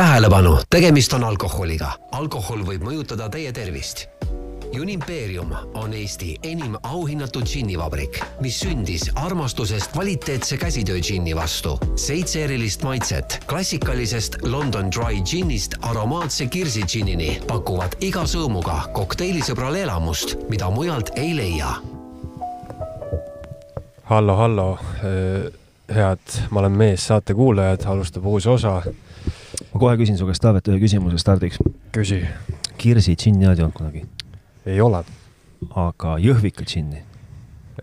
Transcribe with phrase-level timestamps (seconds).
[0.00, 1.92] tähelepanu, tegemist on alkoholiga.
[2.12, 4.06] alkohol võib mõjutada teie tervist
[4.80, 11.78] Unimpeerium on Eesti enim auhinnatud džinnivabrik, mis sündis armastusest kvaliteetse käsitöö džinni vastu.
[11.96, 20.36] seitse erilist maitset klassikalisest London Dry džinnist aromaatse kirsi džinnini pakuvad iga sõõmuga kokteilisõbrale elamust,
[20.48, 21.74] mida mujalt ei leia.
[24.04, 24.78] hallo, hallo,
[25.94, 28.82] head Ma olen mees saate kuulajad, alustab uus osa.
[29.68, 31.60] Ma kohe küsin su käest, Taavet, ühe küsimuse stardiks.
[31.94, 32.22] küsi.
[32.80, 34.04] Kirsi džinni oled joonud kunagi?
[34.66, 35.02] ei ole.
[35.76, 37.02] aga Jõhvika džinni?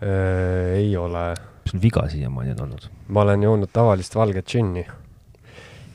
[0.02, 1.30] Äh, ei ole.
[1.64, 2.88] mis sul viga siiamaani on olnud?
[3.08, 4.84] ma olen joonud tavalist valget džinni.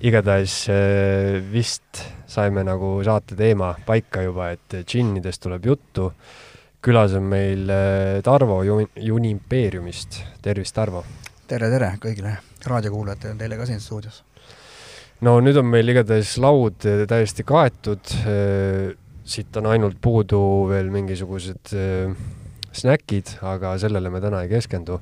[0.02, 6.11] igatahes äh, vist saime nagu saate teema paika juba, et džinnidest tuleb juttu.
[6.84, 11.03] külas on meil äh, Tarvo Unimpeeriumist, tervist, Tarvo!
[11.47, 14.23] tere, tere kõigile raadiokuulajatele, teile ka siin stuudios!
[15.23, 18.14] No nüüd on meil igatahes laud täiesti kaetud
[19.23, 20.39] siit on ainult puudu
[20.70, 22.16] veel mingisugused äh,
[22.75, 25.00] snäkid, aga sellele me täna ei keskendu.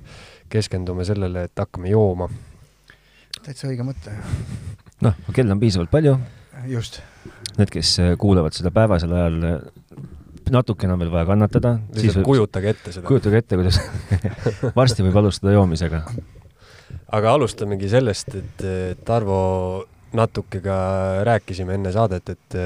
[0.52, 2.28] keskendume sellele, et hakkame jooma.
[3.46, 4.14] täitsa õige mõte.
[5.02, 6.18] noh, kell on piisavalt palju.
[6.68, 7.02] just.
[7.58, 9.40] Need, kes kuulavad seda päevasel ajal,
[10.52, 11.78] natukene on veel vaja kannatada.
[11.96, 13.08] lihtsalt kujutage ette seda.
[13.08, 13.82] kujutage ette, kuidas
[14.80, 16.04] varsti võib alustada joomisega.
[17.18, 18.68] aga alustamegi sellest, et
[19.08, 19.42] Tarvo
[20.18, 20.78] natuke ka
[21.28, 22.60] rääkisime enne saadet, et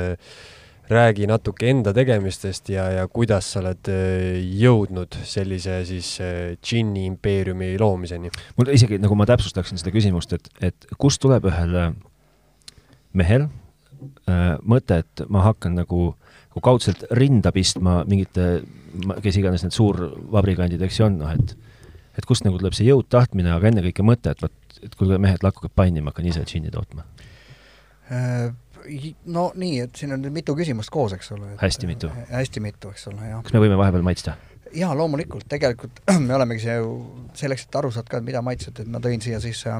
[0.89, 7.07] räägi natuke enda tegemistest ja, ja kuidas sa oled äh, jõudnud sellise siis äh, džinni
[7.09, 8.29] impeeriumi loomiseni?
[8.57, 11.89] mul isegi, nagu ma täpsustaksin seda küsimust, et, et kust tuleb ühel äh,
[13.17, 16.11] mehel äh, mõte, et ma hakkan nagu,
[16.51, 18.61] nagu kaudselt rinda pistma mingite,
[19.25, 21.57] kes iganes need suurvabrikandid, eks ju on, noh et
[22.15, 24.53] et kust nagu tuleb see jõud, tahtmine, aga ennekõike mõte, et vot,
[24.85, 27.14] et kuulge mehed, lakkuge panni, ma hakkan ise džinni tootma äh
[29.25, 31.55] no nii, et siin on nüüd mitu küsimust koos, eks ole.
[31.61, 32.11] hästi mitu.
[32.29, 33.43] hästi mitu, eks ole, jah.
[33.45, 34.35] kas me võime vahepeal maitsta?
[34.75, 36.91] jaa, loomulikult, tegelikult me olemegi siia ju
[37.37, 39.79] selleks, et aru saada ka, et mida maitsed, et ma tõin siia siis äh,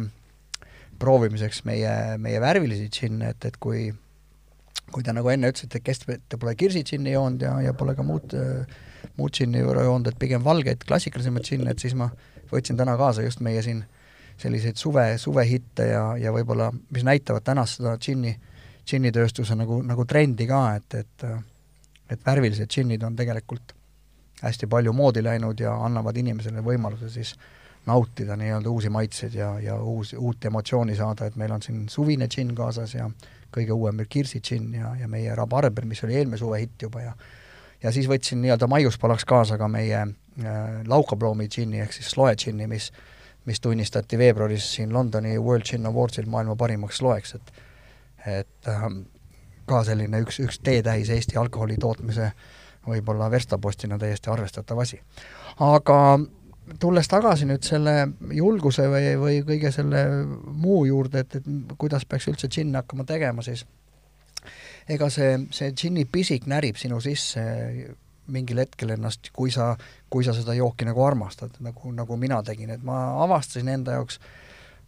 [1.00, 3.90] proovimiseks meie, meie värvilisi džinne, et, et kui
[4.94, 8.36] kui te nagu enne ütlesite, kes te pole kirsidžinni joonud ja, ja pole ka muud,
[9.18, 12.12] muud džinni joonud, et pigem valgeid klassikalisemaid džinne, et siis ma
[12.52, 13.84] võtsin täna kaasa just meie siin
[14.38, 20.06] selliseid suve, suvehitte ja, ja võib-olla, mis näitavad tänast seda džinni äh, džinnitööstuse nagu, nagu
[20.06, 21.28] trendi ka, et, et
[22.06, 23.72] et värvilised džinnid on tegelikult
[24.44, 27.32] hästi palju moodi läinud ja annavad inimesele võimaluse siis
[27.90, 32.28] nautida nii-öelda uusi maitseid ja, ja uus, uut emotsiooni saada, et meil on siin suvine
[32.30, 33.08] džinn kaasas ja
[33.56, 37.16] kõige uuem Kirsi džinn ja, ja meie rabarber, mis oli eelmine suve hitt juba ja
[37.82, 42.70] ja siis võtsin nii-öelda maiuspalaks kaasa ka meie äh, laukaploomi džinni ehk siis sloe džinni,
[42.70, 42.92] mis
[43.46, 47.52] mis tunnistati veebruaris siin Londoni World Gin Awardsil maailma parimaks sloeks, et
[48.26, 49.04] et ähm,
[49.70, 52.32] ka selline üks, üks teetähis Eesti alkoholi tootmise
[52.88, 55.00] võib-olla verstapostina täiesti arvestatav asi.
[55.60, 56.00] aga
[56.80, 57.96] tulles tagasi nüüd selle
[58.34, 60.06] julguse või, või kõige selle
[60.46, 63.66] muu juurde, et, et kuidas peaks üldse džinni hakkama tegema, siis
[64.90, 67.46] ega see, see džinni pisik närib sinu sisse
[68.28, 69.76] mingil hetkel ennast, kui sa,
[70.10, 74.18] kui sa seda jooki nagu armastad, nagu, nagu mina tegin, et ma avastasin enda jaoks
[74.18, 74.46] äh,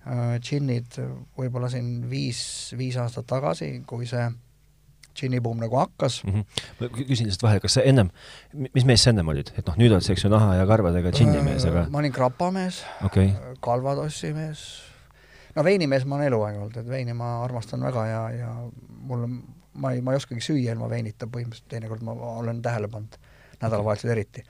[0.08, 0.96] Äh, džinnid
[1.36, 2.40] võib-olla siin viis,
[2.80, 4.24] viis aastat tagasi, kui see
[5.18, 6.34] džinnibuum nagu hakkas mm.
[6.36, 6.62] -hmm.
[6.80, 8.12] ma küsin lihtsalt vahele, kas sa ennem,
[8.54, 11.12] mis mees sa ennem olid, et noh, nüüd oled sa, eks ju, naha ja karvadega
[11.12, 13.34] džinnimees, aga ma olin krapamees okay.,
[13.66, 14.64] kalvatossi mees,
[15.58, 18.54] no veinimees ma olen eluaeg olnud, et veini ma armastan väga ja, ja
[19.10, 19.38] mul on,
[19.74, 23.20] ma ei, ma ei oskagi süüa ilma veinita põhimõtteliselt, teinekord ma olen tähele pannud,
[23.62, 24.44] nädalavahetusel eriti.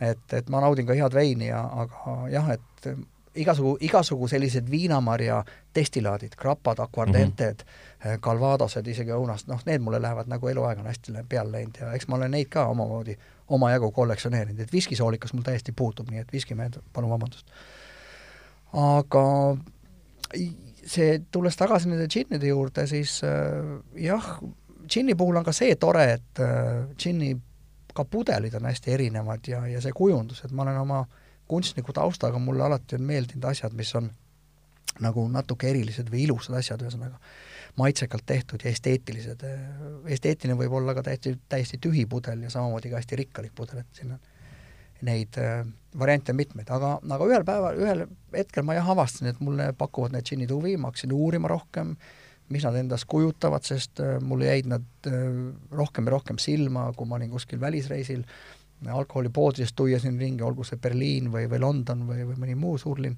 [0.00, 2.90] et, et ma naudin ka head veini ja, aga jah, et
[3.36, 5.44] igasugu, igasugu sellised viinamarja
[5.74, 8.20] destilaadid, krapad, akvardented mm, -hmm.
[8.20, 12.08] kalvadosed, isegi õunast, noh, need mulle lähevad nagu eluaeg on hästi peale läinud ja eks
[12.08, 13.16] ma olen neid ka omamoodi
[13.48, 17.46] omajagu kollektsioneerinud, et viskisoolikas mul täiesti puutub, nii et viskimehed, palun vabandust.
[18.72, 19.24] aga
[20.86, 24.38] see, tulles tagasi nende džinnide juurde, siis äh, jah,
[24.86, 27.36] džinni puhul on ka see tore, et äh, džinni
[27.96, 31.92] ka pudelid on hästi erinevad ja, ja see kujundus, et ma olen oma äh, kunstniku
[31.92, 34.10] taustaga mulle alati on meeldinud asjad, mis on
[35.00, 37.20] nagu natuke erilised või ilusad asjad, ühesõnaga
[37.76, 39.42] maitsekalt tehtud ja esteetilised.
[40.08, 44.00] esteetiline võib olla ka täiesti, täiesti tühi pudel ja samamoodi ka hästi rikkalik pudel, et
[44.00, 44.22] siin on
[45.06, 45.66] neid äh,
[45.98, 50.16] variante on mitmeid, aga, aga ühel päeval, ühel hetkel ma jah avastasin, et mulle pakuvad
[50.16, 51.92] need džinnid huvi, ma hakkasin uurima rohkem,
[52.48, 55.24] mis nad endast kujutavad, sest äh, mulle jäid nad äh,
[55.74, 58.22] rohkem ja rohkem silma, kui ma olin kuskil välisreisil
[58.92, 63.16] alkoholipoodidest tuua siin ringi, olgu see Berliin või, või London või, või mõni muu suurlinn,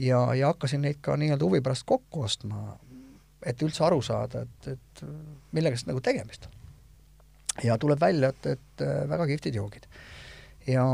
[0.00, 2.78] ja, ja hakkasin neid ka nii-öelda huvi pärast kokku ostma.
[3.46, 5.04] et üldse aru saada, et, et
[5.52, 6.52] millega siis nagu tegemist on.
[7.64, 9.86] ja tuleb välja, et, et äh, väga kihvtid joogid.
[10.66, 10.86] ja,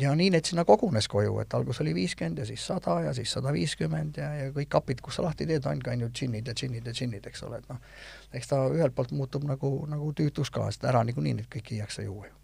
[0.00, 3.32] ja nii neid sinna kogunes koju, et algus oli viiskümmend ja siis sada ja siis
[3.32, 6.86] sada viiskümmend ja, ja kõik kapid, kus sa lahti teed, ongi ainult džinnid ja džinnid
[6.86, 7.80] ja džinnid, eks ole, et noh,
[8.36, 11.82] eks ta ühelt poolt muutub nagu, nagu tüütuks ka, sest ära niikuinii neid kõiki ei
[11.82, 12.34] jaksa juua ju.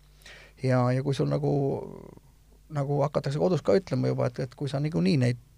[0.69, 1.53] ja, ja kui sul nagu,
[2.73, 5.49] nagu hakatakse kodus ka ütlema juba, et, et kui sa niikuinii neid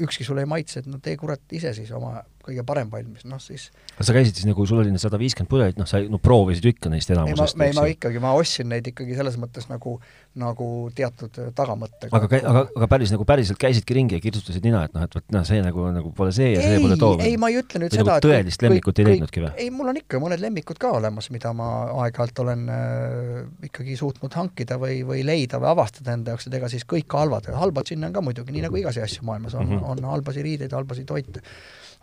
[0.00, 3.40] ükski sulle ei maitse, et no tee kurat ise siis oma kõige parem valmis, noh
[3.42, 3.68] siis
[3.98, 6.90] sa käisid siis nagu, sul oli need sada viiskümmend pudelit, noh sa no proovisid ikka
[6.92, 7.80] neist enamusest, eks ju?
[7.80, 9.96] ma ikkagi, ma ostsin neid ikkagi selles mõttes nagu,
[10.38, 12.12] nagu teatud tagamõttega.
[12.14, 15.34] aga, aga, aga päris nagu päriselt käisidki ringi ja kirjutasid nina, et noh, et vot
[15.34, 17.16] noh, see nagu, nagu pole see ja see pole too?
[17.24, 19.52] ei, ma ei ütle nüüd või seda nagu tõelist lemmikut ei leidnudki või?
[19.64, 21.72] ei, mul on ikka mõned lemmikud ka olemas, mida ma
[22.04, 26.70] aeg-ajalt olen äh, ikkagi suutnud hankida või, või leida või avastada enda jaoks, et ega
[26.72, 29.78] siis kõik halvad, halbad sinna on ka muidugi, nii nagu igasuguseid asju maailmas on mm,
[29.78, 29.90] -hmm.
[30.06, 31.42] on halbasid riideid, halbasid toite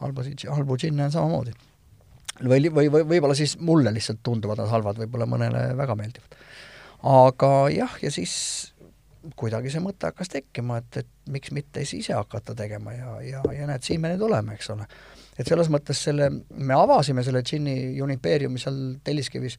[0.02, 1.56] halbasid, halbu džinne on samamoodi.
[2.44, 6.40] või, või, või võib-olla siis mulle lihtsalt tunduvad nad halvad, võib-olla mõnele väga meeldivad.
[7.16, 8.36] aga jah, ja siis
[9.36, 13.42] kuidagi see mõte hakkas tekkima, et, et miks mitte siis ise hakata tegema ja, ja,
[13.56, 14.86] ja näed, siin me nüüd oleme, eks ole.
[15.40, 19.58] et selles mõttes selle, me avasime selle džinni Unipeeriumi seal Telliskivis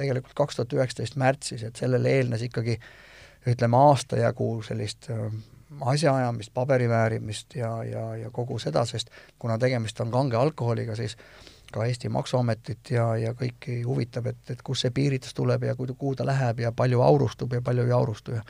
[0.00, 2.78] tegelikult kaks tuhat üheksateist märtsis, et sellele eelnes ikkagi
[3.50, 5.10] ütleme, aasta jagu sellist
[5.80, 11.16] asjaajamist, paberi väärimist ja, ja, ja kogu seda, sest kuna tegemist on kange alkoholiga, siis
[11.72, 16.14] ka Eesti Maksuametit ja, ja kõiki huvitab, et, et kust see piiritus tuleb ja kuhu
[16.14, 18.44] ta läheb ja palju aurustub ja palju ei aurustu ja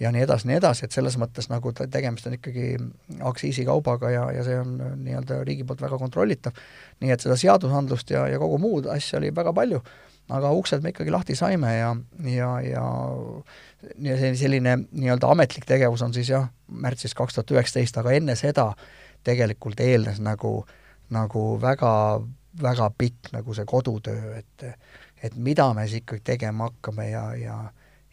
[0.00, 2.72] ja nii edasi, nii edasi, et selles mõttes nagu tegemist on ikkagi
[3.30, 4.72] aktsiisikaubaga ja, ja see on
[5.04, 6.56] nii-öelda riigi poolt väga kontrollitav,
[7.02, 9.82] nii et seda seadusandlust ja, ja kogu muud asja oli väga palju,
[10.32, 11.90] aga uksed me ikkagi lahti saime ja,
[12.24, 12.84] ja, ja
[14.00, 18.36] ja see selline nii-öelda ametlik tegevus on siis jah, märtsis kaks tuhat üheksateist, aga enne
[18.38, 18.70] seda
[19.24, 20.62] tegelikult eelnes nagu,
[21.12, 21.92] nagu väga,
[22.62, 24.68] väga pikk nagu see kodutöö, et
[25.24, 27.58] et mida me siis ikkagi tegema hakkame ja, ja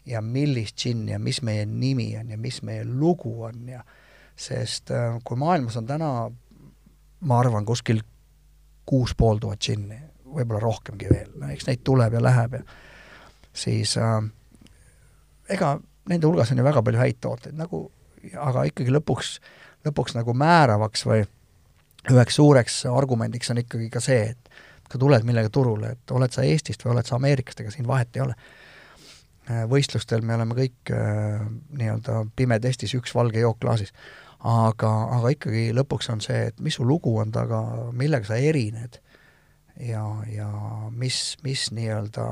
[0.06, 3.82] ja millist džinni ja mis meie nimi on ja mis meie lugu on ja
[4.36, 6.30] sest äh, kui maailmas on täna,
[7.20, 8.00] ma arvan, kuskil
[8.88, 9.98] kuus pool tuhat džinni,
[10.32, 12.62] võib-olla rohkemgi veel, eks neid tuleb ja läheb ja
[13.52, 14.20] siis äh,
[15.52, 15.76] ega
[16.08, 17.84] nende hulgas on ju väga palju häid tooteid, nagu
[18.40, 19.36] aga ikkagi lõpuks,
[19.86, 21.22] lõpuks nagu määravaks või
[22.10, 26.44] üheks suureks argumendiks on ikkagi ka see, et kui tuled millega turule, et oled sa
[26.46, 28.34] Eestist või oled sa Ameerikast, ega siin vahet ei ole.
[29.70, 31.40] võistlustel me oleme kõik äh,
[31.78, 33.92] nii-öelda pimetestis, üks valge jook klaasis.
[34.38, 37.62] aga, aga ikkagi lõpuks on see, et mis su lugu on taga,
[37.92, 38.98] millega sa erined
[39.80, 40.48] ja, ja
[40.90, 42.26] mis, mis nii-öelda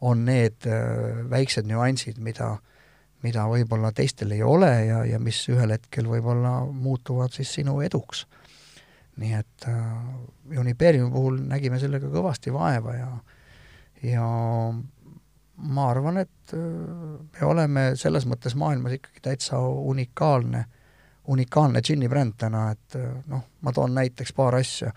[0.00, 2.56] on need äh, väiksed nüansid, mida,
[3.24, 8.26] mida võib-olla teistel ei ole ja, ja mis ühel hetkel võib-olla muutuvad siis sinu eduks.
[9.20, 13.10] nii et äh, Unipeeriumi puhul nägime sellega kõvasti vaeva ja,
[14.02, 14.26] ja
[15.60, 16.60] ma arvan, et äh,
[17.40, 20.64] me oleme selles mõttes maailmas ikkagi täitsa unikaalne,
[21.28, 24.94] unikaalne džinnibränd täna, et äh, noh, ma toon näiteks paar asja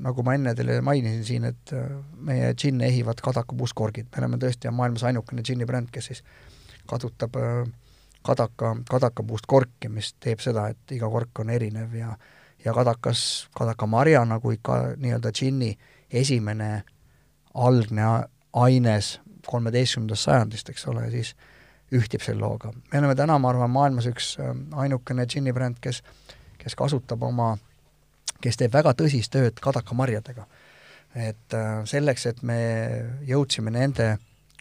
[0.00, 1.88] nagu ma enne teile mainisin siin, et äh,
[2.26, 6.22] meie džinne ehivad Kadaka puustkorgid, me oleme tõesti maailmas ainukene džinnibränd, kes siis
[6.90, 7.64] kasutab äh,
[8.26, 12.14] kadaka, kadakapuust korki, mis teeb seda, et iga kork on erinev ja
[12.64, 15.74] ja kadakas, kadakamarja nagu ikka nii-öelda džinni
[16.08, 16.70] esimene
[17.60, 18.06] algne
[18.56, 21.34] aines kolmeteistkümnendast sajandist, eks ole, siis
[21.92, 22.72] ühtib selle looga.
[22.72, 26.00] me oleme täna, ma arvan, maailmas üks äh, ainukene džinnibränd, kes,
[26.58, 27.73] kes kasutab oma äh,
[28.42, 30.46] kes teeb väga tõsist tööd kadakamarjadega.
[31.14, 32.58] et äh, selleks, et me
[33.22, 34.16] jõudsime nende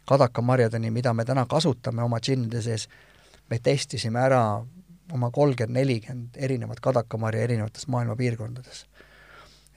[0.06, 2.88] kadakamarjadeni, mida me täna kasutame oma džinnide sees,
[3.50, 4.44] me testisime ära
[5.14, 8.86] oma kolmkümmend, nelikümmend erinevat kadakamarja erinevates maailma piirkondades.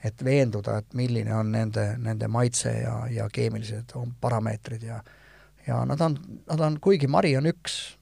[0.03, 5.01] et veenduda, et milline on nende, nende maitse ja, ja keemilised parameetrid ja
[5.67, 6.17] ja nad on,
[6.49, 7.97] nad on, kuigi mari on üks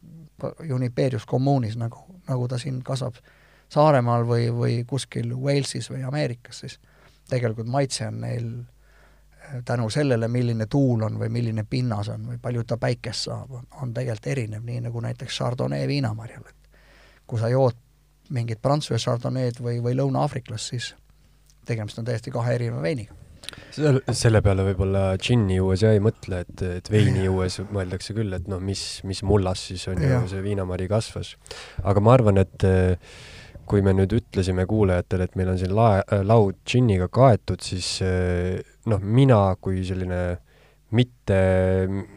[0.74, 3.16] Uniperius kommuunis, nagu, nagu ta siin kasvab
[3.70, 6.80] Saaremaal või, või kuskil Walesis või Ameerikas, siis
[7.30, 12.38] tegelikult maitse on neil äh, tänu sellele, milline tuul on või milline pinnas on või
[12.42, 16.80] palju ta päikest saab, on, tegelikult erinev, nii nagu näiteks Chardonnay viinamarjal, et
[17.28, 17.78] kui sa jood
[18.30, 20.94] mingit Prantsuse Chardonnay'd või, või Lõuna-Aafriklast, siis
[21.66, 23.26] tegemist on täiesti kahe erineva veiniga
[23.76, 28.34] selle, selle peale võib-olla džinni juues ja ei mõtle, et, et veini juues mõeldakse küll,
[28.38, 30.20] et noh, mis, mis mullas siis on ja.
[30.20, 31.36] ju see viinamari kasvas.
[31.84, 33.18] aga ma arvan, et äh,
[33.70, 37.98] kui me nüüd ütlesime kuulajatele, et meil on siin lae, äh, laud džinniga kaetud, siis
[38.06, 40.24] äh, noh, mina kui selline
[40.96, 41.38] mitte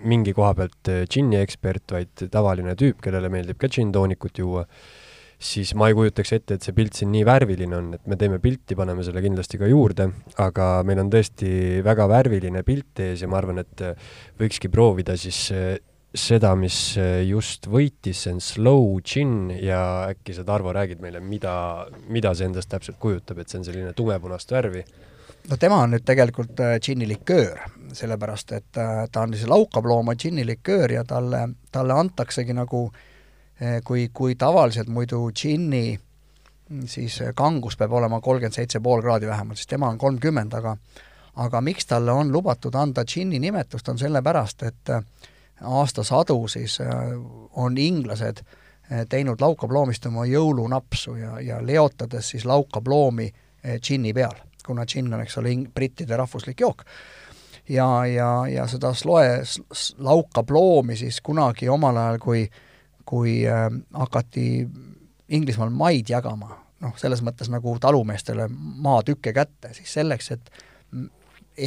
[0.06, 4.62] mingi koha pealt džinni ekspert, vaid tavaline tüüp, kellele meeldib ka džinntoonikut juua,
[5.38, 8.38] siis ma ei kujutaks ette, et see pilt siin nii värviline on, et me teeme
[8.42, 10.10] pilti, paneme selle kindlasti ka juurde,
[10.44, 13.84] aga meil on tõesti väga värviline pilt ees ja ma arvan, et
[14.38, 15.48] võikski proovida siis
[16.18, 16.76] seda, mis
[17.26, 21.52] just võitis, see on Slow Gin ja äkki sa, Tarvo, räägid meile, mida,
[22.08, 24.84] mida see endast täpselt kujutab, et see on selline tumepunast värvi?
[25.48, 27.60] no tema on nüüd tegelikult džinniliköör,
[27.96, 33.08] sellepärast et ta on siis laukablooma džinniliköör ja talle, talle antaksegi nagu äh,
[33.84, 39.58] kui, kui tavaliselt muidu džinni mm, siis kangus peab olema kolmkümmend seitse pool kraadi vähemalt,
[39.58, 40.76] siis tema on kolmkümmend, aga
[41.38, 45.02] aga miks talle on lubatud anda džinni nimetust, on sellepärast, et eh,
[45.60, 46.78] aastasadu siis
[47.56, 48.42] on inglased
[49.08, 53.26] teinud laukaploomist oma jõulunapsu ja, ja leotades siis laukaploomi
[53.66, 54.36] džinni peal,
[54.66, 56.84] kuna džinn on, eks ole, brittide rahvuslik jook.
[57.68, 59.42] ja, ja, ja seda sloe,
[59.98, 62.62] laukaploomi siis kunagi omal ajal, kui äh,
[63.08, 64.68] kui äh, hakati
[65.28, 68.48] Inglismaal maid jagama, noh, selles mõttes nagu talumeestele
[68.84, 70.50] maatükke kätte, siis selleks, et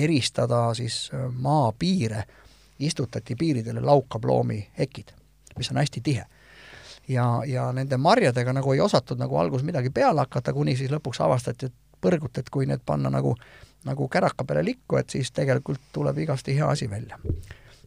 [0.01, 2.25] eristada siis äh, maapiire,
[2.85, 5.13] istutati piiridele laukaploomi hekid,
[5.57, 6.25] mis on hästi tihe.
[7.07, 11.23] ja, ja nende marjadega nagu ei osatud nagu alguses midagi peale hakata, kuni siis lõpuks
[11.23, 13.35] avastati, et põrgut, et kui need panna nagu,
[13.85, 17.17] nagu käraka peale likku, et siis tegelikult tuleb igasti hea asi välja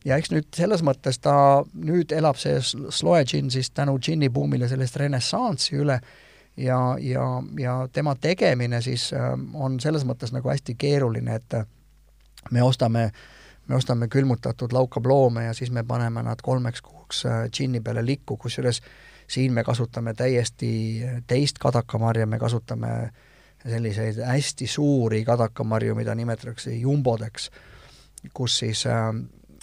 [0.04, 4.96] ja eks nüüd selles mõttes ta, nüüd elab see Sloe džinn siis tänu džinnibuumile sellist
[5.00, 6.00] renessanssi üle
[6.56, 11.66] ja, ja, ja tema tegemine siis äh, on selles mõttes nagu hästi keeruline, et äh,
[12.50, 13.10] me ostame,
[13.68, 18.36] me ostame külmutatud laukaploome ja siis me paneme nad kolmeks kuuks äh, džinni peale likku,
[18.36, 18.82] kusjuures
[19.28, 20.70] siin me kasutame täiesti
[21.26, 22.90] teist kadakamarja, me kasutame
[23.64, 27.48] selliseid hästi suuri kadakamarju, mida nimetatakse jumbodeks,
[28.36, 29.08] kus siis äh,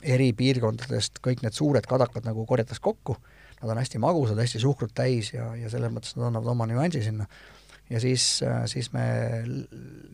[0.04, 3.18] eri piirkondadest kõik need suured kadakad nagu korjatakse kokku,
[3.62, 7.04] nad on hästi magusad, hästi suhkrut täis ja, ja selles mõttes nad annavad oma nüansi
[7.06, 7.28] sinna.
[7.92, 8.24] Ja siis,
[8.72, 9.04] siis me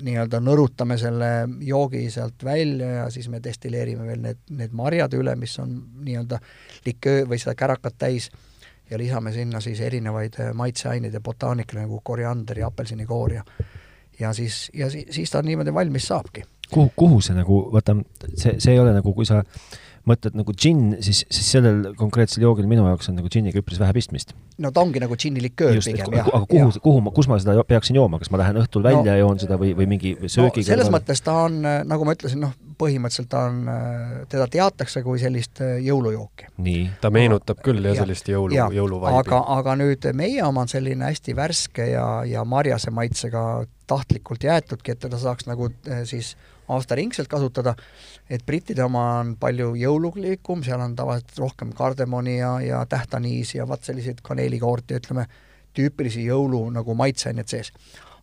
[0.02, 1.30] nii-öelda nõrutame selle
[1.62, 6.42] joogi sealt välja ja siis me destilleerime veel need, need marjad üle, mis on nii-öelda
[6.86, 8.32] liköö või seda kärakat täis
[8.90, 13.44] ja lisame sinna siis erinevaid maitseaineid ja botaanika nagu koriander ja apelsinikoor ja
[14.20, 16.44] ja siis, ja siis, siis ta niimoodi valmis saabki.
[16.72, 17.96] Kuhu, kuhu see nagu, vaata,
[18.34, 19.44] see, see ei ole nagu, kui sa
[20.08, 23.96] mõtled nagu džinn, siis, siis sellel konkreetsel joogil minu jaoks on nagu džinniga üpris vähe
[23.98, 24.34] pistmist.
[24.64, 26.30] no ta ongi nagu džinniliköör pigem, jah.
[26.32, 29.12] aga kuhu, kuhu ma, kus ma seda peaksin jooma, kas ma lähen õhtul välja no,
[29.12, 30.98] ja joon seda või, või mingi söögi no, selles kõrval?
[30.98, 31.60] mõttes ta on,
[31.92, 33.62] nagu ma ütlesin, noh, põhimõtteliselt ta on,
[34.32, 36.52] teda teatakse kui sellist äh, jõulujooki.
[37.02, 39.24] ta meenutab küll jah, sellist jõulu, jõuluvaibi.
[39.24, 44.94] aga, aga nüüd meie oma on selline hästi värske ja, ja marjase maitsega tahtlikult jäetudki,
[44.94, 46.36] et teda saaks nagu äh, siis
[46.68, 47.76] aastaringselt kasutada,
[48.30, 53.68] et brittide oma on palju jõululikum, seal on tavaliselt rohkem kardemoni ja, ja tähtaniisi ja
[53.68, 55.28] vaat selliseid kaneelikoorti, ütleme,
[55.78, 57.72] tüüpilisi jõulu nagu maitseaineid sees.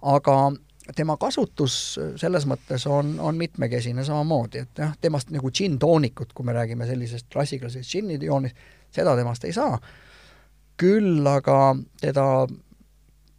[0.03, 0.53] aga
[0.97, 6.53] tema kasutus selles mõttes on, on mitmekesine samamoodi, et jah, temast nagu džinntoonikut, kui me
[6.53, 8.57] räägime sellisest klassikalisest džinni joonist,
[8.93, 9.79] seda temast ei saa,
[10.77, 12.27] küll aga teda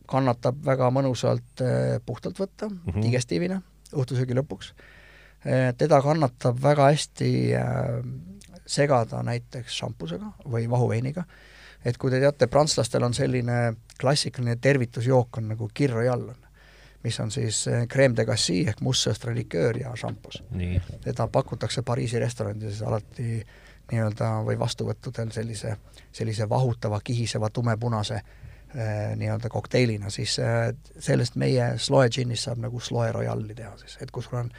[0.10, 3.02] kannatab väga mõnusalt eh, puhtalt võtta mm -hmm.
[3.02, 3.62] digestiivina
[3.94, 4.74] õhtusöögi lõpuks
[5.78, 8.00] teda kannatab väga hästi äh,
[8.66, 11.24] segada näiteks šampusega või vahuveiniga,
[11.86, 16.40] et kui te teate, prantslastel on selline klassikaline tervitusjook on nagu Kir Royal on,
[17.04, 20.42] mis on siis äh, creme de cassis ehk mustsõstra liköör ja šampus.
[21.04, 23.46] teda pakutakse Pariisi restoranides alati
[23.92, 25.76] nii-öelda või vastuvõttudel sellise,
[26.12, 28.22] sellise vahutava, kihiseva, tumepunase
[29.16, 30.34] nii-öelda kokteilina, siis
[31.00, 34.50] sellest meie Sloe džinnist saab nagu Sloe Royali teha siis, et kui sul on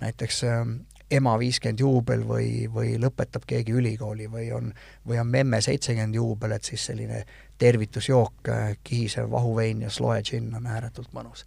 [0.00, 0.72] näiteks ähm,
[1.10, 4.72] ema viiskümmend juubel või, või lõpetab keegi ülikooli või on,
[5.08, 7.22] või on memme seitsekümmend juubel, et siis selline
[7.58, 11.46] tervitusjook, äh, kihisev vahuvein ja sloe džinn on ääretult mõnus.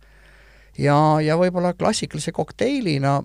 [0.77, 3.22] ja, ja võib-olla klassikalise kokteilina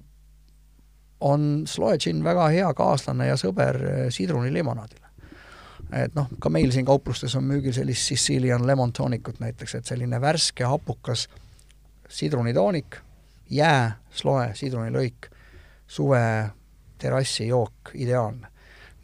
[1.21, 5.07] on sloe džinn väga hea kaaslane ja sõber äh, sidrunilimonaadile.
[5.93, 10.21] et noh, ka meil siin kauplustes on müügil sellist Sicilian lemon tonic'ut näiteks, et selline
[10.21, 11.29] värske hapukas
[12.09, 13.06] sidrunitoonik
[13.51, 15.31] jää, sloe, sidrunilõik,
[15.87, 16.51] suve
[16.99, 18.49] terrassijook, ideaalne.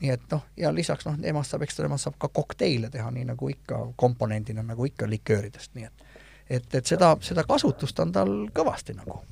[0.02, 3.28] nii et noh, ja lisaks noh, temast saab, eks temast saab ka kokteile teha, nii
[3.28, 6.08] nagu ikka komponendina, nagu ikka likööridest, nii et
[6.50, 9.22] et, et seda, seda kasutust on tal kõvasti nagu.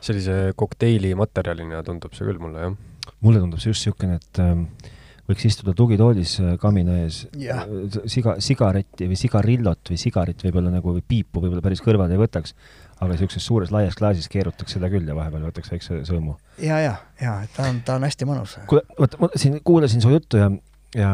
[0.00, 2.76] sellise kokteili materjalina tundub see küll mulle, jah?
[3.20, 4.92] mulle tundub see just niisugune, et äh,
[5.30, 7.64] võiks istuda tugitoolis äh, kamina ees, äh,
[8.10, 12.54] siga, sigaretti või sigarillot või sigarit võib-olla nagu või piipu võib-olla päris kõrvale ei võtaks,
[12.98, 16.36] aga niisuguses suures laias klaasis keerutaks seda küll ja vahepeal võtaks väikse sõõmu.
[16.62, 18.58] ja, ja, ja ta on, ta on hästi mõnus.
[18.70, 20.50] kuule, vot ma siin kuulasin su juttu ja,
[20.98, 21.12] ja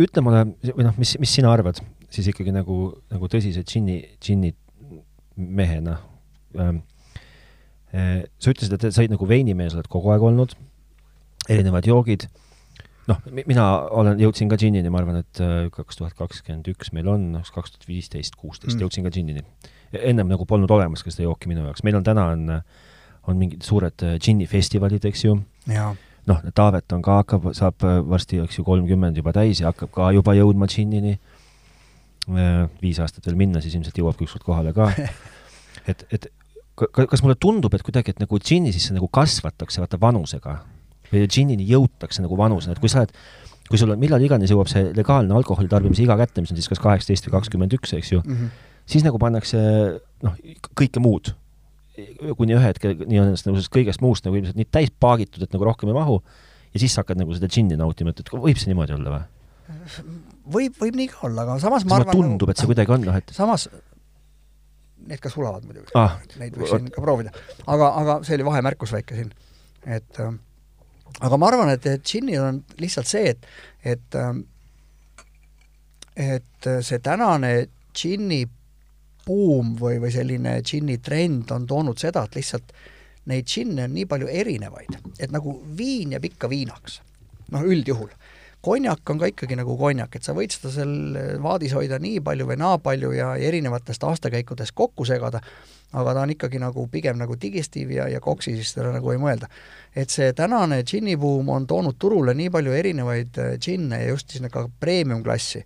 [0.00, 1.80] ütle mulle või noh, mis, mis sina arvad,
[2.12, 2.78] siis ikkagi nagu,
[3.12, 4.54] nagu tõsise džinni, džinni
[5.36, 5.98] mehena
[6.58, 6.82] ähm,
[7.94, 10.56] äh, sa ütlesid, et sa olid nagu veinimees, oled kogu aeg olnud,
[11.50, 12.28] erinevad joogid,
[13.08, 13.18] noh,
[13.48, 17.28] mina olen, jõudsin ka džinnini, ma arvan, et äh, kaks tuhat kakskümmend üks meil on,
[17.42, 18.84] kaks tuhat viisteist, kuusteist Mm.
[18.84, 19.42] jõudsin ka džinnini.
[19.92, 22.62] ennem nagu polnud olemas ka seda jooki minu jaoks, meil on täna on,
[23.28, 25.34] on mingid suured äh, džinnifestivalid, eks ju,
[26.26, 29.90] noh, Taavet on ka, hakkab, saab äh, varsti, eks ju, kolmkümmend juba täis ja hakkab
[29.92, 31.18] ka juba jõudma džinnini.
[32.82, 34.86] viis aastat veel minna, siis ilmselt jõuabki ükskord kohale ka.
[35.90, 36.28] et, et
[36.78, 40.60] ka- kas mulle tundub, et kuidagi, et nagu džinni sisse nagu kasvatakse vaata vanusega
[41.12, 43.12] või džinnini jõutakse nagu vanusena, et kui sa oled,
[43.68, 46.68] kui sul on, millal iganes jõuab see legaalne alkoholi tarbimise iga kätte, mis on siis
[46.72, 48.48] kas kaheksateist või kakskümmend üks, eks ju, Mhm.
[48.86, 49.60] siis nagu pannakse
[50.22, 50.34] noh,
[50.76, 51.34] kõike muud.
[52.38, 55.42] kuni ühe hetke nii on ennast nagu sellest kõigest muust nagu ilmselt nii täis paagitud,
[55.44, 56.22] et nagu rohkem ei mahu
[56.72, 59.26] ja siis sa hakkad nagu seda džinni nautima, et, et võib see niimoodi olla või?
[60.54, 63.18] võib, võib nii ka olla, aga samas ma arvan tundub, et see kuidagi on, noh,
[63.20, 63.68] et samas
[65.02, 67.32] need ka sulavad muidugi ah, neid võiks siin ka proovida.
[67.66, 69.32] aga, aga see oli vahemärkus väike siin,
[69.84, 70.32] et äh,
[71.20, 73.46] aga ma arvan, et, et džinnil on lihtsalt see, et,
[73.84, 74.32] et äh,
[76.16, 77.52] et see tänane
[77.94, 78.42] džinni
[79.26, 82.74] buum või, või selline džinni trend on toonud seda, et lihtsalt
[83.30, 87.00] neid džinne on nii palju erinevaid, et nagu viin jääb ikka viinaks.
[87.52, 88.08] noh, üldjuhul.
[88.62, 90.94] Konjak on ka ikkagi nagu konjak, et sa võid seda seal
[91.42, 95.40] vaadis hoida nii palju või naa palju ja erinevatest aastakäikudest kokku segada,
[95.92, 99.20] aga ta on ikkagi nagu pigem nagu digestiiv ja, ja koksi, siis teda nagu ei
[99.20, 99.50] mõelda.
[99.96, 104.46] et see tänane džinnibuum on toonud turule nii palju erinevaid äh, džinne ja just siis
[104.52, 105.64] ka premium-klassi,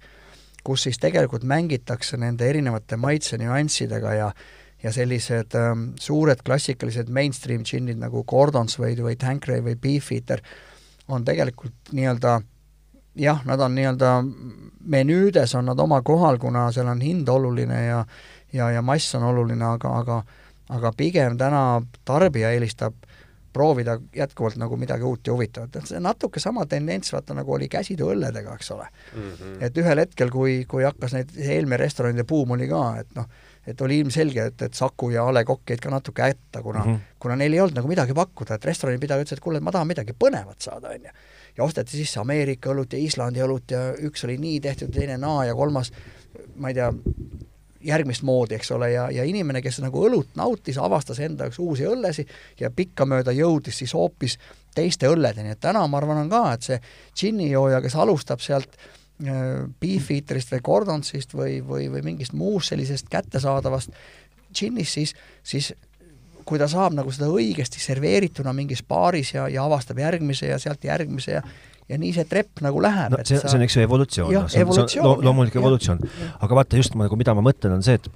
[0.64, 4.30] kus siis tegelikult mängitakse nende erinevate maitsenüanssidega ja
[4.82, 10.42] ja sellised ähm, suured klassikalised mainstream džinnid nagu Gordons või, või Tanqueray või Beefeater
[11.08, 12.40] on tegelikult nii-öelda
[13.16, 14.12] jah, nad on nii-öelda
[14.86, 18.04] menüüdes on nad oma kohal, kuna seal on hind oluline ja
[18.52, 20.22] ja, ja mass on oluline, aga, aga
[20.68, 22.94] aga pigem täna tarbija eelistab
[23.56, 27.70] proovida jätkuvalt nagu midagi uut ja huvitavat, et see natuke sama tendents, vaata nagu oli
[27.72, 29.22] käsitööõlledega, eks ole mm.
[29.22, 29.54] -hmm.
[29.64, 33.30] et ühel hetkel, kui, kui hakkas neid, Helme restoranide buum oli ka, et noh,
[33.66, 36.84] et oli ilmselge, et, et Saku ja A Le Kokk jäid ka natuke hätta, kuna
[36.84, 37.16] mm, -hmm.
[37.18, 40.12] kuna neil ei olnud nagu midagi pakkuda, et restoranipidaja ütles, et kuule, ma tahan midagi
[40.24, 41.16] põnevat saada, on ju.
[41.56, 45.44] Ja osteti sisse Ameerika õlut ja Islandi õlut ja üks oli nii tehtud, teine naa
[45.48, 45.92] ja kolmas
[46.56, 46.90] ma ei tea,
[47.86, 51.86] järgmist moodi, eks ole, ja, ja inimene, kes nagu õlut nautis, avastas enda jaoks uusi
[51.86, 52.26] õllesi
[52.60, 54.38] ja pikkamööda jõudis siis hoopis
[54.74, 56.78] teiste õlledeni, et täna ma arvan, on ka, et see
[57.16, 63.94] džinnijooja, kes alustab sealt äh, Beefeaterist või Gordonsist või, või, või mingist muust sellisest kättesaadavast
[64.52, 65.14] džinnist, siis,
[65.44, 65.72] siis
[66.46, 70.84] kui ta saab nagu seda õigesti serveerituna mingis baaris ja, ja avastab järgmise ja sealt
[70.86, 71.42] järgmise ja
[71.86, 73.14] ja nii see trepp nagu läheb.
[73.14, 73.50] no see, sa...
[73.50, 76.00] see on eks ju evolutsioon, Jah, noh, see on, see evolutsioon, on lo loomulik evolutsioon.
[76.42, 78.08] aga vaata just nagu, mida ma mõtlen, on see, et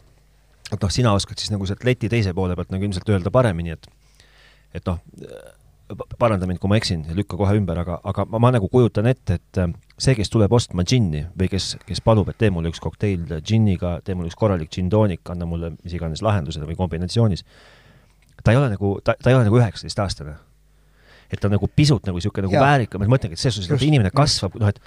[0.71, 3.77] et noh, sina oskad siis nagu sealt leti teise poole pealt nagu ilmselt öelda paremini,
[3.79, 3.87] et
[4.75, 4.99] et noh,
[6.19, 9.41] paranda mind, kui ma eksin, lükka kohe ümber, aga, aga ma, ma nagu kujutan ette,
[9.41, 12.83] et äh, see, kes tuleb ostma džinni või kes, kes palub, et tee mulle üks
[12.83, 17.43] kokteil džinniga, tee mulle üks korralik džinntoonik, anna mulle mis iganes lahendused või kombinatsioonis,
[18.45, 20.35] ta ei ole nagu, ta, ta ei ole nagu üheksateistaastane.
[21.31, 23.77] et ta on nagu pisut nagu niisugune nagu väärikam, et ma mõtlengi, et selles suhtes,
[23.77, 24.81] et inimene kasvab, noh et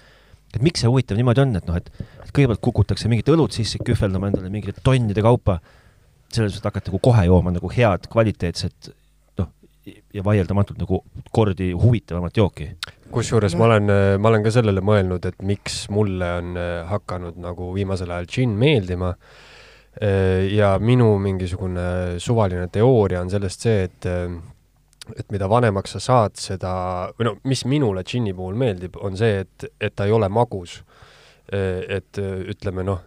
[0.53, 1.87] et miks see huvitav niimoodi on, et noh, et
[2.23, 5.59] et kõigepealt kukutakse mingit õlut sisse, kühveldama endale mingite tonnide kaupa,
[6.33, 8.91] selles suhtes hakata nagu kohe jooma nagu head kvaliteetset
[9.41, 9.49] noh,
[10.13, 11.01] ja vaieldamatult nagu
[11.33, 12.69] kordi huvitavamat jooki.
[13.13, 18.13] kusjuures ma olen, ma olen ka sellele mõelnud, et miks mulle on hakanud nagu viimasel
[18.13, 19.13] ajal džinn meeldima.
[20.01, 24.07] Ja minu mingisugune suvaline teooria on sellest see, et
[25.19, 26.73] et mida vanemaks sa saad, seda,
[27.17, 30.81] või no mis minule džinni puhul meeldib, on see, et, et ta ei ole magus.
[31.53, 33.01] et ütleme noh,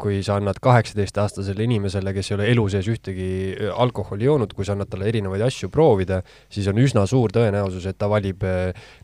[0.00, 3.26] kui sa annad kaheksateistaastasele inimesele, kes ei ole elu sees ühtegi
[3.68, 7.98] alkoholi joonud, kui sa annad talle erinevaid asju proovida, siis on üsna suur tõenäosus, et
[8.00, 8.42] ta valib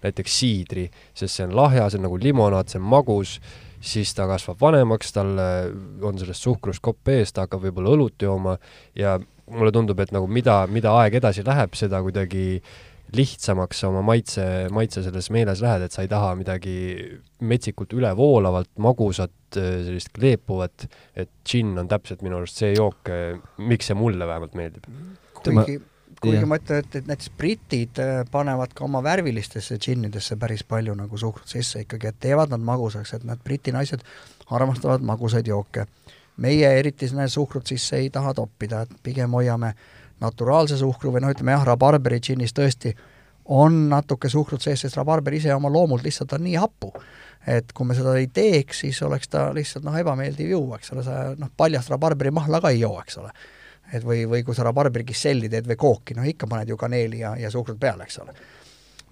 [0.03, 3.37] näiteks siidri, sest see on lahja, see on nagu limonaad, see on magus,
[3.80, 8.56] siis ta kasvab vanemaks, tal on sellest suhkrust kopp ees, ta hakkab võib-olla õlut jooma
[8.98, 12.60] ja mulle tundub, et nagu mida, mida aeg edasi läheb, seda kuidagi
[13.16, 16.74] lihtsamaks sa oma maitse, maitse selles meeles lähed, et sa ei taha midagi
[17.48, 20.84] metsikult ülevoolavat, magusat, sellist kleepuvat,
[21.16, 23.08] et džinn on täpselt minu arust see jook,
[23.64, 24.90] miks see mulle vähemalt meeldib.
[25.40, 25.80] Tema- kuigi,
[26.20, 26.48] kuigi jah.
[26.48, 31.18] ma ütlen, et, et näiteks britid äh, panevad ka oma värvilistesse džinnidesse päris palju nagu
[31.18, 34.04] suhkrut sisse ikkagi, et teevad nad magusaks, et nad briti naised
[34.50, 35.87] armastavad magusaid jooke.
[36.38, 39.72] meie eriti sinna suhkrut sisse ei taha toppida, et pigem hoiame
[40.20, 42.94] naturaalse suhkru või noh, ütleme jah, rabarberi džinnis tõesti
[43.48, 46.92] on natuke suhkrut sees, sest rabarber ise oma loomult lihtsalt on nii hapu,
[47.48, 51.04] et kui me seda ei teeks, siis oleks ta lihtsalt noh, ebameeldiv juua, eks ole,
[51.07, 53.33] sa noh, paljast rabarberi mahla ka ei joo, eks ole.
[53.92, 57.35] Et või, või kui sa rabarberikisselli teed või kooki, noh ikka paned ju kaneeli ja,
[57.40, 58.35] ja suhkrut peale, eks ole.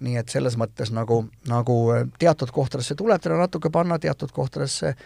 [0.05, 1.77] Nii et selles mõttes nagu, nagu
[2.21, 4.99] teatud kohtadesse tuleb teda natuke panna, teatud kohtadesse äh,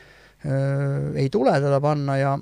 [1.16, 2.34] ei tule teda panna ja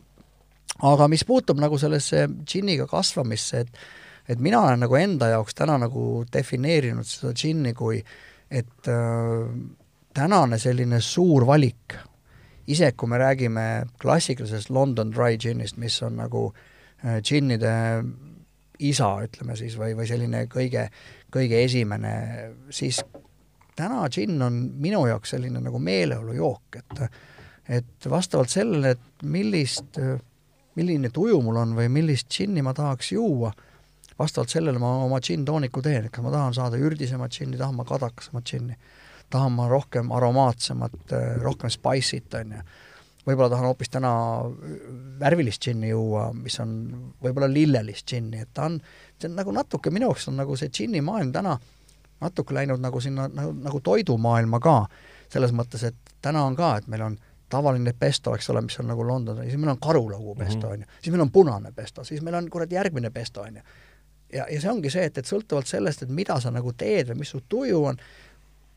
[0.90, 3.90] aga mis puutub nagu sellesse džinniga kasvamisse, et
[4.30, 7.98] et mina olen nagu enda jaoks täna nagu defineerinud seda džinni kui
[8.50, 9.54] et äh,
[10.14, 11.96] tänane selline suur valik,
[12.70, 13.64] isegi kui me räägime
[14.02, 16.69] klassikalisest London Dry Ginist, mis on nagu äh,
[17.04, 17.74] džinnide
[18.80, 20.88] isa, ütleme siis, või, või selline kõige,
[21.32, 22.14] kõige esimene,
[22.74, 23.02] siis
[23.80, 27.04] täna džinn on minu jaoks selline nagu meeleolujook, et
[27.70, 30.00] et vastavalt sellele, et millist,
[30.74, 33.52] milline tuju mul on või millist džinni ma tahaks juua,
[34.18, 37.86] vastavalt sellele ma oma džinn-tooniku teen, et kas ma tahan saada ürdisemat džinni, tahan ma
[37.86, 38.78] kadakasemat džinni,
[39.30, 42.64] tahan ma rohkem aromaatsemat, rohkem spice'it, on ju
[43.30, 44.12] võib-olla tahan hoopis täna
[45.20, 46.76] värvilist džinni juua, mis on
[47.24, 48.80] võib-olla lillelist džinni, et ta on,
[49.20, 51.58] see on nagu natuke, minu jaoks on nagu see džinni maailm täna
[52.22, 54.78] natuke läinud nagu sinna nagu, nagu toidumaailma ka,
[55.32, 57.18] selles mõttes, et täna on ka, et meil on
[57.50, 60.74] tavaline pesto, eks ole, mis on nagu Londonis, siis meil on karulagu pesto, mhm.
[60.74, 63.64] on ju, siis meil on punane pesto, siis meil on kuradi järgmine pesto, on ju.
[64.34, 67.24] ja, ja see ongi see, et, et sõltuvalt sellest, et mida sa nagu teed või
[67.24, 68.02] mis su tuju on,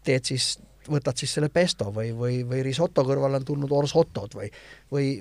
[0.04, 0.54] teed siis
[0.90, 4.50] võtad siis selle pesto või, või, või risoto kõrvale on tulnud orsotod või,
[4.92, 5.12] või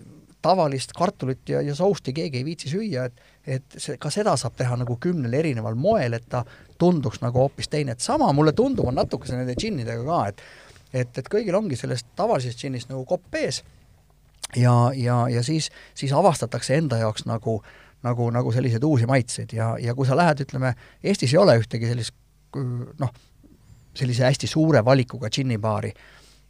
[0.42, 4.54] tavalist kartulit ja, ja sousti keegi ei viitsi süüa, et et see, ka seda saab
[4.58, 6.44] teha nagu kümnel erineval moel, et ta
[6.78, 10.44] tunduks nagu hoopis teine, et sama mulle tundub, on natukese nende džinnidega ka, et
[10.94, 13.64] et, et kõigil ongi sellest tavalisest džinnist nagu kopp ees.
[14.56, 17.62] Ja, ja, ja siis, siis avastatakse enda jaoks nagu
[18.04, 19.54] nagu, nagu selliseid uusi maitseid.
[19.54, 22.16] Ja, ja kui sa lähed, ütleme, Eestis ei ole ühtegi sellist
[23.00, 23.14] noh,
[23.96, 25.92] sellise hästi suure valikuga džinnibaari,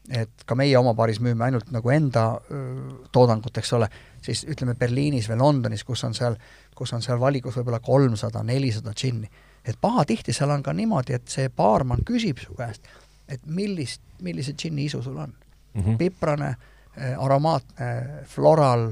[0.09, 2.25] et ka meie oma baaris müüme ainult nagu enda
[3.13, 3.87] toodangut, eks ole,
[4.21, 6.37] siis ütleme Berliinis või Londonis, kus on seal,
[6.77, 9.29] kus on seal valikus võib-olla kolmsada, nelisada džinni,
[9.65, 12.89] et pahatihti seal on ka niimoodi, et see baarman küsib su käest,
[13.29, 15.33] et millist, millise džinni isu sul on
[15.73, 15.81] mm.
[15.81, 15.97] -hmm.
[15.97, 16.55] piprane,
[17.17, 18.91] aromaatne, floral,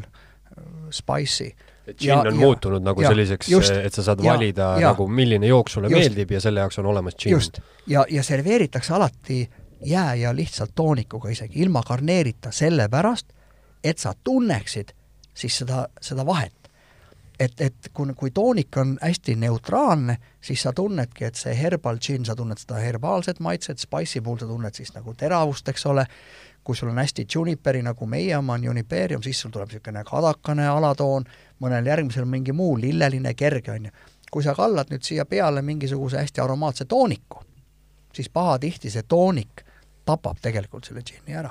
[0.92, 1.52] spicy
[1.90, 3.50] et džinn on ja, muutunud nagu ja, selliseks,
[3.80, 6.80] et sa saad ja, valida ja, nagu, milline jook sulle just, meeldib ja selle jaoks
[6.82, 7.64] on olemas džinn.
[7.88, 9.42] ja, ja serveeritakse alati
[9.86, 13.34] jää ja lihtsalt toonikuga isegi, ilma garneerita, sellepärast
[13.84, 14.92] et sa tunneksid
[15.34, 16.54] siis seda, seda vahet.
[17.40, 22.26] et, et kui, kui toonik on hästi neutraalne, siis sa tunnedki, et see herbal džinn,
[22.28, 26.04] sa tunned seda herbaalset maitset, spice'i puhul sa tunned siis nagu teravust, eks ole,
[26.64, 30.68] kui sul on hästi juniperi, nagu meie oma on juniperium, siis sul tuleb niisugune kadakane
[30.68, 31.26] alatoon,
[31.64, 33.92] mõnel järgmisel mingi muu lilleline, kerge, on ju.
[34.32, 37.42] kui sa kallad nüüd siia peale mingisuguse hästi aromaatse tooniku,
[38.14, 39.64] siis pahatihti see toonik
[40.06, 41.50] tapab tegelikult selle džinni ära.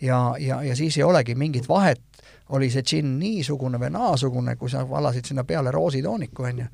[0.00, 2.02] ja, ja, ja siis ei olegi mingit vahet,
[2.48, 6.66] oli see džinn niisugune või naasugune, kui sa valasid sinna peale roositooniku, on ju,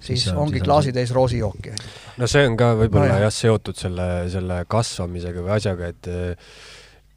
[0.00, 1.72] siis no, ongi klaasitäis roosijooki.
[2.16, 6.12] no see on ka võib-olla no, jah, seotud selle, selle kasvamisega või asjaga, et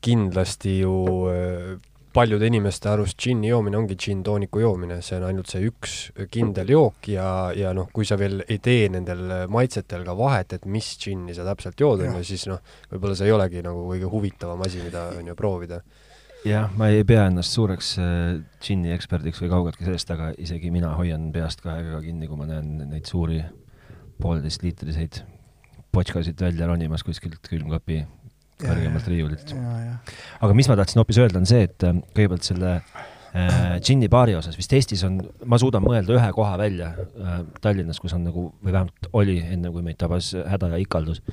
[0.02, 0.96] kindlasti ju
[1.32, 1.80] äh,
[2.14, 5.96] paljude inimeste arust džinni joomine ongi džinn-tooniku joomine, see on ainult see üks
[6.34, 10.68] kindel jook ja, ja noh, kui sa veel ei tee nendel maitsetel ka vahet, et
[10.68, 12.60] mis džinni sa täpselt jood, on ju, siis noh,
[12.92, 15.82] võib-olla see ei olegi nagu kõige huvitavam asi, mida on ju proovida.
[16.44, 20.96] jah, ma ei pea ennast suureks äh, džinni eksperdiks või kaugeltki sellest, aga isegi mina
[21.00, 23.40] hoian peast kahe käega kinni, kui ma näen neid suuri
[24.22, 25.24] pooleteistliitriseid
[25.92, 28.04] potškasid välja ronimas kuskilt külmkapi
[28.62, 29.56] kõrgemalt riiulilt.
[30.42, 34.36] aga mis ma tahtsin hoopis öelda, on see, et äh, kõigepealt selle äh, džinni baari
[34.38, 38.48] osas vist Eestis on, ma suudan mõelda ühe koha välja äh, Tallinnas, kus on nagu,
[38.62, 41.24] või vähemalt oli enne, kui meid tabas häda ja ikaldus,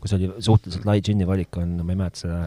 [0.00, 2.42] kus oli suhteliselt lai džinni valik, on, ma ei mäleta seda,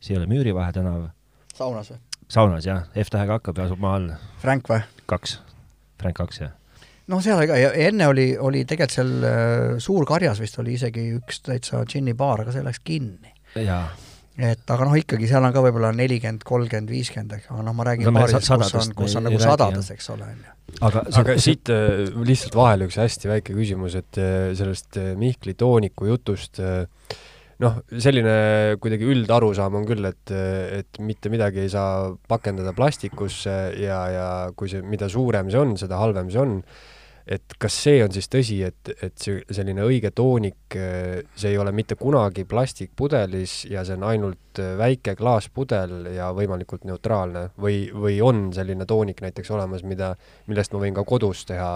[0.00, 1.10] see ei ole Müürivahe tänav.
[1.54, 2.00] saunas või?
[2.30, 4.14] saunas jah, F-tähega hakkab ja asub maa all.
[4.42, 4.82] Frank või?
[5.10, 5.40] kaks,
[6.00, 6.56] Frank kaks jah
[7.10, 11.42] noh, seal ka ja enne oli, oli tegelikult seal äh, Suur-Karjas vist oli isegi üks
[11.46, 13.34] täitsa džinnibaar, aga see läks kinni
[14.40, 18.08] et aga noh, ikkagi seal on ka võib-olla nelikümmend, kolmkümmend, viiskümmend, aga noh, ma räägin
[18.08, 20.76] no, paarisest, kus on, kus on nagu sadades, eks ole, on ju.
[20.88, 25.56] aga, aga siit äh, lihtsalt vahele üks hästi väike küsimus, et äh, sellest äh, Mihkli
[25.60, 26.62] tooniku jutust
[27.60, 28.36] noh, selline
[28.80, 34.72] kuidagi üldarusaam on küll, et, et mitte midagi ei saa pakendada plastikusse ja, ja kui
[34.72, 36.56] see, mida suurem see on, seda halvem see on
[37.30, 41.72] et kas see on siis tõsi, et, et see selline õige toonik, see ei ole
[41.76, 48.48] mitte kunagi plastikpudelis ja see on ainult väike klaaspudel ja võimalikult neutraalne või, või on
[48.56, 50.16] selline toonik näiteks olemas, mida,
[50.50, 51.72] millest ma võin ka kodus teha,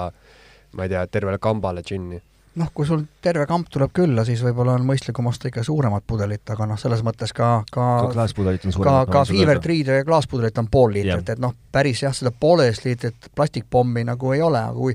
[0.75, 2.21] ma ei tea, tervele kambale džinni?
[2.55, 6.45] noh, kui sul terve kamp tuleb külla, siis võib-olla on mõistlikum osta ikka suuremat pudelit,
[6.55, 9.11] aga noh, selles mõttes ka, ka ka klaaspudelit on ka, suurem.
[9.11, 14.07] ka Fever Tree'de klaaspudelit on pool liitrit, et noh, päris jah, seda pooleteist liitrit plastikpommi
[14.07, 14.95] nagu ei ole, aga kui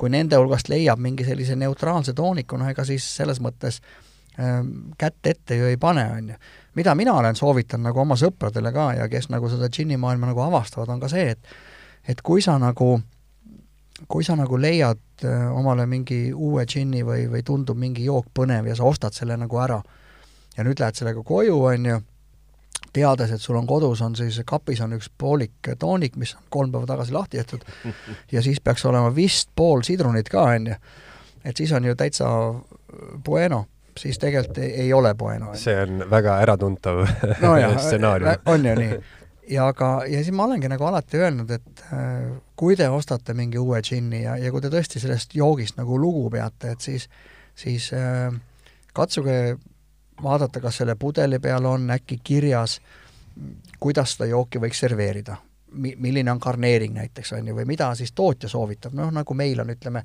[0.00, 3.80] kui nende hulgast leiab mingi sellise neutraalse tooniku, noh ega siis selles mõttes
[4.40, 6.38] ähm, kätt ette ju ei pane, on ju.
[6.80, 10.88] mida mina olen soovitanud nagu oma sõpradele ka ja kes nagu seda džinnimaailma nagu avastavad,
[10.88, 11.56] on ka see, et
[12.08, 12.94] et kui sa nagu,
[14.08, 18.70] kui sa nagu leiad äh, omale mingi uue džinni või, või tundub mingi jook põnev
[18.70, 19.82] ja sa ostad selle nagu ära
[20.56, 22.00] ja nüüd lähed sellega koju, on ju,
[22.92, 26.72] teades, et sul on kodus, on siis kapis on üks poolik toonik, mis on kolm
[26.72, 27.66] päeva tagasi lahti tehtud
[28.34, 30.78] ja siis peaks olema vist pool sidrunit ka, on ju.
[31.44, 32.30] et siis on ju täitsa
[33.24, 33.64] bueno,
[33.96, 35.54] siis tegelikult ei, ei ole bueno.
[35.54, 37.06] see on väga äratuntav
[37.42, 38.44] nojah, stsenaarium.
[38.46, 39.00] on ju nii.
[39.50, 43.58] ja aga, ja siis ma olengi nagu alati öelnud, et äh, kui te ostate mingi
[43.58, 47.08] uue džinni ja, ja kui te tõesti sellest joogist nagu lugu peate, et siis,
[47.58, 48.32] siis äh,
[48.94, 49.56] katsuge
[50.22, 52.80] vaadata, kas selle pudeli peal on äkki kirjas,
[53.80, 55.36] kuidas seda jooki võiks serveerida.
[55.70, 59.60] Mi-, milline on garneering näiteks, on ju, või mida siis tootja soovitab, noh nagu meil
[59.62, 60.02] on, ütleme,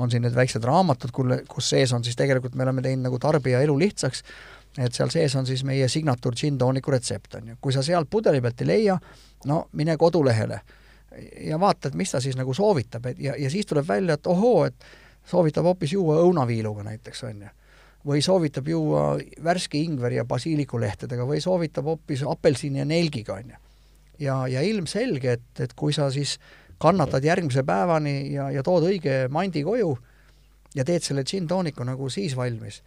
[0.00, 3.18] on siin need väiksed raamatud, kulle, kus sees on siis tegelikult, me oleme teinud nagu
[3.20, 4.24] tarbija elu lihtsaks,
[4.78, 7.58] et seal sees on siis meie signatuur džinn-tooniku retsept, on ju.
[7.60, 8.96] kui sa sealt pudeli pealt ei leia,
[9.44, 10.62] no mine kodulehele
[11.44, 14.26] ja vaata, et mis ta siis nagu soovitab, et ja, ja siis tuleb välja, et
[14.26, 14.86] ohoo, et
[15.28, 17.52] soovitab hoopis juua õunaviiluga näiteks, on ju
[18.06, 19.04] või soovitab juua
[19.44, 23.60] värske ingveri ja basiilikulehtedega või soovitab hoopis apelsini ja nelgiga, on ju.
[24.26, 26.38] ja, ja ilmselge, et, et kui sa siis
[26.82, 29.94] kannatad järgmise päevani ja, ja tood õige mandi koju
[30.74, 32.82] ja teed selle džinn-tooniku nagu siis valmis,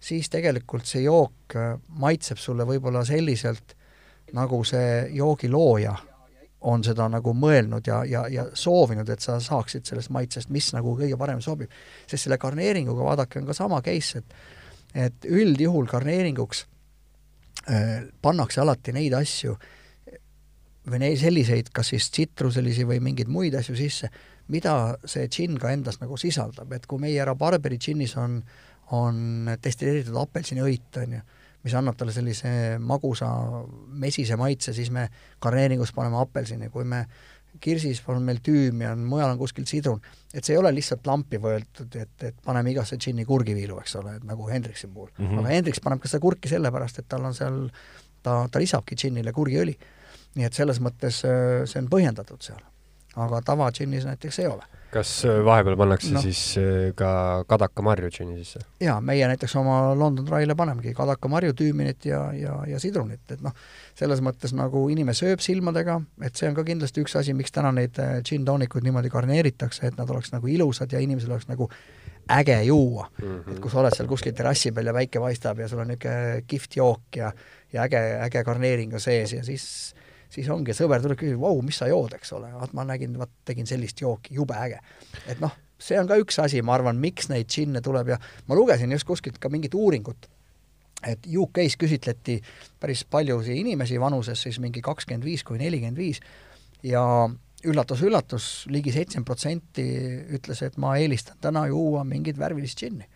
[0.00, 3.76] siis tegelikult see jook äh, maitseb sulle võib-olla selliselt,
[4.34, 5.94] nagu see joogi looja
[6.66, 10.96] on seda nagu mõelnud ja, ja, ja soovinud, et sa saaksid sellest maitsest, mis nagu
[10.98, 11.70] kõige paremini sobib.
[12.06, 14.55] sest selle garneeringuga, vaadake, on ka sama case, et
[14.94, 16.64] et üldjuhul garneeringuks
[17.70, 19.56] äh, pannakse alati neid asju
[20.86, 24.10] või neid selliseid, kas siis tsitruselisi või mingeid muid asju sisse,
[24.54, 28.38] mida see džinn ka endas nagu sisaldab, et kui meie Rabarberi džinnis on,
[28.94, 31.24] on destilleeritud apelsiniõit, on ju,
[31.66, 33.28] mis annab talle sellise magusa
[33.98, 35.08] mesise maitse, siis me
[35.42, 37.02] garneeringus paneme apelsini, kui me
[37.60, 40.00] kirsis on meil tüüm ja mujal on kuskil sidrun,
[40.34, 44.16] et see ei ole lihtsalt lampi võetud, et, et paneme igasse džinni kurgiviilu, eks ole,
[44.18, 45.26] et nagu Hendriksi puhul mm.
[45.26, 45.38] -hmm.
[45.40, 47.68] aga Hendriks paneb ka seda kurki sellepärast, et tal on seal,
[48.22, 49.76] ta, ta lisabki džinnile kurgiõli.
[50.36, 52.60] nii et selles mõttes äh, see on põhjendatud seal.
[53.16, 54.62] aga tava džinnis näiteks ei ole.
[54.92, 56.20] kas äh, vahepeal pannakse No.
[56.20, 58.60] siis äh, ka kadakamarju džinni sisse?
[58.80, 63.52] jaa, meie näiteks oma London Dry'le panemegi kadakamarju, tüüminit ja, ja, ja sidrunit, et noh,
[63.96, 67.72] selles mõttes nagu inimene sööb silmadega, et see on ka kindlasti üks asi, miks täna
[67.72, 71.70] neid äh, džinn-toonikuid niimoodi garneeritakse, et nad oleks nagu ilusad ja inimesel oleks nagu
[72.36, 73.26] äge juua mm.
[73.26, 73.52] -hmm.
[73.52, 76.42] et kui sa oled seal kuskil terrassi peal ja päike paistab ja sul on niisugune
[76.46, 77.32] kihvt jook ja
[77.72, 79.94] ja äge, äge garneering on sees ja siis
[80.28, 83.30] siis ongi, sõber tuleb küsib, vau, mis sa jood, eks ole, vaat ma nägin, vaat
[83.44, 84.80] tegin sellist jooki, jube äge.
[85.26, 88.58] et noh, see on ka üks asi, ma arvan, miks neid džinne tuleb ja ma
[88.58, 90.28] lugesin just kuskilt ka mingit uuringut,
[91.04, 92.38] et UK-s küsitleti
[92.80, 96.22] päris paljusid inimesi vanuses siis mingi kakskümmend viis kuni nelikümmend viis
[96.86, 97.02] ja
[97.66, 99.84] üllatus-üllatus, ligi seitsekümmend protsenti
[100.38, 103.08] ütles, et ma eelistan täna juua mingit värvilist džinni.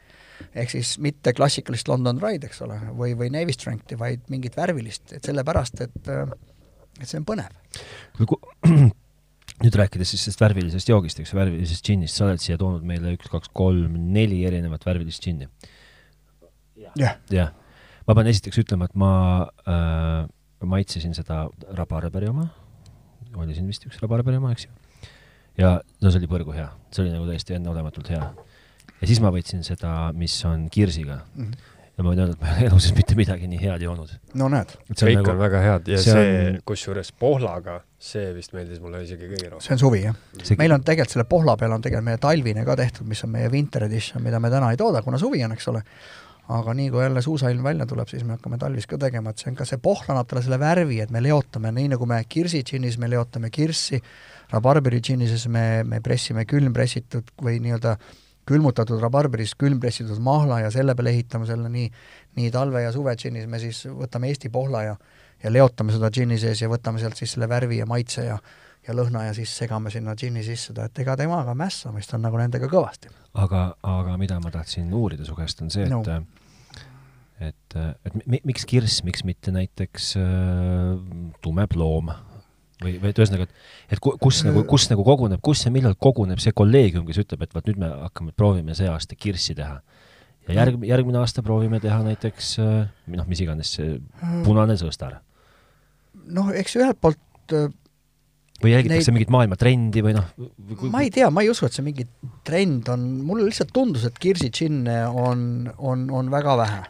[0.57, 5.13] ehk siis mitte klassikalist London Dry'd, eks ole, või, või Navy Strength'i, vaid mingit värvilist,
[5.13, 6.09] et sellepärast, et
[7.01, 7.53] et see on põnev.
[9.65, 13.15] nüüd rääkides siis sellest värvilisest joogist, eks ju, värvilisest džinnist, sa oled siia toonud meile
[13.17, 15.49] üks, kaks, kolm, neli erinevat värvilist džinni.
[16.97, 17.53] jah, jah,
[18.11, 19.13] ma pean esiteks ütlema, et ma
[19.71, 20.27] äh,
[20.67, 21.45] maitsesin seda
[21.79, 22.49] rabarberi oma,
[23.39, 24.73] oli siin vist üks rabarberi oma, eks ju.
[25.61, 28.31] ja no see oli põrgu hea, see oli nagu täiesti enneolematult hea.
[28.99, 31.45] ja siis ma võtsin seda, mis on kirsiga mm.
[31.45, 31.77] -hmm.
[31.95, 34.17] ja ma võin öelda, et ma ei ole elu sees mitte midagi nii head joonud.
[34.43, 37.77] no näed, kõik on, on väga head ja see see, on- kusjuures pohlaga,
[38.11, 39.67] see vist meeldis mulle isegi kõige rohkem.
[39.69, 40.19] see on suvi, jah.
[40.43, 43.31] See- meil on tegelikult selle pohla peal on tegelikult meie talvine ka tehtud, mis on
[43.39, 45.85] meie winter edition, mida me täna ei tooda, kuna suvi on, eks ole.
[46.51, 49.51] Aga nii kui jälle suusailm välja tuleb, siis me hakkame talvis ka tegema, et see
[49.53, 52.63] on ka see pohl annab talle selle värvi, et me leotame, nii nagu me kirsi
[52.67, 54.01] džinnis me leotame kirssi,
[54.51, 57.97] rabarberi džinnises me, me pressime külmpressitud või nii-öelda
[58.51, 61.87] külmutatud rabarberist külmpressitud mahla ja selle peale ehitame selle nii,
[62.41, 64.97] nii talve ja suve džinnis me siis võtame Eesti pohla ja
[65.41, 68.41] ja leotame seda džinni sees ja võtame sealt siis selle värvi ja maitse ja
[68.89, 72.39] ja lõhna ja siis segame sinna džinni sisse ta, et ega temaga mässamist on nagu
[72.41, 73.11] nendega kõvasti.
[73.35, 76.03] aga, aga mida ma tahtsin uurida su käest, on see, et No.
[76.07, 76.40] no.
[77.41, 80.99] Et, et mi, miks kirss, miks mitte näiteks äh,
[81.45, 82.11] tume ploom?
[82.81, 83.51] või, või et ühesõnaga, et,
[83.93, 87.43] et ku- kus nagu, kus nagu koguneb, kus ja millal koguneb see kolleegium, kes ütleb,
[87.45, 89.83] et vot nüüd me hakkame, proovime see aasta kirssi teha.
[90.49, 93.99] ja järg, järgmine aasta proovime teha näiteks äh, noh, mis iganes see
[94.47, 95.19] punane sõstar.
[96.31, 97.69] noh, eks ühelt poolt äh,
[98.65, 100.27] või jälgitakse Neid- mingit maailma trendi või noh,
[100.93, 102.05] ma ei tea, ma ei usu, et see mingi
[102.49, 106.81] trend on, mulle lihtsalt tundus, et kirsi džinne on, on, on väga vähe.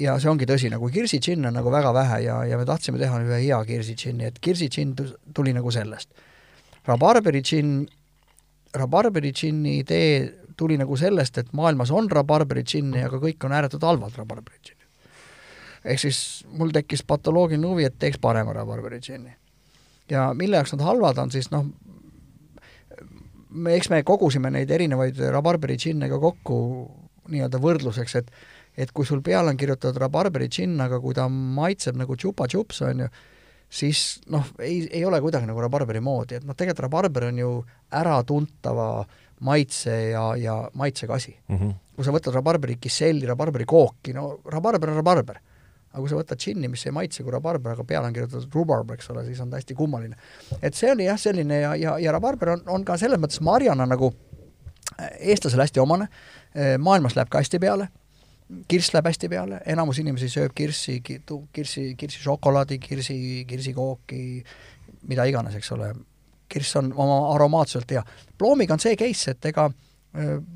[0.00, 3.00] Ja see ongi tõsi, nagu kirsi džinne on nagu väga vähe ja, ja me tahtsime
[3.00, 6.10] teha ühe hea kirsi džinni, et kirsi džinn tu- tuli nagu sellest.
[6.86, 7.86] rabarberi džinn,
[8.74, 13.82] rabarberi džinni idee tuli nagu sellest, et maailmas on rabarberi džinni, aga kõik on ääretult
[13.82, 14.86] halvad rabarberi džinnid.
[15.84, 19.34] ehk siis mul tekkis patoloogiline huvi, et teeks parema rabarberi džinni
[20.10, 21.66] ja mille jaoks nad halvad on, siis noh,
[23.50, 26.58] me, eks me kogusime neid erinevaid rabarberi džinne ka kokku
[27.32, 28.30] nii-öelda võrdluseks, et
[28.76, 33.06] et kui sul peale on kirjutatud rabarberi džinn, aga kui ta maitseb nagu tšupa-tšups, on
[33.06, 33.08] ju,
[33.72, 37.50] siis noh, ei, ei ole kuidagi nagu rabarberi moodi, et noh, tegelikult rabarber on ju
[37.96, 38.90] äratuntava
[39.46, 41.36] maitse ja, ja maitsega asi.
[41.48, 41.74] mm -hmm.
[41.96, 45.40] kui sa võtad rabarberi kisselli, rabarberi kooki, no rabarber on rabarber.
[45.92, 48.90] aga kui sa võtad džinni, mis ei maitse kui rabarber, aga peale on kirjutatud rhubarb,
[48.90, 50.16] eks ole, siis on ta hästi kummaline.
[50.62, 53.86] et see oli jah, selline ja, ja, ja rabarber on, on ka selles mõttes marjana
[53.86, 54.14] nagu
[55.20, 56.08] eestlasele hästi omane,
[56.78, 57.88] maailmas läheb ka hästi peale,
[58.68, 63.16] kirss läheb hästi peale, enamus inimesi sööb kirssi, kirssi, kirsišokolaadi, kirsi,
[63.48, 64.20] kirsikooki,
[65.10, 65.90] mida iganes, eks ole,
[66.48, 68.04] kirss on oma aromaatselt hea.
[68.38, 69.66] ploomiga on see case, et ega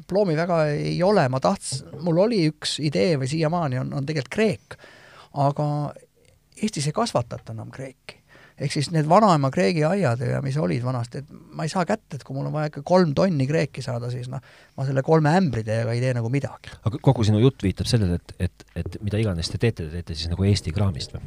[0.08, 4.34] ploomi väga ei ole, ma tahts-, mul oli üks idee või siiamaani on, on tegelikult
[4.34, 4.78] kreek,
[5.40, 5.66] aga
[6.60, 8.19] Eestis ei kasvatata enam kreeki.
[8.60, 12.24] Ehk siis need vanaema kreegiaiad ja mis olid vanasti, et ma ei saa kätte, et
[12.26, 14.42] kui mul on vaja ikka kolm tonni kreeki saada, siis noh,
[14.76, 16.72] ma selle kolme ämbridega ei tee nagu midagi.
[16.84, 20.18] aga kogu sinu jutt viitab sellele, et, et, et mida iganes te teete, te teete
[20.18, 21.24] siis nagu Eesti kraamist või?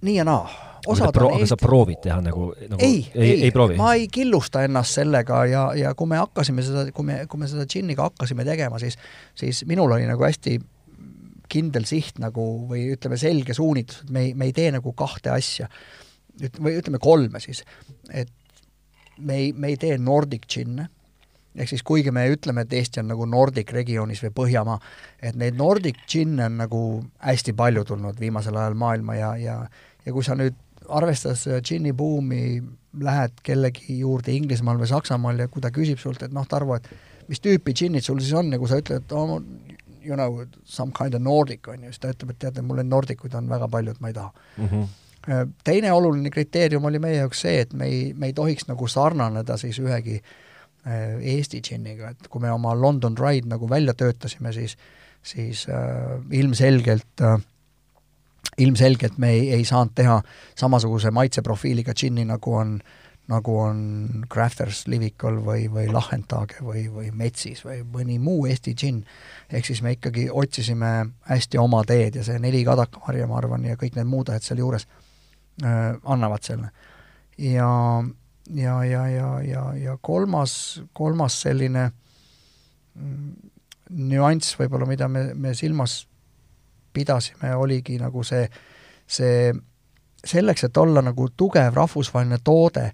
[0.00, 0.44] nii ja naa.
[0.80, 3.78] aga sa, pro aga sa proovid teha nagu, nagu ei, ei, ei, ei proovi?
[3.80, 7.48] ma ei killusta ennast sellega ja, ja kui me hakkasime seda, kui me, kui me
[7.50, 9.00] seda džinniga hakkasime tegema, siis
[9.38, 10.58] siis minul oli nagu hästi
[11.50, 15.32] kindel siht nagu või ütleme, selge suunitlus, et me ei, me ei tee nagu kahte
[15.34, 15.66] asja.
[16.46, 17.64] Üt-, või ütleme kolme siis.
[18.10, 18.30] et
[19.18, 20.88] me ei, me ei tee Nordic džinne,
[21.56, 24.78] ehk siis kuigi me ütleme, et Eesti on nagu Nordic regioonis või Põhjamaa,
[25.22, 26.82] et neid Nordic džinne on nagu
[27.26, 29.62] hästi palju tulnud viimasel ajal maailma ja, ja
[30.06, 30.56] ja kui sa nüüd
[30.90, 32.60] arvestades džinni buumi
[33.04, 36.88] lähed kellegi juurde Inglismaal või Saksamaal ja kui ta küsib sult, et noh, Tarvo, et
[37.30, 39.36] mis tüüpi džinnid sul siis on ja kui sa ütled, et oh,
[40.02, 42.90] you know, some kind of Nordic, on ju, siis ta ütleb, et teate, mul neid
[42.90, 44.66] Nordikuid on väga palju, et ma ei taha mm.
[44.66, 44.88] -hmm.
[45.64, 49.56] Teine oluline kriteerium oli meie jaoks see, et me ei, me ei tohiks nagu sarnaneda
[49.60, 54.76] siis ühegi äh, Eesti džinniga, et kui me oma London Dried nagu välja töötasime, siis
[55.22, 57.36] siis äh, ilmselgelt äh,
[58.58, 60.22] ilmselgelt me ei, ei saanud teha
[60.56, 62.80] samasuguse maitseprofiiliga džinni, nagu on
[63.30, 63.82] nagu on
[64.32, 69.04] Crafters Livikul või, või Lahendtage või, või Metsis või mõni muu Eesti džinn.
[69.52, 73.76] ehk siis me ikkagi otsisime hästi oma teed ja see neli kadakamarja, ma arvan, ja
[73.78, 75.09] kõik need muud asjad sealjuures äh,
[75.60, 76.70] annavad selle.
[77.38, 77.70] ja,
[78.54, 81.90] ja, ja, ja, ja, ja kolmas, kolmas selline
[82.94, 83.32] mm,
[83.90, 86.06] nüanss võib-olla, mida me, me silmas
[86.92, 88.46] pidasime, oligi nagu see,
[89.06, 89.52] see
[90.24, 92.90] selleks, et olla nagu tugev rahvusvaheline toode,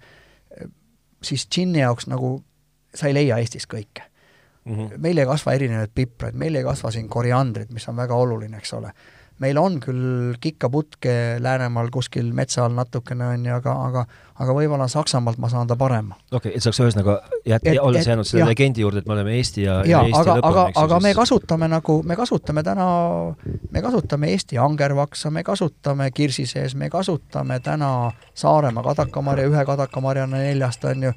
[1.22, 2.36] siis džinni jaoks nagu
[2.96, 4.04] sa ei leia Eestis kõike
[4.64, 4.74] mm.
[4.74, 4.98] -hmm.
[4.98, 8.72] meil ei kasva erinevaid pipraid, meil ei kasva siin koriandrit, mis on väga oluline, eks
[8.72, 8.92] ole.
[9.38, 14.06] Meil on küll kikkaputke Läänemaal kuskil metsa all natukene, on ju, aga, aga
[14.42, 16.16] aga võib-olla Saksamaalt ma saan ta parema.
[16.30, 17.16] okei okay,, et saaks ühesõnaga
[17.48, 20.66] jät-, olles jäänud selle legendi juurde, et me oleme Eesti ja, ja, Eesti aga, aga,
[20.82, 22.88] aga me siis- kasutame nagu, me kasutame täna,
[23.70, 30.44] me kasutame Eesti angervaksa, me kasutame kirsi sees, me kasutame täna Saaremaa kadakamarja, ühe kadakamarjana
[30.44, 31.12] neljast, on ju,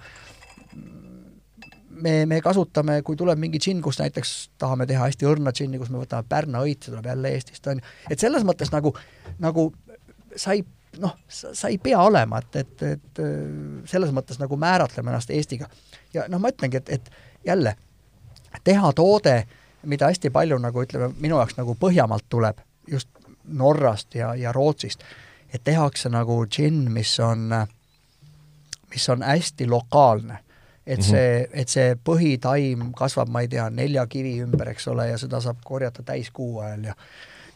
[2.01, 5.91] me, me kasutame, kui tuleb mingi džinn, kus näiteks tahame teha hästi õrna džinni, kus
[5.93, 8.93] me võtame Pärna õit, see tuleb jälle Eestist, on ju, et selles mõttes nagu,
[9.43, 9.69] nagu
[10.35, 10.65] sa ei
[10.99, 13.21] noh, sa ei pea olema, et, et, et
[13.89, 15.69] selles mõttes nagu määratleme ennast Eestiga.
[16.13, 17.75] ja noh, ma ütlengi, et, et jälle,
[18.63, 19.35] teha toode,
[19.85, 23.09] mida hästi palju nagu ütleme, minu jaoks nagu Põhjamaalt tuleb, just
[23.45, 25.05] Norrast ja, ja Rootsist,
[25.53, 27.53] et tehakse nagu džinn, mis on,
[28.89, 30.43] mis on hästi lokaalne
[30.89, 35.19] et see, et see põhitaim kasvab, ma ei tea, nelja kivi ümber, eks ole, ja
[35.21, 36.95] seda saab korjata täiskuu ajal ja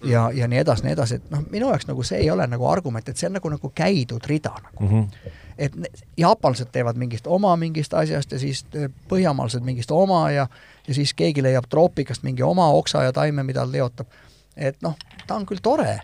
[0.04, 2.68] ja, ja nii edasi, nii edasi, et noh, minu jaoks nagu see ei ole nagu
[2.68, 5.02] argument, et see on nagu, nagu käidud rida nagu mm.
[5.02, 5.32] -hmm.
[5.58, 5.74] et
[6.18, 10.48] jaapanlased teevad mingist oma mingist asjast ja siis eh, põhjamaalased mingist oma ja
[10.88, 14.08] ja siis keegi leiab troopikast mingi oma oksa ja taime, mida leotab.
[14.56, 14.96] et noh,
[15.28, 16.00] ta on küll tore,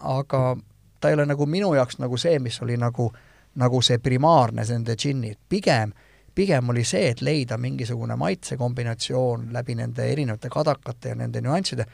[0.00, 0.56] aga
[1.00, 3.12] ta ei ole nagu minu jaoks nagu see, mis oli nagu
[3.54, 5.92] nagu see primaarne, nende džinnid, pigem
[6.34, 11.86] pigem oli see, et leida mingisugune maitsekombinatsioon läbi nende erinevate kadakate ja nende nüansside,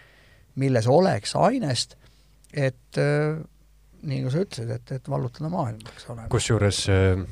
[0.61, 1.97] milles oleks ainest,
[2.53, 3.37] et äh,
[4.07, 6.29] nii nagu sa ütlesid, et, et vallutada maailma, eks ole.
[6.33, 7.27] kusjuures äh,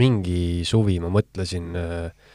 [0.00, 2.32] mingi suvi ma mõtlesin äh,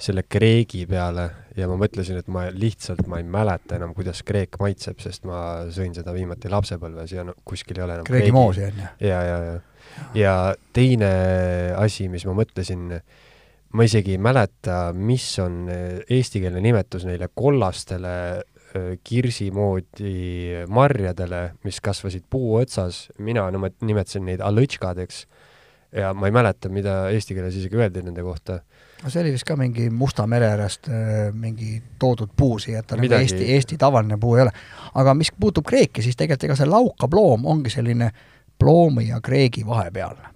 [0.00, 1.26] selle kreegi peale
[1.58, 5.66] ja ma mõtlesin, et ma lihtsalt, ma ei mäleta enam, kuidas kreek maitseb, sest ma
[5.74, 8.88] sõin seda viimati lapsepõlves ja no kuskil ei ole enam kreegimoosi, on ju?
[9.10, 9.58] ja, ja, ja.
[10.14, 11.10] Ja teine
[11.78, 12.86] asi, mis ma mõtlesin,
[13.72, 18.14] ma isegi ei mäleta, mis on eestikeelne nimetus neile kollastele
[19.04, 25.24] kirsi moodi marjadele, mis kasvasid puu otsas, mina nimetasin neid alõtškadeks.
[25.98, 28.60] Ja ma ei mäleta, mida eesti keeles isegi öeldi nende kohta.
[29.02, 32.86] No see oli vist ka mingi Musta mere äärest äh, mingi toodud puu siia, et
[32.86, 34.52] ta nagu Eesti, Eesti tavaline puu ei ole.
[34.94, 38.10] aga mis puutub kreeki, siis tegelikult ega see laukaploom ongi selline
[38.60, 40.28] ploomi ja kreegi vahepealne.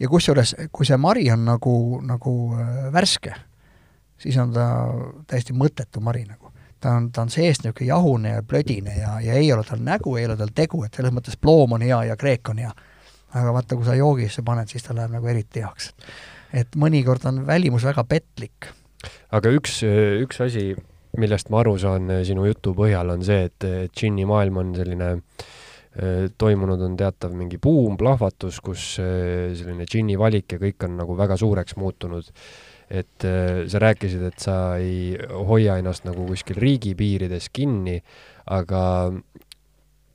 [0.00, 3.34] ja kusjuures, kui see mari on nagu, nagu äh, värske,
[4.18, 4.66] siis on ta
[5.30, 6.50] täiesti mõttetu mari nagu.
[6.80, 10.16] ta on, ta on seest niisugune jahune ja plödine ja, ja ei ole tal nägu,
[10.16, 12.72] ei ole tal tegu, et selles mõttes ploom on hea ja kreek on hea.
[13.32, 15.92] aga vaata, kui sa joogisse paned, siis ta läheb nagu eriti heaks
[16.52, 18.68] et mõnikord on välimus väga petlik.
[19.32, 19.80] aga üks,
[20.22, 20.72] üks asi,
[21.18, 25.50] millest ma aru saan sinu jutu põhjal, on see, et džinni maailm on selline äh,
[25.92, 31.16] toimunud on teatav mingi buum, plahvatus, kus äh, selline džinni valik ja kõik on nagu
[31.18, 32.30] väga suureks muutunud.
[32.92, 35.16] et äh, sa rääkisid, et sa ei
[35.48, 38.02] hoia ennast nagu kuskil riigipiirides kinni,
[38.52, 38.82] aga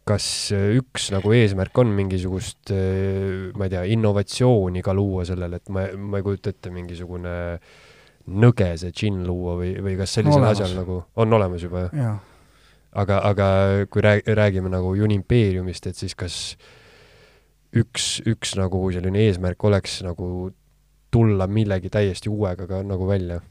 [0.07, 5.57] kas äh, üks nagu eesmärk on mingisugust, äh, ma ei tea, innovatsiooni ka luua sellele,
[5.61, 7.35] et ma, ma ei kujuta ette, mingisugune
[8.27, 10.57] nõgese džinn luua või, või kas sellisel olemas.
[10.57, 12.15] asjal nagu on olemas juba, jah ja.?
[12.97, 13.47] Aga, aga
[13.91, 16.37] kui rääg-, räägime nagu Unimpeeriumist, et siis kas
[17.75, 20.49] üks, üks nagu selline eesmärk oleks nagu
[21.11, 23.41] tulla millegi täiesti uuega ka nagu välja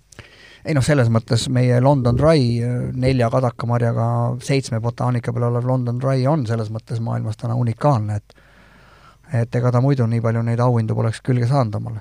[0.66, 2.58] ei noh, selles mõttes meie London Dry
[2.98, 4.06] nelja kadakamarjaga
[4.42, 8.42] seitsme botaanika peal olev London Dry on selles mõttes maailmas täna unikaalne, et
[9.34, 12.00] et ega ta muidu nii palju neid auhindu poleks külge saanud omale.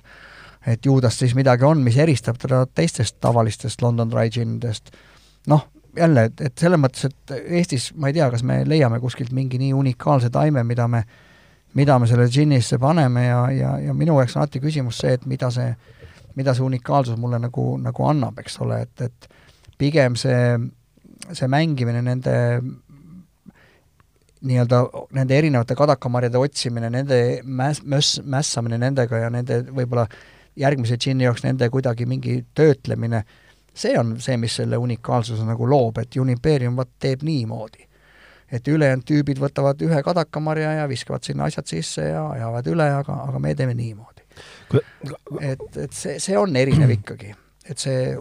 [0.66, 4.92] et ju tast siis midagi on, mis eristab teda teistest tavalistest London Dry džinnidest,
[5.48, 5.68] noh,
[5.98, 9.60] jälle, et, et selles mõttes, et Eestis ma ei tea, kas me leiame kuskilt mingi
[9.62, 11.06] nii unikaalse taime, mida me
[11.76, 15.26] mida me selle džinnisse paneme ja, ja, ja minu jaoks on alati küsimus see, et
[15.28, 15.74] mida see
[16.36, 19.30] mida see unikaalsus mulle nagu, nagu annab, eks ole, et, et
[19.80, 20.58] pigem see,
[21.32, 22.36] see mängimine nende
[24.46, 24.82] nii-öelda
[25.16, 30.06] nende erinevate kadakamarjade otsimine, nende mäss, möss, mässamine nendega ja nende võib-olla
[30.60, 33.24] järgmise džinni jaoks nende kuidagi mingi töötlemine,
[33.76, 37.88] see on see, mis selle unikaalsuse nagu loob, et Unipeerium vot teeb niimoodi.
[38.52, 43.16] et ülejäänud tüübid võtavad ühe kadakamarja ja viskavad sinna asjad sisse ja ajavad üle, aga,
[43.28, 44.26] aga me teeme niimoodi
[45.42, 47.34] et, et see, see on erinev ikkagi.
[47.66, 48.12] et see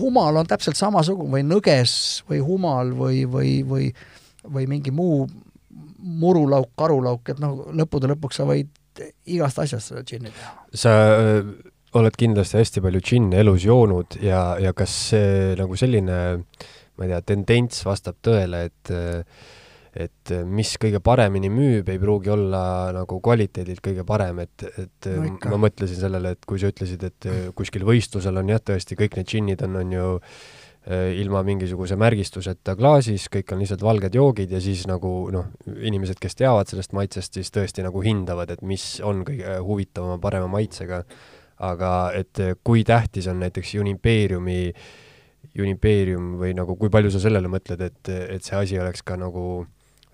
[0.00, 1.92] humal on täpselt samasugune või nõges
[2.28, 3.86] või humal või, või, või,
[4.44, 5.24] või mingi muu
[6.00, 8.68] murulauk, karulauk, et noh, lõppude lõpuks sa võid
[9.30, 10.52] igast asjast seda džinni teha.
[10.76, 10.92] sa
[11.98, 16.18] oled kindlasti hästi palju džinni elus joonud ja, ja kas see nagu selline,
[16.96, 18.94] ma ei tea, tendents vastab tõele, et
[19.90, 22.62] et mis kõige paremini müüb, ei pruugi olla
[22.94, 25.50] nagu kvaliteedilt kõige parem, et, et no ikka.
[25.50, 27.26] ma mõtlesin sellele, et kui sa ütlesid, et
[27.58, 30.12] kuskil võistlusel on jah, tõesti kõik need džinnid on, on ju
[31.20, 36.38] ilma mingisuguse märgistuseta klaasis, kõik on lihtsalt valged joogid ja siis nagu noh, inimesed, kes
[36.38, 41.02] teavad sellest maitsest, siis tõesti nagu hindavad, et mis on kõige huvitavama, parema maitsega.
[41.60, 44.62] Aga et kui tähtis on näiteks Unipeeriumi,
[45.60, 49.66] Unipeerium või nagu kui palju sa sellele mõtled, et, et see asi oleks ka nagu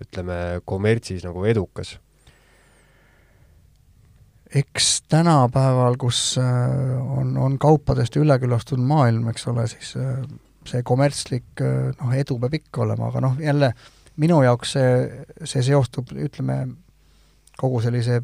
[0.03, 1.97] ütleme, kommertsis nagu edukas?
[4.55, 10.21] eks tänapäeval, kus äh, on, on kaupadest üleküllastunud maailm, eks ole, siis äh,
[10.67, 11.63] see kommertslik
[11.99, 13.73] noh, edu peab ikka olema, aga noh, jälle
[14.21, 14.91] minu jaoks see,
[15.43, 16.61] see seostub, ütleme,
[17.57, 18.21] kogu sellise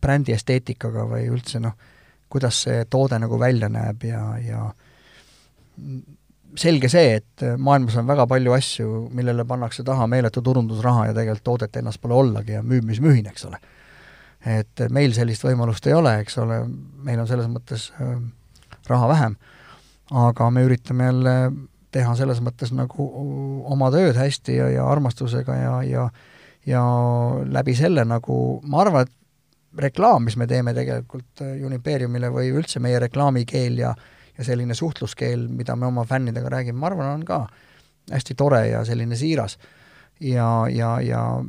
[0.00, 1.76] brändi esteetikaga või üldse noh,
[2.30, 4.70] kuidas see toode nagu välja näeb ja, ja
[6.60, 11.46] selge see, et maailmas on väga palju asju, millele pannakse taha meeletu turundusraha ja tegelikult
[11.46, 13.60] toodet ennast pole ollagi ja müüb, mis mühin, eks ole.
[14.46, 16.62] et meil sellist võimalust ei ole, eks ole,
[17.04, 18.16] meil on selles mõttes äh,
[18.88, 19.36] raha vähem,
[20.10, 21.36] aga me üritame jälle
[21.92, 23.06] teha selles mõttes nagu
[23.66, 26.10] oma tööd hästi ja, ja armastusega ja, ja
[26.66, 26.82] ja
[27.48, 29.14] läbi selle nagu, ma arvan, et
[29.78, 33.94] reklaam, mis me teeme tegelikult Unipeeriumile või üldse meie reklaamikeel ja
[34.40, 37.42] ja selline suhtluskeel, mida me oma fännidega räägime, ma arvan, on ka
[38.10, 39.58] hästi tore ja selline siiras.
[40.20, 41.44] ja, ja, ja,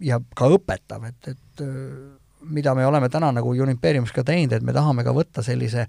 [0.00, 4.66] ja ka õpetav, et, et äh, mida me oleme täna nagu Unimperiumis ka teinud, et
[4.66, 5.86] me tahame ka võtta sellise,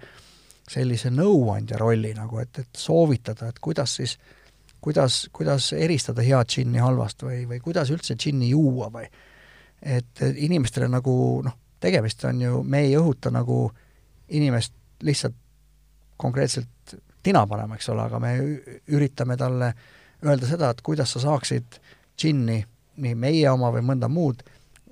[0.69, 4.17] sellise nõuandja rolli nagu, et, et soovitada, et kuidas siis,
[4.81, 9.09] kuidas, kuidas eristada head džinni halvast või, või kuidas üldse džinni juua või
[9.81, 11.13] et inimestele nagu
[11.45, 13.69] noh, tegemist on ju, me ei õhuta nagu
[14.35, 14.73] inimest
[15.03, 15.35] lihtsalt
[16.19, 18.33] konkreetselt tina panema, eks ole, aga me
[18.91, 19.73] üritame talle
[20.25, 21.79] öelda seda, et kuidas sa saaksid
[22.19, 22.59] džinni,
[22.99, 24.43] nii meie oma või mõnda muud,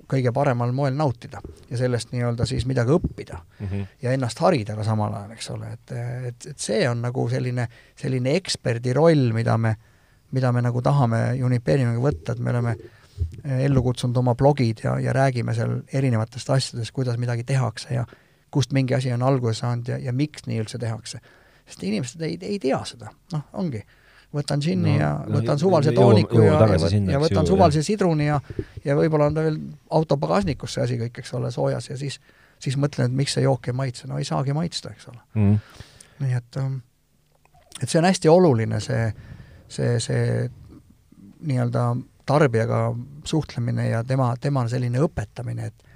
[0.08, 3.86] kõige paremal moel nautida ja sellest nii-öelda siis midagi õppida mm -hmm.
[4.02, 5.92] ja ennast harida ka samal ajal, eks ole, et,
[6.30, 9.74] et, et see on nagu selline, selline eksperdi roll, mida me,
[10.32, 12.76] mida me nagu tahame Unipeeriumiga võtta, et me oleme
[13.64, 18.06] ellu kutsunud oma blogid ja, ja räägime seal erinevatest asjadest, kuidas midagi tehakse ja
[18.50, 21.20] kust mingi asi on alguse saanud ja, ja miks nii üldse tehakse.
[21.68, 23.82] sest inimesed ei, ei tea seda, noh, ongi.
[24.34, 27.82] võtan džinni no, ja võtan no, suvalise tooniku ja, ja, sinna, ja võtan ju, suvalise
[27.82, 28.40] sidruni ja
[28.84, 29.60] ja võib-olla on ta veel
[29.90, 32.20] auto pagasnikus see asi kõik, eks ole, soojas ja siis
[32.58, 35.20] siis mõtlen, et miks see jook ei maitse, no ei saagi maitsta, eks ole.
[35.38, 35.58] Mm..
[36.24, 36.80] nii et ähm,
[37.82, 39.08] et see on hästi oluline, see,
[39.70, 40.22] see, see
[41.46, 41.84] nii-öelda
[42.28, 42.82] tarbijaga
[43.24, 45.86] suhtlemine ja tema, tema selline õpetamine, et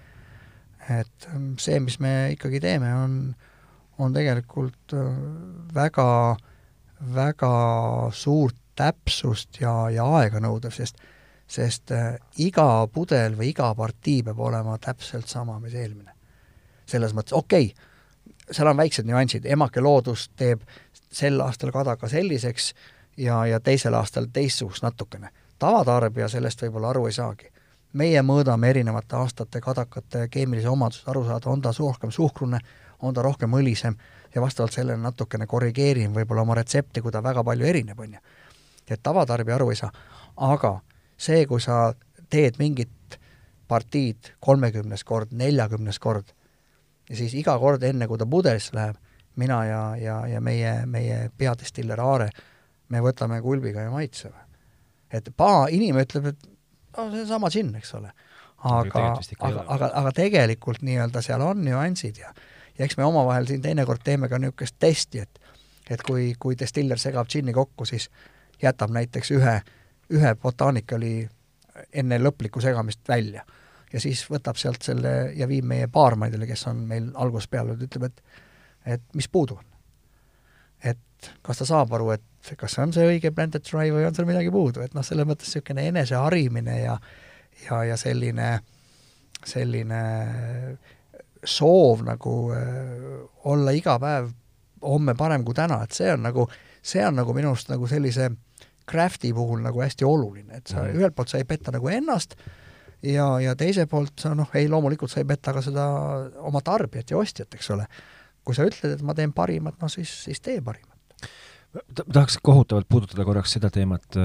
[0.90, 3.12] et ähm, see, mis me ikkagi teeme, on,
[4.02, 5.12] on tegelikult äh,
[5.74, 6.08] väga
[7.14, 7.52] väga
[8.14, 11.00] suurt täpsust ja, ja aega nõudev, sest
[11.52, 16.14] sest äh, iga pudel või iga partii peab olema täpselt sama, mis eelmine.
[16.86, 20.62] selles mõttes, okei okay,, seal on väiksed nüansid, emake loodus teeb
[21.12, 22.72] sel aastal kadaka selliseks
[23.16, 25.28] ja, ja teisel aastal teistsugust natukene.
[25.62, 27.50] Tavatarbija sellest võib-olla aru ei saagi.
[27.92, 32.58] meie mõõdame erinevate aastate kadakate keemilisi omadusi, aru saada, on ta rohkem suhkrune,
[33.02, 33.96] on ta rohkem õlisem
[34.34, 38.20] ja vastavalt sellele natukene korrigeerin võib-olla oma retsepti, kui ta väga palju erineb, on ju.
[38.88, 39.92] et tavatarbija aru ei saa.
[40.36, 40.80] aga
[41.16, 41.94] see, kui sa
[42.30, 43.18] teed mingit
[43.68, 46.32] partiid kolmekümnes kord, neljakümnes kord
[47.10, 48.96] ja siis iga kord, enne kui ta pudelisse läheb,
[49.36, 52.30] mina ja, ja, ja meie, meie peadestiller Aare,
[52.88, 54.51] me võtame kulbiga ja maitseme.
[55.12, 56.48] Et paha inimene ütleb, et
[56.96, 58.12] no see on sama džinn, eks ole.
[58.62, 59.04] aga,
[59.40, 62.34] aga, aga, aga tegelikult nii-öelda seal on nüansid ja
[62.78, 65.40] ja eks me omavahel siin teinekord teeme ka niisugust testi, et
[65.90, 68.08] et kui, kui destiller segab džinni kokku, siis
[68.62, 69.56] jätab näiteks ühe,
[70.14, 71.28] ühe botaanikali
[71.92, 73.44] enne lõplikku segamist välja.
[73.92, 78.08] ja siis võtab sealt selle ja viib meie baarmaidele, kes on meil algusest peale, ütleb,
[78.08, 78.22] et
[78.86, 79.64] et mis puudu on.
[80.84, 82.24] et kas ta saab aru, et
[82.58, 85.28] kas see on see õige blended dry või on seal midagi puudu, et noh, selles
[85.28, 86.96] mõttes niisugune eneseharimine ja
[87.66, 88.52] ja, ja selline,
[89.46, 90.02] selline
[91.44, 93.18] soov nagu äh,
[93.50, 94.30] olla iga päev
[94.82, 96.46] homme parem kui täna, et see on nagu,
[96.82, 98.30] see on nagu minu arust nagu sellise
[98.88, 100.98] craft'i puhul nagu hästi oluline, et sa mm.
[100.98, 102.34] ühelt poolt sa ei peta nagu ennast
[103.06, 105.86] ja, ja teiselt poolt sa noh, ei loomulikult sa ei peta ka seda
[106.42, 107.86] oma tarbijat ja ostjat, eks ole.
[108.42, 110.98] kui sa ütled, et ma teen parimat, no siis, siis tee parimat.
[112.12, 114.18] Tahaks kohutavalt puudutada korraks seda teemat,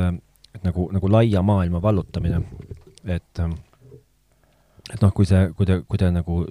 [0.56, 2.42] et nagu, nagu laia maailma vallutamine,
[3.06, 3.44] et
[4.94, 6.42] et noh, kui see, kui te, kui te nagu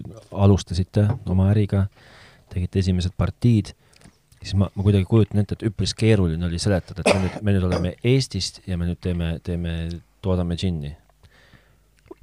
[0.44, 1.86] alustasite oma äriga,
[2.52, 3.72] tegite esimesed partiid,
[4.42, 7.56] siis ma, ma kuidagi kujutan ette, et üpris keeruline oli seletada, et me nüüd, me
[7.56, 9.76] nüüd oleme Eestist ja me nüüd teeme, teeme,
[10.24, 10.92] toodame džinni.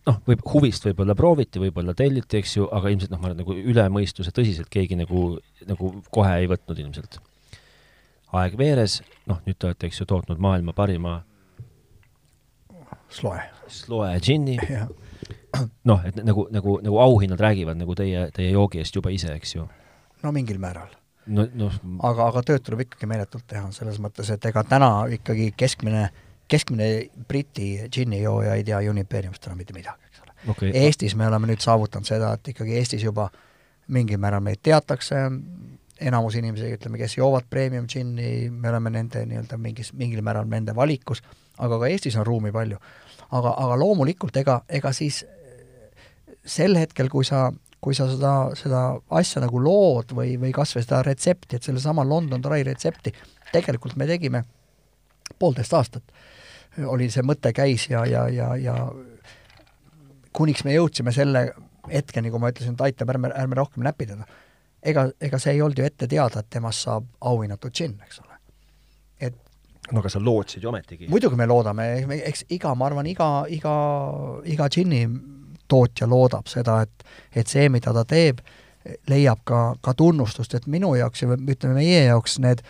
[0.03, 3.55] noh, võib, huvist võib-olla prooviti, võib-olla telliti, eks ju, aga ilmselt noh, ma arvan, nagu
[3.55, 5.29] üle mõistuse tõsiselt keegi nagu,
[5.65, 7.21] nagu kohe ei võtnud ilmselt.
[8.41, 11.19] Aeg veeres, noh, nüüd te olete, eks ju, tootnud maailma parima
[13.13, 13.39] sloe.
[13.67, 14.57] sloe džinni
[15.89, 19.55] noh, et nagu, nagu, nagu auhinnad räägivad nagu teie, teie joogi eest juba ise, eks
[19.55, 19.67] ju?
[20.23, 20.91] no mingil määral.
[21.27, 25.51] no, noh aga, aga tööd tuleb ikkagi meeletult teha, selles mõttes, et ega täna ikkagi
[25.57, 26.07] keskmine,
[26.51, 26.89] keskmine
[27.27, 30.73] Briti džinnijooja ei tea Uniperiumist enam mitte midagi, eks ole okay..
[30.73, 33.29] Eestis me oleme nüüd saavutanud seda, et ikkagi Eestis juba
[33.93, 35.25] mingil määral meid teatakse,
[36.03, 40.75] enamus inimesi, ütleme, kes joovad premium džinni, me oleme nende nii-öelda mingis, mingil määral nende
[40.75, 41.23] valikus,
[41.63, 42.79] aga ka Eestis on ruumi palju.
[43.33, 45.23] aga, aga loomulikult ega, ega siis
[46.45, 47.47] sel hetkel, kui sa,
[47.81, 48.83] kui sa seda, seda
[49.17, 53.13] asja nagu lood või, või kas või seda retsepti, et sellesama London Dry retsepti,
[53.51, 54.43] tegelikult me tegime
[55.39, 56.03] poolteist aastat,
[56.85, 58.75] oli see mõte käis ja, ja, ja, ja
[60.33, 61.47] kuniks me jõudsime selle
[61.91, 64.27] hetkeni, kui ma ütlesin, et aitab, ärme, ärme rohkem näpi teda.
[64.83, 68.39] Ega, ega see ei olnud ju ette teada, et temast saab auhinnatud džinn, eks ole.
[69.19, 69.37] et
[69.91, 71.07] no aga sa lootsid ju ometigi?
[71.11, 71.87] muidugi me loodame,
[72.19, 73.75] eks iga, ma arvan, iga, iga,
[74.49, 75.05] iga džinni
[75.71, 77.05] tootja loodab seda, et,
[77.35, 78.41] et see, mida ta teeb,
[79.07, 82.63] leiab ka, ka tunnustust, et minu jaoks ja ütleme, meie jaoks need,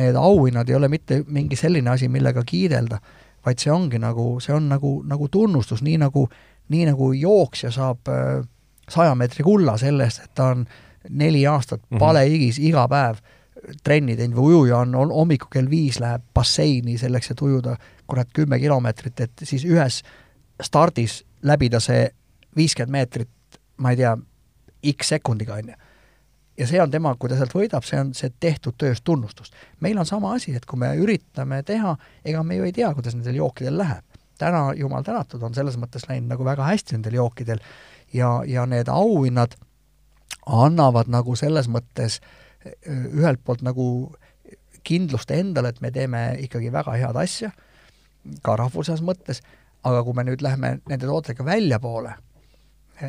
[0.00, 2.98] need auhinnad ei ole mitte mingi selline asi, millega kiidelda,
[3.44, 6.24] vaid see ongi nagu, see on nagu, nagu tunnustus, nii nagu,
[6.72, 8.40] nii nagu jooksja saab äh,
[8.88, 10.64] saja meetri kulla selle eest, et ta on
[11.08, 11.98] neli aastat Mhm.
[11.98, 13.16] palehigis iga päev
[13.84, 17.76] trenni teinud või ujuja on, on hommikul kell viis läheb basseini selleks, et ujuda
[18.06, 20.02] kurat kümme kilomeetrit, et siis ühes
[20.62, 22.08] stardis läbida see
[22.56, 24.16] viiskümmend meetrit, ma ei tea,
[24.92, 25.74] X sekundiga, on ju.
[26.58, 29.50] ja see on tema, kui ta sealt võidab, see on see tehtud tööst tunnustus.
[29.80, 33.14] meil on sama asi, et kui me üritame teha, ega me ju ei tea, kuidas
[33.14, 34.04] nendel jookidel läheb.
[34.38, 37.58] täna, jumal tänatud, on selles mõttes läinud nagu väga hästi nendel jookidel
[38.12, 39.54] ja, ja need auhinnad
[40.46, 42.20] annavad nagu selles mõttes
[42.66, 43.86] öö, ühelt poolt nagu
[44.84, 47.50] kindlust endale, et me teeme ikkagi väga head asja,
[48.44, 49.40] ka rahvusvahelises mõttes,
[49.84, 52.14] aga kui me nüüd läheme nende tootega väljapoole,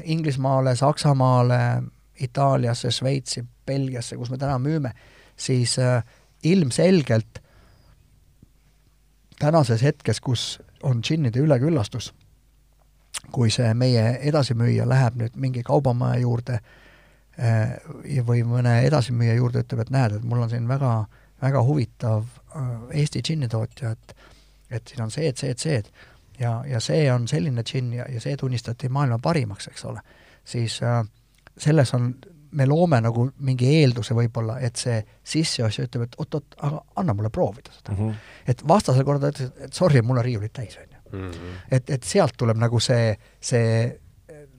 [0.10, 1.84] Inglismaale, Saksamaale,
[2.20, 4.96] Itaaliasse, Šveitsi, Belgiasse, kus me täna müüme,
[5.38, 6.00] siis äh,
[6.44, 7.42] ilmselgelt
[9.40, 10.46] tänases hetkes, kus
[10.84, 12.14] on džinnide üleküllastus,
[13.36, 16.74] kui see meie edasimüüja läheb nüüd mingi kaubamaja juurde äh,
[18.28, 20.92] või mõne edasimüüja juurde, ütleb, et näed, et mul on siin väga,
[21.42, 22.24] väga huvitav
[22.56, 22.70] äh,
[23.02, 24.16] Eesti džinnitootja, et
[24.74, 28.38] et siin on see-d, see-d, see-d ja, ja see on selline džinn ja, ja see
[28.38, 30.02] tunnistati maailma parimaks, eks ole,
[30.46, 31.04] siis äh,
[31.58, 32.10] selles on,
[32.56, 37.32] me loome nagu mingi eelduse võib-olla, et see sisseostja ütleb, et oot-oot, aga anna mulle
[37.34, 38.00] proovida seda mm.
[38.00, 38.34] -hmm.
[38.48, 41.32] et vastasel korral ta ütles, et sorry, mul on riiulid täis, on ju.
[41.72, 44.00] et, et sealt tuleb nagu see, see,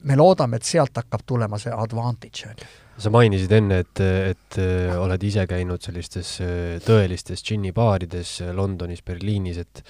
[0.03, 4.59] me loodame, et sealt hakkab tulema see advantage, on ju sa mainisid enne, et, et
[4.61, 9.83] äh, oled ise käinud sellistes äh, tõelistes džinnibaarides äh, Londonis, Berliinis, et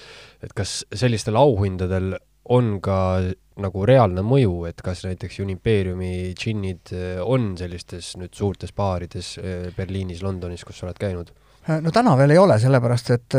[0.44, 2.12] et kas sellistel auhindadel
[2.54, 2.98] on ka
[3.58, 6.92] nagu reaalne mõju, et kas näiteks Unimperiumi džinnid
[7.26, 9.32] on sellistes nüüd suurtes baarides
[9.76, 11.32] Berliinis, Londonis, kus sa oled käinud?
[11.68, 13.36] no täna veel ei ole, sellepärast et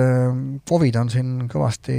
[0.69, 1.95] Covid on siin kõvasti,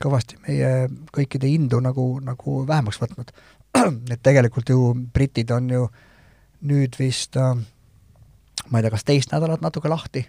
[0.00, 0.70] kõvasti meie
[1.12, 3.34] kõikide indu nagu, nagu vähemaks võtnud.
[4.12, 5.84] et tegelikult ju britid on ju
[6.70, 7.54] nüüd vist äh,
[8.68, 10.24] ma ei tea, kas teist nädalat natuke lahti.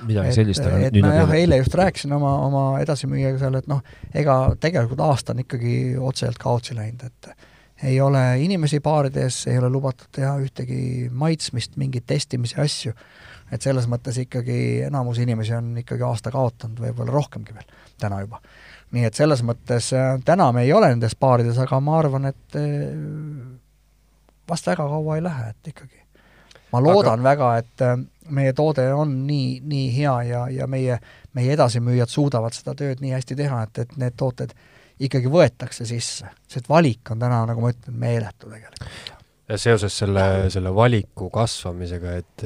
[0.00, 3.82] midagi sellist, aga nüüd on jah, eile just rääkisin oma, oma edasimüüjaga seal, et noh,
[4.16, 7.28] ega tegelikult aasta on ikkagi otseselt kaotsi läinud, et
[7.90, 12.94] ei ole inimesi baarides, ei ole lubatud teha ühtegi maitsmist, mingeid testimisi asju,
[13.52, 14.56] et selles mõttes ikkagi
[14.88, 18.40] enamus inimesi on ikkagi aasta kaotanud, võib-olla rohkemgi veel, täna juba.
[18.94, 22.58] Nii et selles mõttes äh, täna me ei ole nendes baarides, aga ma arvan, et
[22.58, 22.88] äh,
[24.50, 26.00] vast väga kaua ei lähe, et ikkagi.
[26.72, 27.28] ma loodan Aga...
[27.28, 27.96] väga, et äh,
[28.34, 30.98] meie toode on nii, nii hea ja, ja meie,
[31.38, 34.54] meie edasimüüjad suudavad seda tööd nii hästi teha, et, et need tooted
[35.00, 36.28] ikkagi võetakse sisse.
[36.50, 39.14] see valik on täna, nagu ma ütlen, meeletu tegelikult.
[39.48, 42.44] ja seoses selle, selle valiku kasvamisega, et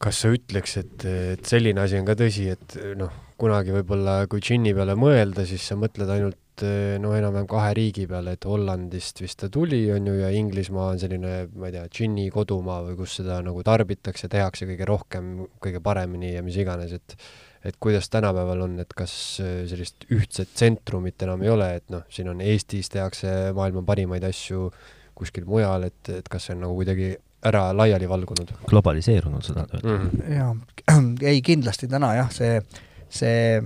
[0.00, 1.04] kas sa ütleks, et,
[1.36, 5.64] et selline asi on ka tõsi, et noh, kunagi võib-olla kui džinni peale mõelda, siis
[5.70, 6.64] sa mõtled ainult
[7.00, 11.00] no enam-vähem kahe riigi peale, et Hollandist vist ta tuli, on ju, ja Inglismaa on
[11.00, 15.30] selline, ma ei tea, džinni kodumaa või kus seda nagu tarbitakse, tehakse kõige rohkem,
[15.62, 17.16] kõige paremini ja mis iganes, et
[17.64, 22.30] et kuidas tänapäeval on, et kas sellist ühtset tsentrumit enam ei ole, et noh, siin
[22.32, 24.70] on Eestis tehakse maailma parimaid asju
[25.16, 27.10] kuskil mujal, et, et kas see on nagu kuidagi
[27.50, 28.54] ära laiali valgunud?
[28.68, 30.08] globaliseerunud, sa tahad öelda mm?
[30.08, 30.32] -hmm.
[30.38, 30.56] jaa,
[31.34, 32.62] ei kindlasti täna jah, see,
[33.10, 33.60] see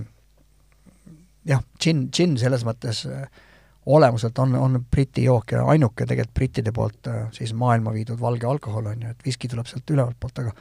[1.45, 3.27] jah, džinn, džinn selles mõttes äh,
[3.85, 8.47] olemuselt on, on Briti jook ja ainuke tegelikult brittide poolt äh, siis maailma viidud valge
[8.49, 10.55] alkohol on ju, et viski tuleb sealt ülevalt poolt, aga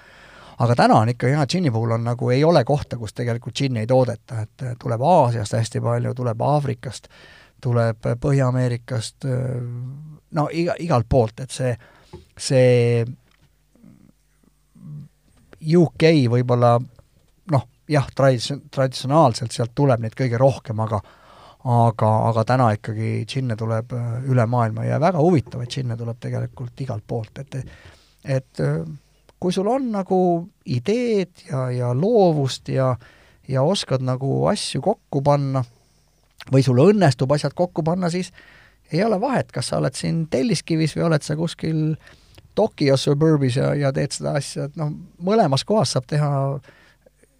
[0.64, 3.82] aga täna on ikka jah, džinni puhul on nagu, ei ole kohta, kus tegelikult džinni
[3.82, 7.08] ei toodeta, et äh, tuleb Aasiast hästi palju, tuleb Aafrikast,
[7.64, 9.24] tuleb Põhja-Ameerikast,
[10.36, 11.70] no iga, igalt poolt, et see,
[12.36, 13.06] see
[15.64, 16.74] UK võib-olla
[17.88, 21.00] jah, traditsioon, traditsionaalselt sealt tuleb neid kõige rohkem, aga
[21.64, 26.80] aga, aga täna ikkagi džinne tuleb äh, üle maailma ja väga huvitavaid džinne tuleb tegelikult
[26.84, 27.56] igalt poolt, et
[28.24, 28.82] et äh,
[29.40, 30.18] kui sul on nagu
[30.64, 32.94] ideed ja, ja loovust ja
[33.48, 35.64] ja oskad nagu asju kokku panna
[36.52, 38.32] või sul õnnestub asjad kokku panna, siis
[38.92, 41.96] ei ole vahet, kas sa oled siin Telliskivis või oled sa kuskil
[42.54, 44.92] Tokyo suburbis ja, ja teed seda asja, et noh,
[45.24, 46.73] mõlemas kohas saab teha äh,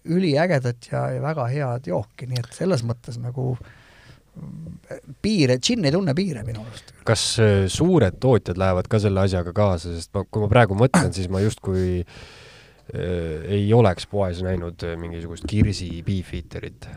[0.05, 5.93] üliägedat ja, ja väga head jooki, nii et selles mõttes nagu mm, piire, džinn ei
[5.95, 6.93] tunne piire minu arust.
[7.07, 11.13] kas äh, suured tootjad lähevad ka selle asjaga kaasa, sest ma, kui ma praegu mõtlen,
[11.15, 16.89] siis ma justkui äh, ei oleks poes näinud äh, mingisugust Kirsi beefeaterit.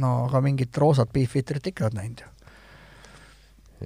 [0.00, 2.36] no aga mingit roosat beefeaterit ikka oled näinud ju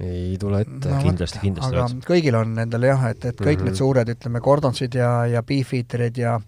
[0.00, 1.00] ei tule ette no,.
[1.02, 1.76] kindlasti, kindlasti.
[1.78, 3.70] aga kõigil on nendel jah, et, et kõik mm -hmm.
[3.70, 6.40] need suured, ütleme, Gordonsid ja, ja Beefeaterid ja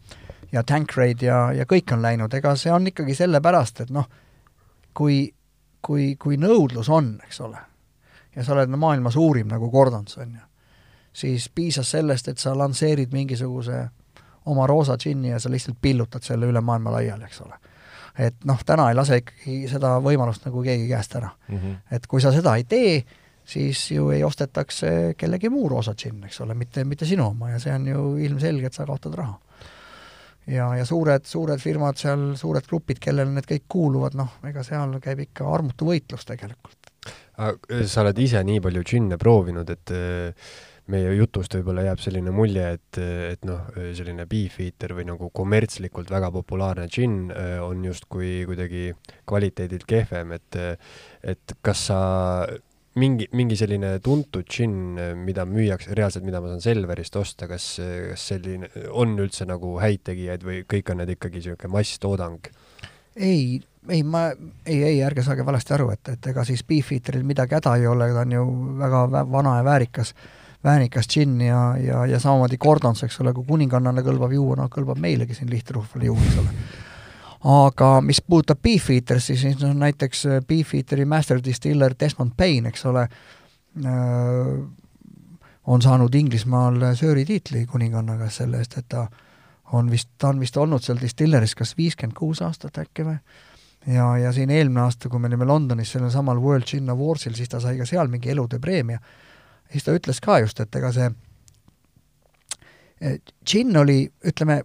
[0.53, 4.09] ja Tankraid ja, ja kõik on läinud, ega see on ikkagi sellepärast, et noh,
[4.97, 5.27] kui,
[5.85, 7.61] kui, kui nõudlus on, eks ole,
[8.37, 10.45] ja sa oled no, maailma suurim nagu Gordons, on ju,
[11.17, 13.87] siis piisas sellest, et sa lansseerid mingisuguse
[14.47, 17.59] oma roosa džinni ja sa lihtsalt pillutad selle üle maailma laiali, eks ole.
[18.19, 21.57] et noh, täna ei lase ikkagi seda võimalust nagu keegi käest ära mm.
[21.57, 21.79] -hmm.
[21.91, 23.05] et kui sa seda ei tee,
[23.45, 24.81] siis ju ei ostetaks
[25.17, 28.67] kellegi muu roosa džinn, eks ole, mitte, mitte sinu oma ja see on ju ilmselge,
[28.67, 29.39] et sa kaotad raha
[30.47, 34.99] ja, ja suured, suured firmad seal, suured grupid, kellele need kõik kuuluvad, noh, ega seal
[35.03, 36.93] käib ikka armutu võitlus tegelikult.
[37.87, 40.49] sa oled ise nii palju džinne proovinud, et äh,
[40.93, 42.99] meie jutust võib-olla jääb selline mulje, et,
[43.33, 43.67] et noh,
[43.97, 48.93] selline beefeater või nagu kommertslikult väga populaarne džinn äh, on justkui kuidagi
[49.27, 50.61] kvaliteedilt kehvem, et
[51.27, 52.01] et kas sa
[53.01, 58.29] mingi, mingi selline tuntud džinn, mida müüakse reaalselt, mida ma saan Selverist osta, kas, kas
[58.33, 62.51] selline on üldse nagu häid tegijaid või kõik on need ikkagi niisugune masstoodang?
[63.17, 64.27] ei, ei ma,
[64.67, 68.11] ei, ei, ärge saage valesti aru, et, et ega siis Beefeateril midagi häda ei ole,
[68.13, 68.43] ta on ju
[68.81, 70.13] väga vana ja väärikas,
[70.65, 75.01] väärikas džinn ja, ja, ja samamoodi Gordons, eks ole, kui kuningannale kõlbab juua, noh, kõlbab
[75.01, 76.85] meilegi siin lihtrahvale juua, eks ole
[77.45, 83.09] aga mis puudutab Beefeatersi, siis no näiteks äh, Beefeateri master distiller Desmond Payne, eks ole,
[83.85, 84.53] äh,
[85.67, 89.07] on saanud Inglismaal sööri tiitli kuninganna käest selle eest, et ta
[89.73, 93.17] on vist, ta on vist olnud seal distilleris kas viiskümmend kuus aastat äkki või,
[93.87, 97.51] ja, ja siin eelmine aasta, kui me olime Londonis sellel samal World Gin Awardsil, siis
[97.51, 98.99] ta sai ka seal mingi elutöö preemia.
[99.73, 101.11] siis ta ütles ka just, et ega see
[103.45, 104.63] džinn oli, ütleme,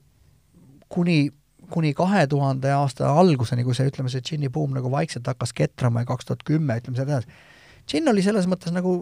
[0.90, 1.32] kuni
[1.72, 6.04] kuni kahe tuhande aasta alguseni, kui see, ütleme, see džinni buum nagu vaikselt hakkas ketrama
[6.04, 7.42] ja kaks tuhat kümme, ütleme seda edasi,
[7.88, 8.96] džinn oli selles mõttes nagu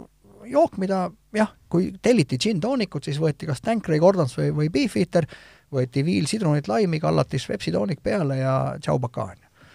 [0.49, 5.28] jook, mida jah, kui telliti džinntoonikut, siis võeti kas Tanqueray Gordons või, või Beefeater,
[5.74, 9.67] võeti viil, sidrunit, laimi, kallati Schweppesi toonik peale ja tšau baka, on ju.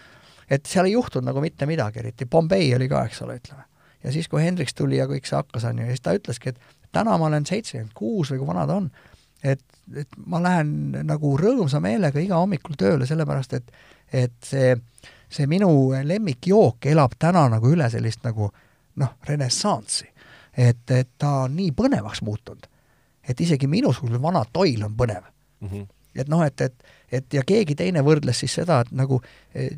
[0.57, 3.63] et seal ei juhtunud nagu mitte midagi, eriti Bombay oli ka, eks ole, ütleme.
[4.03, 6.53] ja siis, kui Hendriks tuli ja kõik see hakkas, on ju, ja siis ta ütleski,
[6.53, 8.91] et täna ma olen seitsekümmend kuus või kui vana ta on,
[9.43, 9.63] et,
[9.93, 10.69] et ma lähen
[11.05, 13.71] nagu rõõmsa meelega iga hommikul tööle, sellepärast et,
[14.11, 14.73] et see,
[15.29, 15.69] see minu
[16.03, 18.49] lemmikjook elab täna nagu üle sellist nagu
[18.95, 20.07] noh, renessanssi.
[20.57, 22.67] et, et ta on nii põnevaks muutunud,
[23.27, 25.23] et isegi minusugune vana toil on põnev
[25.59, 25.67] mm.
[25.67, 25.87] -hmm.
[26.15, 29.21] et noh, et, et, et ja keegi teine võrdles siis seda, et nagu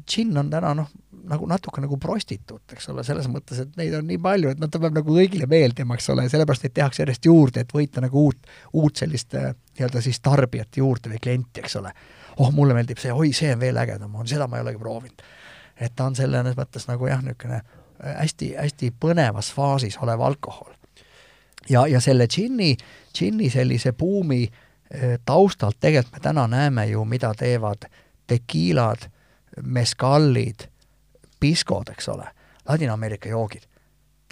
[0.06, 0.90] džinn on täna noh,
[1.28, 4.70] nagu natuke nagu prostituut, eks ole, selles mõttes, et neid on nii palju, et noh,
[4.72, 8.04] ta peab nagu kõigile meeldima, eks ole, ja sellepärast neid tehakse järjest juurde, et võita
[8.04, 8.48] nagu uut,
[8.80, 11.92] uut sellist äh, nii-öelda siis tarbijat juurde või klienti, eks ole.
[12.38, 15.26] oh, mulle meeldib see, oi, see on veel ägedam, on, seda ma ei olegi proovinud.
[15.80, 17.62] et ta on selles mõttes nagu jah, niisugune
[18.04, 20.72] hästi-hästi äh, põnevas faasis olev alkohol.
[21.70, 22.76] ja, ja selle džinni,
[23.14, 27.90] džinni sellise buumi äh, taustalt tegelikult me täna näeme ju, mida teevad
[28.28, 29.10] tekiilad,
[29.64, 30.68] meskallid
[31.40, 32.28] piskod, eks ole,
[32.70, 33.62] Ladina-Ameerika joogid.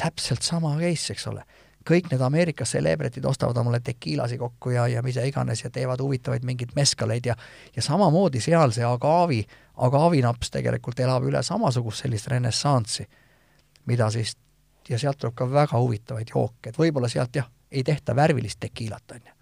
[0.02, 1.44] täpselt sama case, eks ole.
[1.90, 6.44] kõik need Ameerika celebritid ostavad omale tekiilasi kokku ja, ja mida iganes ja teevad huvitavaid
[6.44, 7.36] mingeid meskaleid ja
[7.76, 9.46] ja samamoodi seal see agaavi,
[9.78, 13.06] agaavinaps tegelikult elab üle samasugust sellist renessanssi,
[13.86, 14.36] mida siis,
[14.90, 19.12] ja sealt tuleb ka väga huvitavaid jooke, et võib-olla sealt jah, ei tehta värvilist tekiilat,
[19.12, 19.36] on ju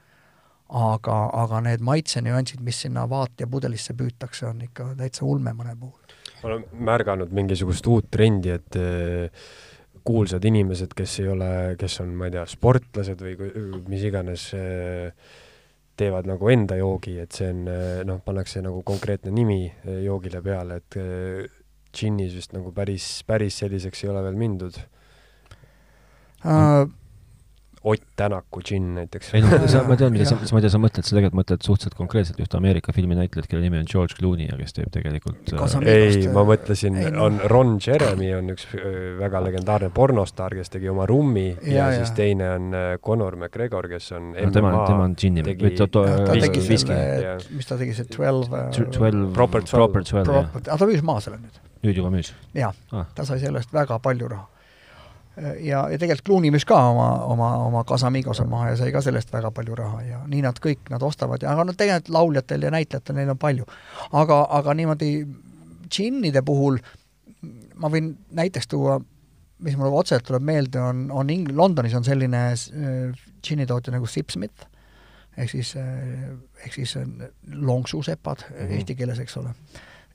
[0.74, 5.76] aga, aga need maitsenüansid, mis sinna vaat- ja pudelisse püütakse, on ikka täitsa ulme mõne
[5.80, 6.03] puhul
[6.48, 9.48] olen märganud mingisugust uut trendi, et eh,
[10.04, 13.50] kuulsad inimesed, kes ei ole, kes on, ma ei tea, sportlased või
[13.92, 15.12] mis iganes, eh,
[15.98, 19.62] teevad nagu enda joogi, et see on, eh, noh, pannakse nagu konkreetne nimi
[20.04, 21.00] joogile peale, et
[21.94, 24.82] džinnis vist nagu päris, päris selliseks ei ole veel mindud
[26.44, 26.90] uh,.
[27.84, 29.34] Ott Tänaku džinn näiteks.
[29.36, 31.98] ei no sa, ma tean, mida sa, ma tean, sa mõtled, sa tegelikult mõtled suhteliselt
[31.98, 36.22] konkreetselt ühte Ameerika filminäitlejat, kelle nimi on George Clooney ja kes teeb tegelikult äh, ei,
[36.32, 38.86] ma mõtlesin, on Ron Jeremy on üks äh,
[39.20, 43.36] väga legendaarne pornostaar, kes tegi oma Rummi ja, ja, ja siis teine on äh, Conor
[43.42, 47.68] McGregor, kes on no, tema, tema on džinni, või ta, ta, ta tegi selle, mis
[47.68, 50.56] ta tegi, see Twelve Twelve, Proper Twelve, jah.
[50.64, 51.62] aga ta müüs maha selle nüüd.
[51.84, 52.32] nüüd juba müüs?
[52.56, 54.53] jaa ah., ta sai selle eest väga palju raha
[55.60, 59.52] ja, ja tegelikult müüs ka oma, oma, oma Casamigose maha ja sai ka sellest väga
[59.52, 63.16] palju raha ja nii nad kõik, nad ostavad ja aga no tegelikult lauljatel ja näitlejatel
[63.16, 63.66] neil on palju.
[64.12, 65.14] aga, aga niimoodi
[65.90, 66.78] džinnide puhul
[67.80, 69.00] ma võin näiteks tuua,
[69.64, 74.68] mis mulle otseselt tuleb meelde, on, on Ing-, Londonis on selline äh, džinnitootja nagu Sipsmith,
[75.38, 76.34] ehk siis, äh,
[76.66, 77.08] ehk siis äh,
[77.54, 78.78] lonksusepad mm -hmm.
[78.78, 79.56] eesti keeles, eks ole.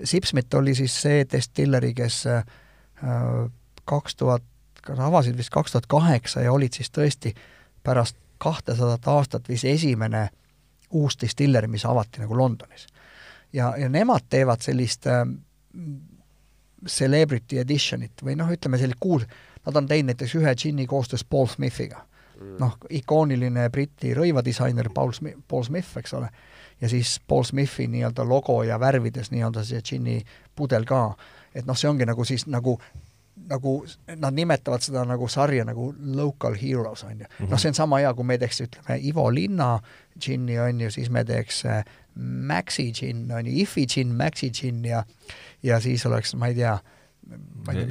[0.05, 2.25] Sipsmith oli siis see destilleri, kes
[3.85, 4.43] kaks tuhat
[4.83, 7.35] kas avasid vist kaks tuhat kaheksa ja olid siis tõesti
[7.83, 10.29] pärast kahtesadat aastat vist esimene
[10.91, 12.87] uus distiller, mis avati nagu Londonis.
[13.53, 15.25] ja, ja nemad teevad sellist äh,
[16.87, 19.27] celebrity edition'it või noh, ütleme sellist kuul-,
[19.67, 22.05] nad on teinud näiteks ühe džinni koostöös Paul Smithiga.
[22.59, 26.29] noh, ikooniline Briti rõivadisainer Paul Smith, Paul Smith, eks ole,
[26.81, 30.21] ja siis Paul Smithi nii-öelda logo ja värvides nii-öelda see džinni
[30.55, 31.17] pudel ka.
[31.55, 32.79] et noh, see ongi nagu siis nagu
[33.49, 33.73] nagu
[34.17, 37.31] nad nimetavad seda nagu sarja nagu local heroes, on ju.
[37.47, 39.79] noh, see on sama hea, kui me teeks, ütleme, Ivo Linna
[40.19, 41.83] džinni, on ju, siis me teeks äh,
[42.19, 45.05] Maxi džinn, on ju, Ifi džinn, Maxi džinn ja
[45.63, 46.77] ja siis oleks, ma ei tea,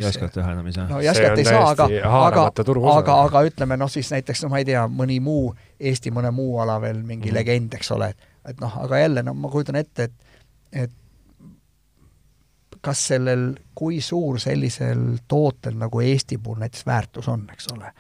[0.02, 0.88] järskult teha enam ei saa.
[0.90, 2.48] no järskult ei saa, aga, aga,
[2.94, 6.58] aga, aga ütleme noh, siis näiteks no ma ei tea, mõni muu, Eesti mõne muu
[6.64, 7.38] ala veel mingi mm -hmm.
[7.38, 10.14] legend, eks ole, et et noh, aga jälle, no ma kujutan ette, et
[10.72, 10.92] et
[12.82, 17.92] kas sellel, kui suur sellisel tootel nagu Eesti puhul näiteks väärtus on, eks ole,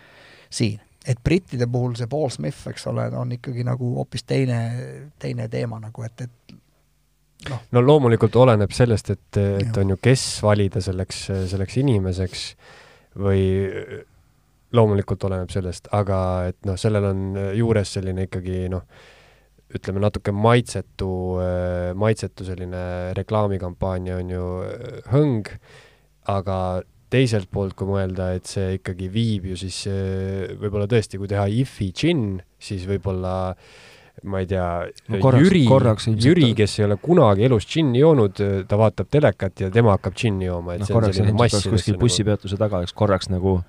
[0.49, 0.80] siin.
[1.07, 4.59] et brittide puhul see Paul Smith, eks ole, on ikkagi nagu hoopis teine,
[5.19, 6.57] teine teema nagu, et, et
[7.49, 7.63] noh.
[7.71, 11.23] no loomulikult oleneb sellest, et, et on ju, kes valida selleks,
[11.53, 12.45] selleks inimeseks
[13.23, 13.43] või
[14.75, 16.19] loomulikult oleneb sellest, aga
[16.49, 17.21] et noh, sellel on
[17.55, 18.84] juures selline ikkagi noh,
[19.76, 21.09] ütleme natuke maitsetu,
[21.99, 22.84] maitsetu selline
[23.18, 24.45] reklaamikampaania on ju
[25.11, 25.49] hõng,
[26.32, 26.59] aga
[27.11, 29.82] teiselt poolt, kui mõelda, et see ikkagi viib ju siis
[30.59, 33.76] võib-olla tõesti, kui teha IFI džinn, siis võib-olla äh,
[34.24, 34.68] ma ei tea
[35.07, 38.39] no, korraks, Jüri, Jüri, kes ei ole kunagi elus džinni joonud,
[38.70, 41.68] ta vaatab telekat ja tema hakkab džinni jooma, et no, see on selline mass.
[41.70, 43.59] kuskil bussipeatuse taga oleks korraks nagu,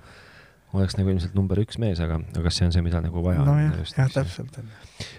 [0.77, 3.55] oleks nagu ilmselt number üks mees, aga, aga see on see, mida nagu vaja no,
[3.55, 3.61] on?
[3.71, 4.59] jah, jah, täpselt.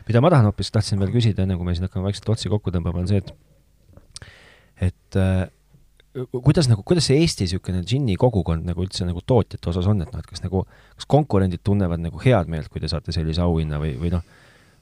[0.07, 2.73] mida ma tahan hoopis, tahtsin veel küsida, enne kui me siin hakkame vaikselt otsi kokku
[2.75, 3.33] tõmbama, on see, et
[4.91, 5.49] et äh,
[6.33, 10.13] kuidas nagu, kuidas see Eesti niisugune džinni kogukond nagu üldse nagu tootjate osas on, et
[10.15, 10.65] noh, et kas nagu,
[10.97, 14.25] kas konkurendid tunnevad nagu head meelt, kui te saate sellise auhinna või, või noh,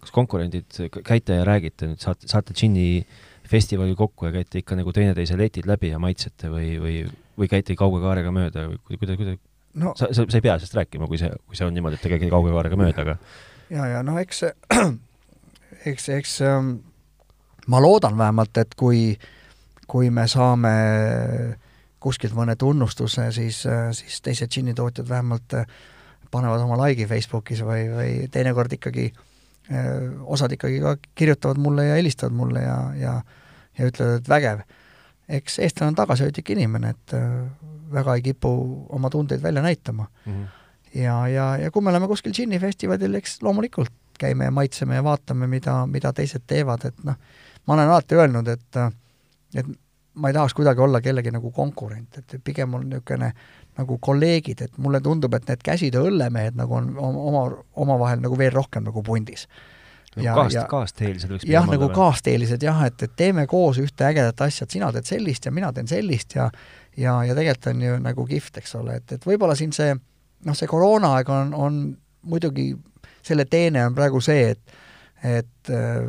[0.02, 0.68] kas konkurendid,
[1.04, 3.02] käite ja räägite nüüd, saate, saate džinni
[3.48, 6.96] festivalil kokku ja käite ikka nagu teineteise letid läbi ja maitsete või, või,
[7.40, 9.40] või käite kauge kaarega mööda või kuidas, kuidas
[9.78, 12.04] no, sa, sa, sa ei pea sellest rääkima, kui see, kui see on niimoodi, et
[12.04, 13.16] te käite kauge kaarega mööda, aga
[13.72, 14.44] ja, ja noh, eks
[15.92, 16.74] eks, eks ähm,
[17.70, 19.12] ma loodan vähemalt, et kui,
[19.90, 20.74] kui me saame
[21.98, 23.64] kuskilt mõne tunnustuse, siis,
[23.98, 25.56] siis teised džinnitootjad vähemalt
[26.30, 29.24] panevad oma like'i Facebookis või, või teinekord ikkagi äh,
[29.68, 33.22] Äh, osad ikkagi ka kirjutavad mulle ja helistavad mulle ja, ja
[33.78, 34.60] ja ütlevad, et vägev.
[35.28, 37.50] eks eestlane on tagasihoidlik inimene, et äh,
[37.92, 38.50] väga ei kipu
[38.88, 40.32] oma tundeid välja näitama mm.
[40.32, 41.00] -hmm.
[41.00, 45.46] ja, ja, ja kui me oleme kuskil džinnifestivalil, eks loomulikult käime ja maitseme ja vaatame,
[45.46, 47.14] mida, mida teised teevad, et noh,
[47.66, 48.82] ma olen alati öelnud, et
[49.54, 49.66] et
[50.18, 53.32] ma ei tahaks kuidagi olla kellegi nagu konkurent, et pigem on niisugune
[53.78, 57.44] nagu kolleegid, et mulle tundub, et need käsitöö õllemehed nagu on oma,
[57.78, 59.46] omavahel nagu veel rohkem nagu pundis.
[60.18, 64.66] Ja, kaast, kaasteelised võiks jah, nagu kaasteelised jah, et, et teeme koos ühte ägedat asja,
[64.66, 66.48] et sina teed sellist ja mina teen sellist ja
[66.96, 70.56] ja, ja tegelikult on ju nagu kihvt, eks ole, et, et võib-olla siin see noh,
[70.56, 71.80] see koroonaaeg on, on
[72.28, 72.70] muidugi,
[73.24, 74.78] selle teene on praegu see, et
[75.18, 76.04] et äh,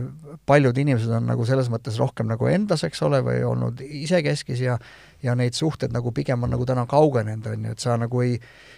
[0.45, 4.75] paljud inimesed on nagu selles mõttes rohkem nagu endas, eks ole, või olnud isekeskis ja
[5.23, 8.37] ja neid suhted nagu pigem on nagu täna kaugenenud, on ju, et sa nagu ei,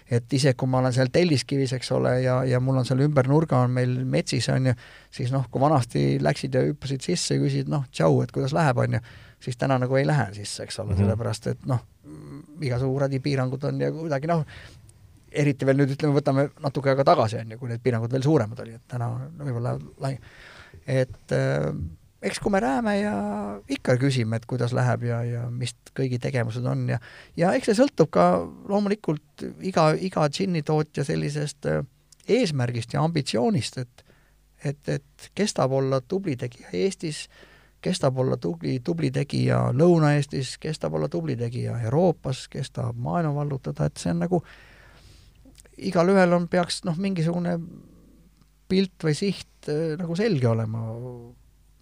[0.09, 3.27] et isegi kui ma olen seal Telliskivis, eks ole, ja, ja mul on seal ümber
[3.29, 4.73] nurga on meil metsis, on ju,
[5.13, 8.81] siis noh, kui vanasti läksid ja hüppasid sisse ja küsisid noh, tšau, et kuidas läheb,
[8.81, 9.03] on ju,
[9.41, 11.03] siis täna nagu ei lähe sisse, eks ole mm, -hmm.
[11.03, 11.81] sellepärast et noh,
[12.61, 14.45] igasugu kuradi piirangud on ja kuidagi noh,
[15.31, 18.59] eriti veel nüüd ütleme, võtame natuke aega tagasi, on ju, kui need piirangud veel suuremad
[18.59, 20.19] olid, et täna võib-olla lai-,
[20.85, 21.71] et äh,
[22.21, 23.15] eks kui me rääme ja
[23.69, 26.99] ikka küsime, et kuidas läheb ja, ja mis kõigi tegevused on ja
[27.37, 28.27] ja eks see sõltub ka
[28.69, 31.81] loomulikult iga, iga džinnitootja sellisest äh,
[32.27, 34.05] eesmärgist ja ambitsioonist, et
[34.63, 37.23] et, et kes tahab olla tubli tegija Eestis,
[37.81, 42.99] kes tahab olla tubli, tubli tegija Lõuna-Eestis, kes tahab olla tubli tegija Euroopas, kes tahab
[43.01, 44.41] maailma vallutada, et see on nagu,
[45.91, 47.57] igalühel on, peaks noh, mingisugune
[48.71, 50.87] pilt või siht äh, nagu selge olema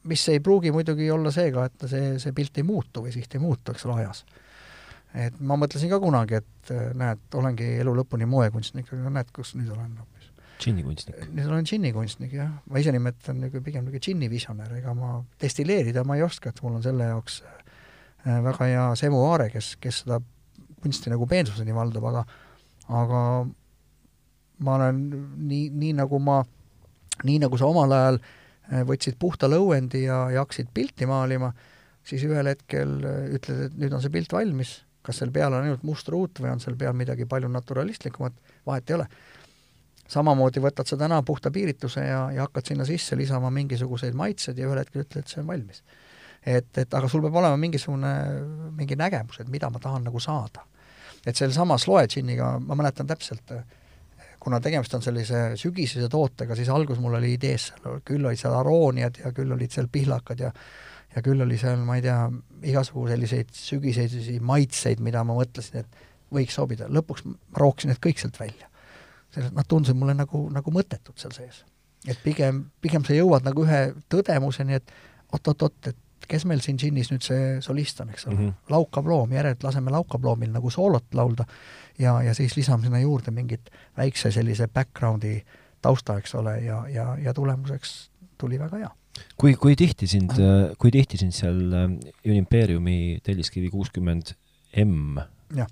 [0.03, 3.35] mis ei pruugi muidugi olla see ka, et see, see pilt ei muutu või siht
[3.35, 4.23] ei muutu, eks ole, ajas.
[5.13, 9.55] et ma mõtlesin ka kunagi, et äh, näed, olengi elu lõpuni moekunstnik, aga näed, kus
[9.57, 10.31] nüüd olen hoopis.
[10.60, 11.22] Džinnikunstnik.
[11.45, 12.51] olen džinnikunstnik, jah.
[12.68, 16.78] ma ise nimetan nagu pigem nagu džinnivisionär, ega ma destilleerida ma ei oska, et mul
[16.80, 20.20] on selle jaoks äh, väga hea Semu Aare, kes, kes seda
[20.84, 22.26] kunsti nagu peensuseni valdab, aga
[22.99, 23.24] aga
[24.66, 24.99] ma olen
[25.47, 26.41] nii, nii nagu ma,
[27.24, 28.20] nii nagu sa omal ajal
[28.70, 31.49] Äh, võtsid puhta lõuendi ja, ja hakkasid pilti maalima,
[32.05, 35.66] siis ühel hetkel äh, ütled, et nüüd on see pilt valmis, kas seal peal on
[35.66, 38.36] ainult must ruut või on seal peal midagi palju naturalistlikumat,
[38.70, 39.07] vahet ei ole.
[40.10, 44.68] Samamoodi võtad sa täna puhta piirituse ja, ja hakkad sinna sisse lisama mingisuguseid maitseid ja
[44.68, 45.84] ühel hetkel ütled, et see on valmis.
[46.45, 48.14] et, et aga sul peab olema mingisugune,
[48.78, 50.66] mingi nägemus, et mida ma tahan nagu saada.
[51.26, 53.51] et sellesama Sloe džinniga ma mäletan täpselt,
[54.39, 58.55] kuna tegemist on sellise sügisese tootega, siis alguses mul oli idees seal, küll olid seal
[58.55, 60.53] arooniad ja küll olid seal pihlakad ja
[61.16, 62.18] ja küll oli seal, ma ei tea,
[62.70, 64.14] igasugu selliseid sügiseid
[64.45, 68.68] maitseid, mida ma mõtlesin, et võiks sobida, lõpuks ma rooksin need kõik sealt välja.
[69.39, 71.63] Selles, nad tundusid mulle nagu, nagu mõttetud seal sees.
[72.07, 73.79] et pigem, pigem sa jõuad nagu ühe
[74.11, 74.93] tõdemuseni, et
[75.35, 75.97] oot-oot-oot, et
[76.29, 79.67] kes meil siin džinnis nüüd see solist on, eks ole mm -hmm., laukav loom, järelikult
[79.67, 81.45] laseme laukav loomil nagu soolot laulda
[81.99, 85.41] ja, ja siis lisame sinna juurde mingit väikse sellise backgroundi
[85.81, 88.91] tausta, eks ole, ja, ja, ja tulemuseks tuli väga hea.
[89.37, 90.31] kui, kui tihti sind,
[90.77, 91.89] kui tihti sind seal äh,
[92.25, 94.35] Unimpeeriumi telliskivi kuuskümmend
[94.77, 95.19] M
[95.55, 95.67] jah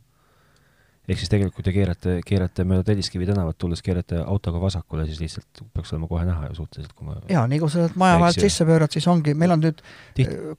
[1.08, 5.62] ehk siis tegelikult te keerate, keerate mööda Telliskivi tänavat tulles, keerate autoga vasakule, siis lihtsalt
[5.76, 8.44] peaks olema kohe näha ju suhteliselt, kui ma jaa, nii kui sa sealt maja vahelt
[8.44, 9.84] sisse pöörad, siis ongi, meil on nüüd,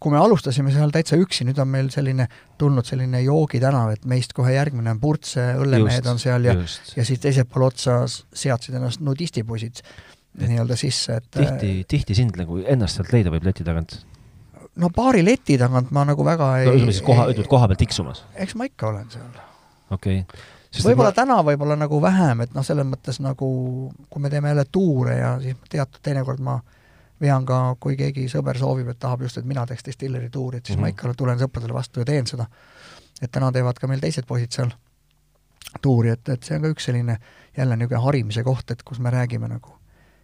[0.00, 2.28] kui me alustasime seal täitsa üksi, nüüd on meil selline,
[2.60, 7.20] tulnud selline joogitänav, et meist kohe järgmine on Purtse, õllemehed on seal ja ja siis
[7.20, 9.82] teisel pool otsa seadsid ennast nudistipoisid
[10.38, 13.98] nii-öelda sisse, et tihti, tihti sind nagu ennast sealt leida võib leti tagant?
[14.78, 17.80] no paari leti tagant ma nagu väga ei no ütleme siis koha, ütled koha peal
[17.80, 18.22] tiksumas?
[18.38, 19.28] eks ma ikka olen seal
[19.90, 20.46] okei okay
[20.84, 21.16] võib-olla ma...
[21.16, 23.48] täna võib-olla nagu vähem, et noh, selles mõttes nagu
[24.10, 26.58] kui me teeme jälle tuure ja siis teatud teinekord ma
[27.20, 30.66] vean ka, kui keegi sõber soovib, et tahab just, et mina teeks distilleri tuuri, et
[30.66, 30.98] siis mm -hmm.
[30.98, 31.10] ma mhm.
[31.10, 32.46] ikka tulen sõpradele vastu ja teen seda.
[33.22, 34.70] et täna teevad ka meil teised poisid seal
[35.82, 37.18] tuuri, et, et see on ka üks selline
[37.56, 39.78] jälle niisugune harimise koht, et kus me räägime nagu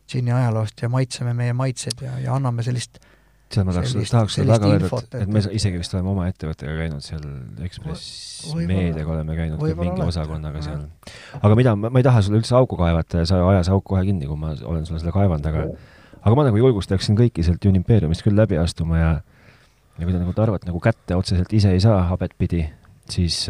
[0.08, 3.13] džinni ajaloost ja maitseme meie maitseid ja, ja anname sellist äh,
[3.54, 6.74] seal ma tahaks, tahaks sulle väga öelda, et, et me isegi vist oleme oma ettevõttega
[6.78, 7.24] käinud seal
[7.64, 10.08] Ekspress Meediaga oleme käinud mingi olete.
[10.12, 10.86] osakonnaga seal.
[11.40, 14.04] aga mida, ma ei taha sulle üldse auku kaevata ja sa aja see auk kohe
[14.06, 15.66] kinni, kui ma olen sulle selle kaevanud, aga
[16.24, 19.12] aga ma nagu julgustaksin kõiki sealt Unimpeeriumist küll läbi astuma ja
[19.98, 22.64] ja kui te nagu Tarvat nagu kätte otseselt ise ei saa habetpidi,
[23.10, 23.44] siis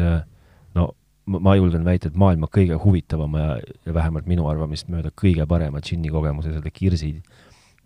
[0.75, 0.91] no
[1.25, 3.53] ma julgen väita, et maailma kõige huvitavama ja,
[3.87, 7.15] ja vähemalt minu arvamist mööda kõige parema džinni kogemuse selle Kirsi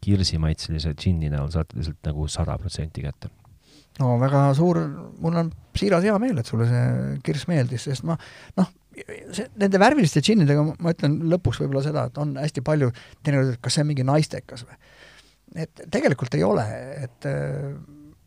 [0.03, 3.31] kirsimaitselise džinni näol saate lihtsalt nagu sada protsenti kätte.
[3.99, 4.79] no väga suur,
[5.19, 6.83] mul on siiras hea meel, et sulle see
[7.25, 8.15] kirss meeldis, sest ma
[8.59, 8.71] noh,
[9.35, 13.63] see, nende värviliste džinnidega ma ütlen lõpuks võib-olla seda, et on hästi palju teinekord, et
[13.63, 14.79] kas see on mingi naistekas või.
[15.65, 16.65] et tegelikult ei ole,
[17.03, 17.73] et äh,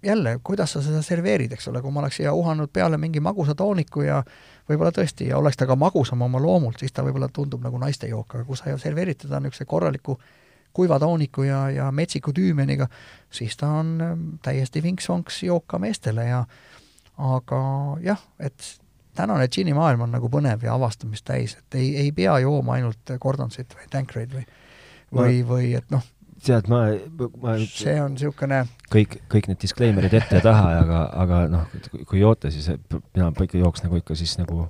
[0.03, 3.55] jälle, kuidas sa seda serveerid, eks ole, kui ma oleks siia uhanud peale mingi magusa
[3.55, 4.21] tooniku ja
[4.69, 8.11] võib-olla tõesti, ja oleks ta ka magusam oma loomult, siis ta võib-olla tundub nagu naiste
[8.11, 10.42] jook, aga kui sa serveerid teda niisuguse korraliku äh,
[10.73, 12.89] kuiva tooniku ja, ja metsiku tüümeniga,
[13.31, 16.45] siis ta on ähm, täiesti vinks-vonks jook ka meestele ja
[17.23, 17.63] aga
[18.05, 18.73] jah, et
[19.17, 23.77] tänane džinimaailm on nagu põnev ja avastamist täis, et ei, ei pea jooma ainult Gordonsit
[23.77, 24.47] või Tanqueray või
[25.13, 26.05] või, või et noh,
[26.45, 26.85] tead, ma,
[27.43, 28.63] ma see on niisugune
[28.93, 31.75] kõik, kõik need disclaimer'id ette ja taha, aga, aga noh,
[32.09, 32.71] kui joote, siis
[33.15, 34.67] mina ikka jooks nagu ikka siis nagu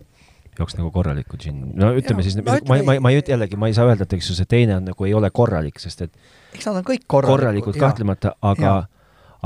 [0.59, 1.72] jooks nagu korralikku džinni.
[1.78, 4.07] no ütleme ja, siis no,, ma, ma, ma ei ütle jällegi, ma ei saa öelda,
[4.09, 6.12] et eks ju see teine on nagu ei ole korralik, sest et
[6.57, 7.38] eks nad on kõik korralikud.
[7.38, 8.74] korralikud kahtlemata, aga,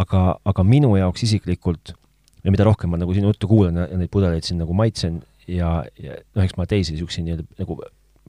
[0.03, 1.95] aga, aga minu jaoks isiklikult
[2.43, 5.85] ja mida rohkem ma nagu sinu juttu kuulan ja neid pudeleid siin nagu maitsen ja,
[6.01, 7.79] ja noh, eks ma teisi niisuguseid nii-öelda nagu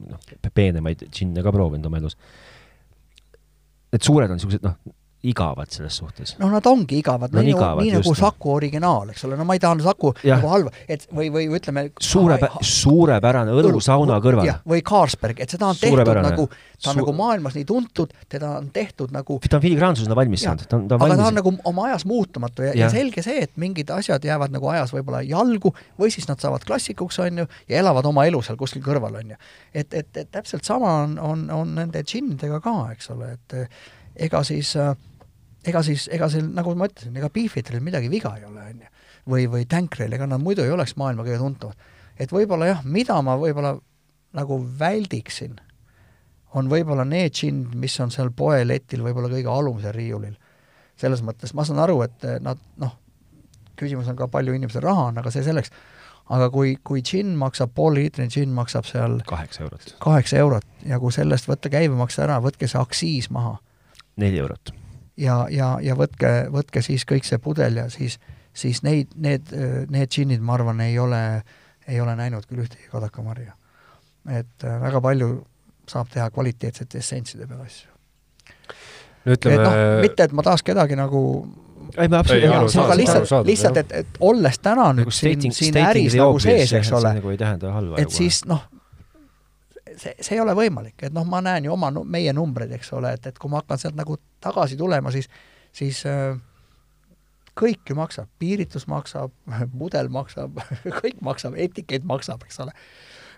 [0.06, 2.18] noh, peenemaid džinne ka proovinud oma elus.
[3.92, 4.76] Need suured on niisugused noh,
[5.22, 6.36] igavad selles suhtes.
[6.38, 9.56] noh, nad ongi igavad no,, nii, igavad, nii nagu Saku originaal, eks ole, no ma
[9.56, 10.36] ei taha Saku ja.
[10.38, 14.52] nagu halva, et või, või ütleme suure, suurepärane õlusauna kõrval.
[14.68, 18.52] või Carlsberg, et seda on tehtud nagu, ta on Su nagu maailmas nii tuntud, teda
[18.60, 21.18] on tehtud nagu ta on filigraansusena valmis saanud, ta on, ta on valmis.
[21.18, 24.22] aga ta on nagu oma ajas muutumatu ja, ja., ja selge see, et mingid asjad
[24.22, 28.28] jäävad nagu ajas võib-olla jalgu või siis nad saavad klassikuks, on ju, ja elavad oma
[28.30, 29.42] elu seal kuskil kõrval, on ju.
[29.74, 33.60] et, et, et täpselt sama on, on, on nende džinnidega ka, eks ole, et
[34.18, 34.94] ega siis äh,
[35.66, 38.90] ega siis, ega seal, nagu ma ütlesin, ega Beefitril midagi viga ei ole, on ju.
[39.28, 41.88] või, või Tankril, ega nad muidu ei oleks maailma kõige tuntumad.
[42.18, 43.76] et võib-olla jah, mida ma võib-olla
[44.36, 45.58] nagu väldiksin,
[46.54, 50.36] on võib-olla need džinnid, mis on seal poeletil võib-olla kõige alumisel riiulil.
[50.96, 52.96] selles mõttes ma saan aru, et nad noh,
[53.78, 55.70] küsimus on ka palju inimesel raha on, aga see selleks,
[56.34, 59.94] aga kui, kui džinn maksab, poolliitrine džinn maksab seal kaheksa eurot.
[60.02, 63.58] kaheksa eurot ja kui sellest võtta käibemaks ära, võtke see aktsiis maha.
[64.16, 64.74] neli eurot
[65.18, 68.18] ja, ja, ja võtke, võtke siis kõik see pudel ja siis,
[68.56, 69.52] siis neid, need,
[69.90, 71.22] need džinnid, ma arvan, ei ole,
[71.88, 73.54] ei ole näinud küll ühtegi kadakamarja.
[74.28, 75.30] et äh, väga palju
[75.88, 77.88] saab teha kvaliteetsete essentside peal asju.
[79.24, 79.70] no ütleme no,
[80.02, 81.22] mitte, et ma tahaks kedagi nagu
[81.96, 86.18] ei, me absoluutselt aga lihtsalt, lihtsalt, et, et olles täna nüüd nagu siin, siin äris
[86.18, 88.66] nagu sees, eks ole, nagu et siis noh,
[90.00, 93.14] see, see ei ole võimalik, et noh, ma näen ju oma, meie numbreid, eks ole,
[93.18, 95.28] et, et kui ma hakkan sealt nagu tagasi tulema, siis,
[95.74, 96.38] siis äh,
[97.58, 99.34] kõik ju maksab, piiritus maksab,
[99.80, 100.60] pudel maksab
[101.00, 102.74] kõik maksab, etikett maksab, eks ole.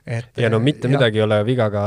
[0.06, 1.84] et ja no mitte ja, midagi ei ole viga ka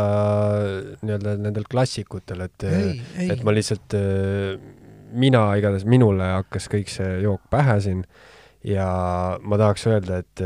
[1.02, 3.98] nii-öelda nendel klassikutel, et et ma lihtsalt,
[5.14, 8.06] mina igatahes, minule hakkas kõik see jook pähe siin
[8.66, 8.88] ja
[9.44, 10.46] ma tahaks öelda, et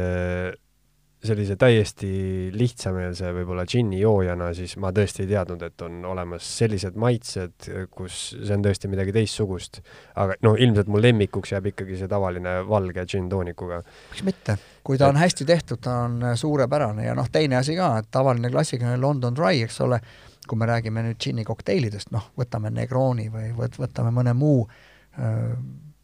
[1.25, 2.09] sellise täiesti
[2.53, 8.19] lihtsameelse võib-olla džinni joojana, siis ma tõesti ei teadnud, et on olemas sellised maitsed, kus
[8.35, 9.81] see on tõesti midagi teistsugust.
[10.15, 13.81] aga no ilmselt mu lemmikuks jääb ikkagi see tavaline valge džinn-toonikuga.
[14.11, 17.95] miks mitte, kui ta on hästi tehtud, ta on suurepärane ja noh, teine asi ka,
[17.97, 20.01] et tavaline klassikaline London Dry, eks ole,
[20.47, 24.67] kui me räägime nüüd džinni kokteilidest, noh, võtame Negroni või võt-, võtame mõne muu
[25.17, 25.55] äh,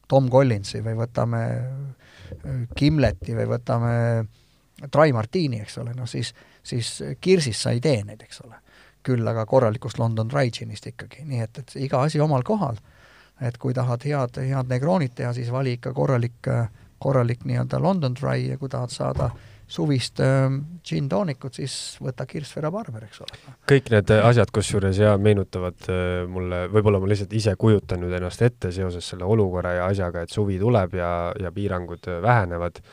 [0.10, 3.94] Tom Collinsi või võtame äh, Gimleti või võtame
[4.24, 4.40] äh,
[4.82, 8.60] dry martini, eks ole, noh siis, siis kirsis sa ei tee neid, eks ole.
[9.04, 12.78] küll aga korralikust London dry gin'ist ikkagi, nii et, et iga asi omal kohal.
[13.42, 16.48] et kui tahad head, head Negronit teha, siis vali ikka korralik,
[17.00, 19.32] korralik nii-öelda London dry ja kui tahad saada
[19.68, 20.52] suvist äh,
[20.86, 23.40] gin toonikut, siis võta Kirsvera Barber, eks ole.
[23.70, 28.44] kõik need asjad, kusjuures ja meenutavad äh, mulle, võib-olla ma lihtsalt ise kujutan nüüd ennast
[28.46, 31.10] ette seoses selle olukorra ja asjaga, et suvi tuleb ja,
[31.40, 32.84] ja piirangud vähenevad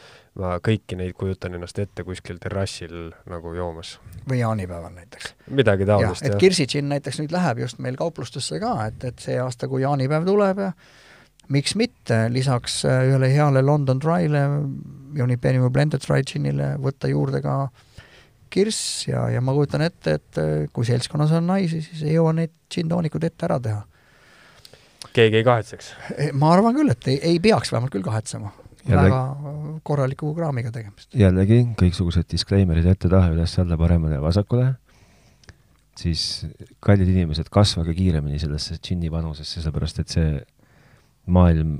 [0.40, 3.98] ma kõiki neid kujutan ennast ette kuskil terrassil nagu joomas.
[4.28, 5.34] või jaanipäeval näiteks.
[5.50, 6.32] midagi taolist, jah.
[6.32, 10.26] et kirsitšinn näiteks nüüd läheb just meil kauplustesse ka, et, et see aasta, kui jaanipäev
[10.28, 10.72] tuleb ja
[11.50, 14.44] miks mitte, lisaks äh, ühele heale London Dry'le,
[15.22, 17.60] Unipeniumi Blended Dry Ginile võtta juurde ka
[18.50, 22.34] kirss ja, ja ma kujutan ette, et äh, kui seltskonnas on naisi, siis ei jõua
[22.36, 23.84] neid džinn-toonikud ette ära teha.
[25.12, 25.92] keegi ei kahetseks?
[26.32, 28.52] ma arvan küll, et ei, ei peaks vähemalt küll kahetsema
[28.88, 29.20] väga
[29.86, 31.10] korraliku kraamiga tegemist.
[31.16, 34.72] jällegi kõiksugused disclaimer'id ette-taha, üles-alla, paremale ja vasakule,
[36.00, 36.46] siis
[36.84, 40.28] kallid inimesed, kasvage kiiremini sellesse džinni vanusesse, sellepärast et see
[41.30, 41.78] maailm,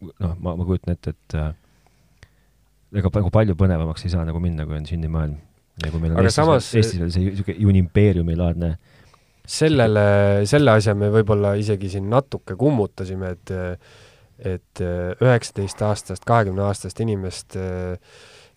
[0.00, 1.50] noh, ma, ma kujutan ette, et äh,
[2.98, 5.36] ega nagu palju põnevamaks ei saa nagu minna, kui on džinni maailm.
[5.84, 8.72] ja kui meil on Aga Eestis, samas, Eestis veel see niisugune unimpeeriumilaadne
[9.48, 10.04] sellele,
[10.48, 13.52] selle asja me võib-olla isegi siin natuke kummutasime, et
[14.38, 17.98] et äh, üheksateist aastast, kahekümne aastast inimest, äh,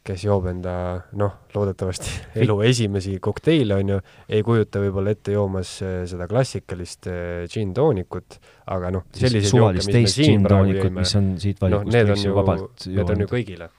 [0.05, 0.73] kes joob enda
[1.17, 2.13] noh, loodetavasti
[2.43, 7.09] elu esimesi kokteile, on ju, ei kujuta võib-olla ette joomas äh, seda klassikalist
[7.51, 8.39] džinn-toonikut,
[8.73, 12.15] aga noh, selliseid jooke, mis me siin praegu jõime, mis on siit valikust no, need
[12.15, 13.69] on ju vabalt need on ju kõigile.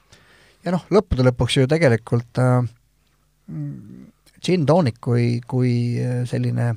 [0.67, 2.59] ja noh, lõppude lõpuks ju tegelikult äh,
[4.43, 5.73] džinn-toonik kui, kui
[6.27, 6.73] selline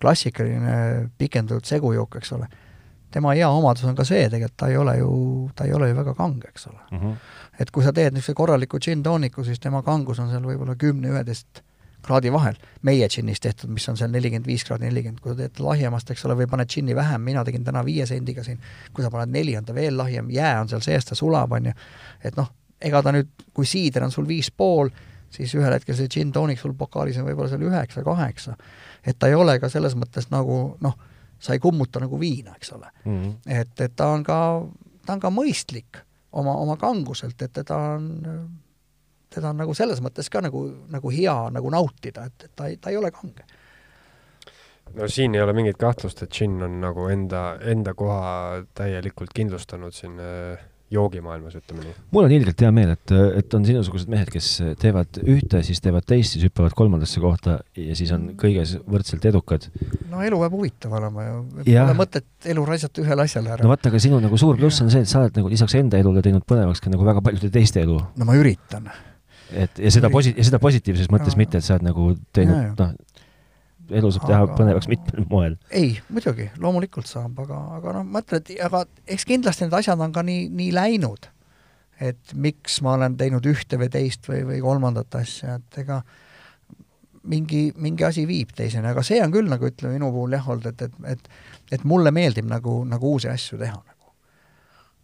[0.00, 2.48] klassikaline pikendatud segujook, eks ole
[3.10, 5.10] tema hea omadus on ka see, tegelikult ta ei ole ju,
[5.56, 6.98] ta ei ole ju väga kange, eks ole mm.
[6.98, 7.16] -hmm.
[7.60, 11.64] et kui sa teed niisuguse korraliku džinn-tooniku, siis tema kangus on seal võib-olla kümne-üheteist
[12.02, 15.60] kraadi vahel, meie džinnis tehtud, mis on seal nelikümmend viis kraadi nelikümmend, kui sa teed
[15.60, 18.60] lahjemast, eks ole, või paned džinni vähem, mina tegin täna viie sendiga siin,
[18.92, 21.70] kui sa paned neli, on ta veel lahjem, jää on seal sees, ta sulab, on
[21.70, 21.76] ju,
[22.24, 22.48] et noh,
[22.80, 24.88] ega ta nüüd, kui siider on sul viis pool,
[25.30, 28.56] siis ühel hetkel see džinn-toonik sul pokaalis on võib-olla seal üheksa, kaheksa.
[29.06, 30.96] et ta ei ole ka selles mõttes nagu noh,
[31.40, 33.22] sa ei kummuta nagu viina, eks ole mm.
[33.22, 33.60] -hmm.
[33.60, 34.40] et, et ta on ka,
[35.06, 38.10] ta on ka mõistlik oma, oma kanguselt, et teda on,
[39.30, 42.76] teda on nagu selles mõttes ka nagu, nagu hea nagu nautida, et, et ta ei,
[42.76, 43.46] ta ei ole kange
[44.94, 49.94] no siin ei ole mingit kahtlust, et džinn on nagu enda, enda koha täielikult kindlustanud
[49.94, 51.92] siin äh, joogimaailmas, ütleme nii.
[52.14, 54.48] mul on ilgelt hea meel, et, et on sinusugused mehed, kes
[54.82, 59.68] teevad ühte, siis teevad teist, siis hüppavad kolmandasse kohta ja siis on kõiges võrdselt edukad.
[60.10, 63.62] no elu peab huvitav olema ju, pole mõtet elu raisata ühele asjale ära.
[63.62, 66.00] no vaata, aga sinu nagu suur pluss on see, et sa oled nagu lisaks enda
[66.02, 68.00] elule teinud põnevaks ka nagu väga paljude teiste elu.
[68.00, 68.90] no ma üritan.
[69.54, 71.44] et ja seda posi-, ja seda positiivses mõttes no.
[71.44, 72.96] mitte, et sa oled nagu teinud, noh,
[73.90, 74.56] elu saab teha aga...
[74.58, 75.58] põnevaks mitmel moel.
[75.70, 80.00] ei, muidugi, loomulikult saab, aga, aga noh, ma ütlen, et aga eks kindlasti need asjad
[80.00, 81.30] on ka nii, nii läinud.
[82.00, 86.00] et miks ma olen teinud ühte või teist või, või kolmandat asja, et ega
[87.28, 90.70] mingi, mingi asi viib teiseni, aga see on küll nagu ütleme minu puhul jah olnud,
[90.72, 91.32] et, et, et
[91.70, 94.12] et mulle meeldib nagu, nagu uusi asju teha nagu.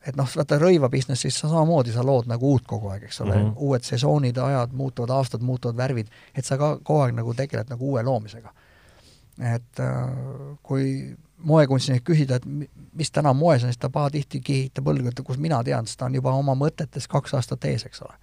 [0.07, 3.35] et noh, vaata rõiva business'is sa samamoodi, sa lood nagu uut kogu aeg, eks ole
[3.35, 3.55] mm, -hmm.
[3.57, 7.91] uued sesoonid, ajad muutuvad, aastad muutuvad, värvid, et sa ka kogu aeg nagu tegeled nagu
[7.91, 8.53] uue loomisega
[9.41, 10.11] et äh,
[10.63, 12.47] kui moekunstnik küsida, et
[12.97, 16.09] mis täna moes on, siis ta pahatihti kihitab õlgu, et kus mina tean, sest ta
[16.09, 18.15] on juba oma mõtetes kaks aastat ees, eks ole.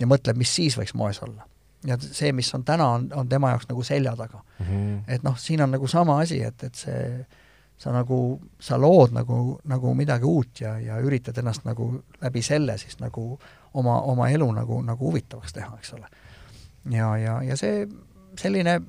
[0.00, 1.46] ja mõtleb, mis siis võiks moes olla.
[1.86, 4.66] ja see, mis on täna, on, on tema jaoks nagu selja taga mm.
[4.66, 5.02] -hmm.
[5.06, 7.26] et noh, siin on nagu sama asi, et, et see
[7.78, 12.78] sa nagu, sa lood nagu, nagu midagi uut ja, ja üritad ennast nagu läbi selle
[12.78, 13.38] siis nagu
[13.74, 16.08] oma, oma elu nagu, nagu huvitavaks teha, eks ole.
[16.90, 17.86] ja, ja, ja see
[18.38, 18.80] selline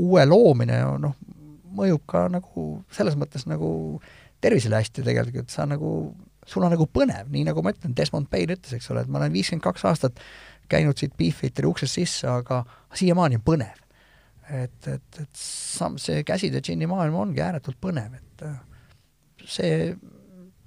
[0.00, 1.16] uue loomine noh,
[1.74, 3.68] mõjub ka nagu selles mõttes nagu
[4.44, 5.90] tervisele hästi tegelikult, sa nagu,
[6.46, 9.22] sul on nagu põnev, nii nagu ma ütlen, Desmond Bain ütles, eks ole, et ma
[9.22, 10.20] olen viiskümmend kaks aastat
[10.70, 12.62] käinud siit Beefiteri uksest sisse, aga
[12.96, 13.80] siiamaani on põnev.
[14.44, 18.58] et, et, et sam-, see käside džinni maailm ongi ääretult põnev, et äh,
[19.48, 19.94] see,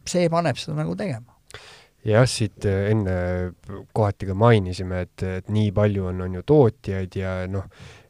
[0.09, 1.37] see paneb seda nagu tegema
[2.07, 3.17] jah, siit äh, enne
[3.93, 7.67] kohati ka mainisime, et, et nii palju on, on ju tootjaid ja noh,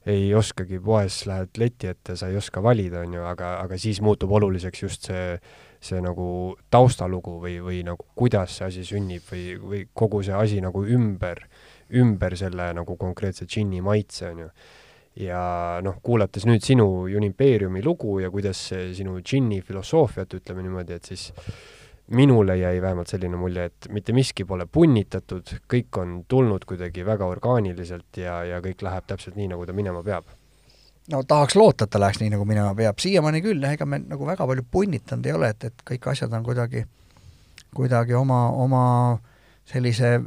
[0.07, 3.99] ei oskagi poes, lähed leti ette, sa ei oska valida, on ju, aga, aga siis
[4.05, 5.37] muutub oluliseks just see,
[5.83, 10.61] see nagu taustalugu või, või nagu kuidas see asi sünnib või, või kogu see asi
[10.63, 11.43] nagu ümber,
[11.99, 14.51] ümber selle nagu konkreetse džinni maitse, on ju.
[15.27, 15.41] ja
[15.83, 21.11] noh, kuulates nüüd sinu Unimpeeriumi lugu ja kuidas see sinu džinni filosoofiat, ütleme niimoodi, et
[21.11, 21.31] siis
[22.11, 27.27] minule jäi vähemalt selline mulje, et mitte miski pole punnitatud, kõik on tulnud kuidagi väga
[27.27, 30.29] orgaaniliselt ja, ja kõik läheb täpselt nii, nagu ta minema peab.
[31.11, 33.99] no tahaks loota, et ta läheks nii, nagu minema peab, siiamaani küll jah, ega me
[33.99, 36.85] nagu väga palju punnitanud ei ole, et, et kõik asjad on kuidagi,
[37.75, 38.85] kuidagi oma, oma
[39.67, 40.17] sellise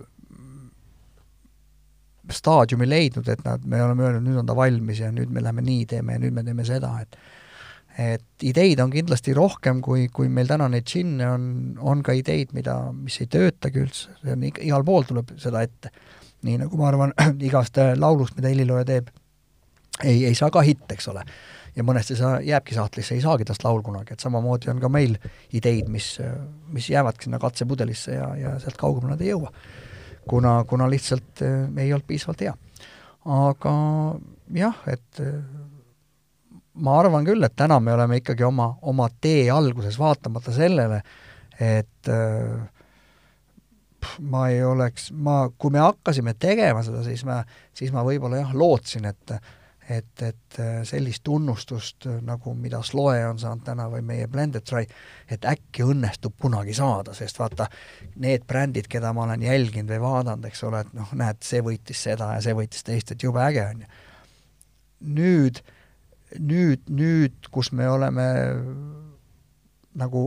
[2.31, 5.65] staadiumi leidnud, et nad, me oleme öelnud, nüüd on ta valmis ja nüüd me läheme
[5.65, 7.16] nii teeme ja nüüd me teeme seda, et
[7.98, 11.44] et ideid on kindlasti rohkem, kui, kui meil täna neid džinne on,
[11.80, 15.90] on ka ideid, mida, mis ei töötagi üldse, see on igal pool tuleb seda ette.
[16.46, 17.12] nii nagu ma arvan,
[17.48, 19.10] igast äh, laulust, mida helilooja teeb,
[20.04, 21.24] ei, ei saa ka hitt, eks ole.
[21.76, 24.88] ja mõnest ei saa, jääbki sahtlisse, ei saagi tast laul kunagi, et samamoodi on ka
[24.90, 25.18] meil
[25.54, 26.16] ideid, mis,
[26.74, 29.52] mis jäävadki sinna katsepudelisse ja, ja sealt kaugemale nad ei jõua.
[30.28, 32.54] kuna, kuna lihtsalt äh, ei olnud piisavalt hea.
[33.24, 33.74] aga
[34.54, 35.34] jah, et äh,
[36.81, 41.01] ma arvan küll, et täna me oleme ikkagi oma, oma tee alguses, vaatamata sellele,
[41.61, 42.61] et äh,
[44.32, 47.40] ma ei oleks, ma, kui me hakkasime tegema seda, siis ma,
[47.77, 49.40] siis ma võib-olla jah, lootsin, et
[49.90, 54.62] et, et äh, sellist tunnustust, äh, nagu mida Sloe on saanud täna või meie Blended
[54.62, 54.86] Dry,
[55.27, 57.66] et äkki õnnestub kunagi saada, sest vaata,
[58.23, 62.05] need brändid, keda ma olen jälginud või vaadanud, eks ole, et noh, näed, see võitis
[62.07, 63.90] seda ja see võitis teist, et jube äge on ju.
[65.19, 65.74] nüüd äh,
[66.39, 68.27] nüüd, nüüd, kus me oleme
[69.98, 70.24] nagu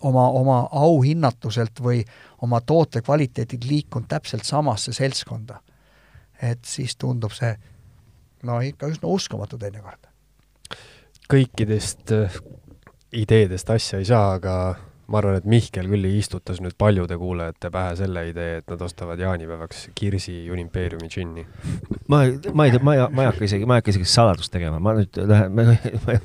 [0.00, 2.02] oma, oma auhinnatuselt või
[2.42, 5.60] oma toote kvaliteediga liikunud täpselt samasse seltskonda,
[6.42, 7.54] et siis tundub see
[8.46, 10.08] no ikka üsna uskumatu teinekord.
[11.32, 12.34] kõikidest äh,
[13.12, 14.54] ideedest asja ei saa, aga
[15.12, 19.20] ma arvan, et Mihkel küll istutas nüüd paljude kuulajate pähe selle idee, et nad ostavad
[19.20, 21.44] jaanipäevaks Kirsi Unimpeeriumi džinni.
[22.08, 22.22] ma,
[22.56, 24.80] ma ei tea, ma ei, ma ei hakka isegi, ma ei hakka isegi saladust tegema,
[24.80, 25.76] ma nüüd lähen, ma,
[26.06, 26.16] ma,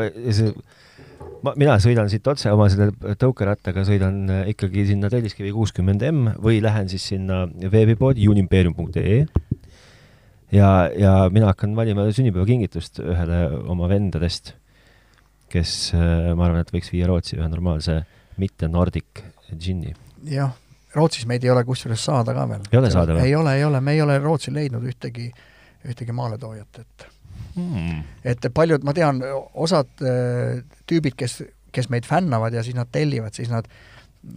[0.00, 0.50] ma, see,
[1.46, 4.18] ma, mina sõidan siit otse oma selle tõukerattaga, sõidan
[4.50, 9.22] ikkagi sinna Telliskivi kuuskümmend M või lähen siis sinna veebipoodi unimpeerium.ee
[10.50, 14.56] ja, ja mina hakkan valima sünnipäevakingitust ühele oma vendadest
[15.52, 18.00] kes ma arvan, et võiks viia Rootsi ühe normaalse
[18.42, 19.22] mitte Nordic
[19.52, 19.94] džinni.
[20.30, 20.54] jah,
[20.94, 22.64] Rootsis meid ei ole kusjuures saada ka veel.
[22.72, 23.26] ei ole saada või?
[23.26, 25.28] ei ole, ei ole, me ei ole Rootsi leidnud ühtegi,
[25.86, 27.06] ühtegi maaletoojat, et
[27.56, 28.00] hmm.
[28.24, 29.22] et paljud, ma tean,
[29.54, 31.42] osad äh, tüübid, kes,
[31.72, 33.68] kes meid fännavad ja siis nad tellivad, siis nad,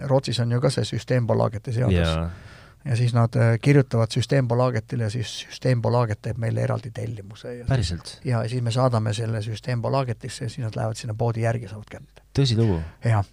[0.06, 2.30] Rootsis on ju ka see süsteembolaagete seadus yeah
[2.86, 7.66] ja siis nad äh, kirjutavad süsteembolagetile ja siis süsteembolaget teeb meile eraldi tellimuse.
[7.68, 8.20] päriselt?
[8.26, 11.92] ja siis me saadame selle süsteembolagetisse ja siis nad lähevad sinna poodi järgi ja saavad
[11.92, 12.24] kätte.
[12.40, 12.80] tõsilugu?
[13.04, 13.26] jah.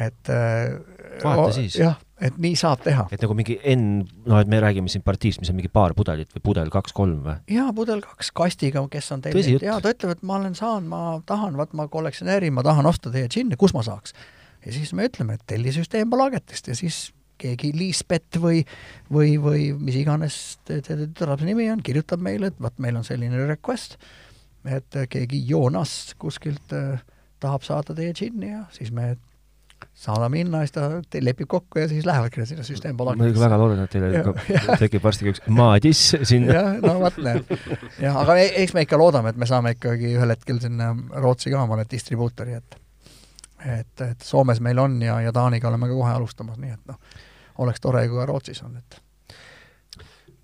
[0.00, 0.76] Et äh,
[1.22, 1.76] vaata siis.
[1.80, 3.06] jah, et nii saab teha.
[3.12, 6.32] et nagu mingi N, no et me räägime siin partiist, mis on mingi paar pudelit
[6.36, 7.36] või pudel kaks-kolm või?
[7.52, 11.02] jaa, pudel kaks kastiga, kes on tellinud, jaa, ta ütleb, et ma olen saanud, ma
[11.28, 14.16] tahan, vaat ma kollektsionäärin, ma tahan osta teie džinni, kus ma saaks?
[14.66, 17.06] ja siis me ütleme, et telli süsteembolagetist ja siis
[17.40, 18.62] keegi Liisbet või,
[19.12, 23.98] või, või mis iganes tütarlapse nimi on, kirjutab meile, et vot meil on selline request,
[24.64, 27.04] et keegi Joonas kuskilt äh,
[27.42, 29.14] tahab saada teie džinni ja siis me
[29.96, 30.88] saadame hinna siis ta
[31.24, 33.24] lepib kokku ja siis lähevadki sinna süsteempalaagisse.
[33.24, 36.48] ma ikka väga loodan, et teile tekib varsti üks Madis siin.
[36.52, 37.48] jah, no vot näed.
[38.02, 40.90] jah, aga e-, eks me ikka loodame, et me saame ikkagi ühel hetkel sinna
[41.24, 42.78] Rootsi ka omale distribuutori, et
[43.66, 47.00] et, et Soomes meil on ja, ja Taaniga oleme ka kohe alustamas, nii et noh,
[47.64, 49.00] oleks tore, kui ka Rootsis on, et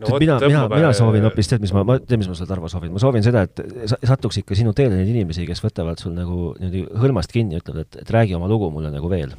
[0.01, 2.71] no, mina, mina, mina soovin hoopis, tead, mis ma, ma, tead, mis ma sulle, Tarvo,
[2.73, 2.93] soovin?
[2.95, 3.63] ma soovin seda, et
[4.09, 7.89] satuks ikka sinu teele neid inimesi, kes võtavad sul nagu niimoodi hõlmast kinni ja ütlevad,
[7.89, 9.35] et, et räägi oma lugu mulle nagu veel.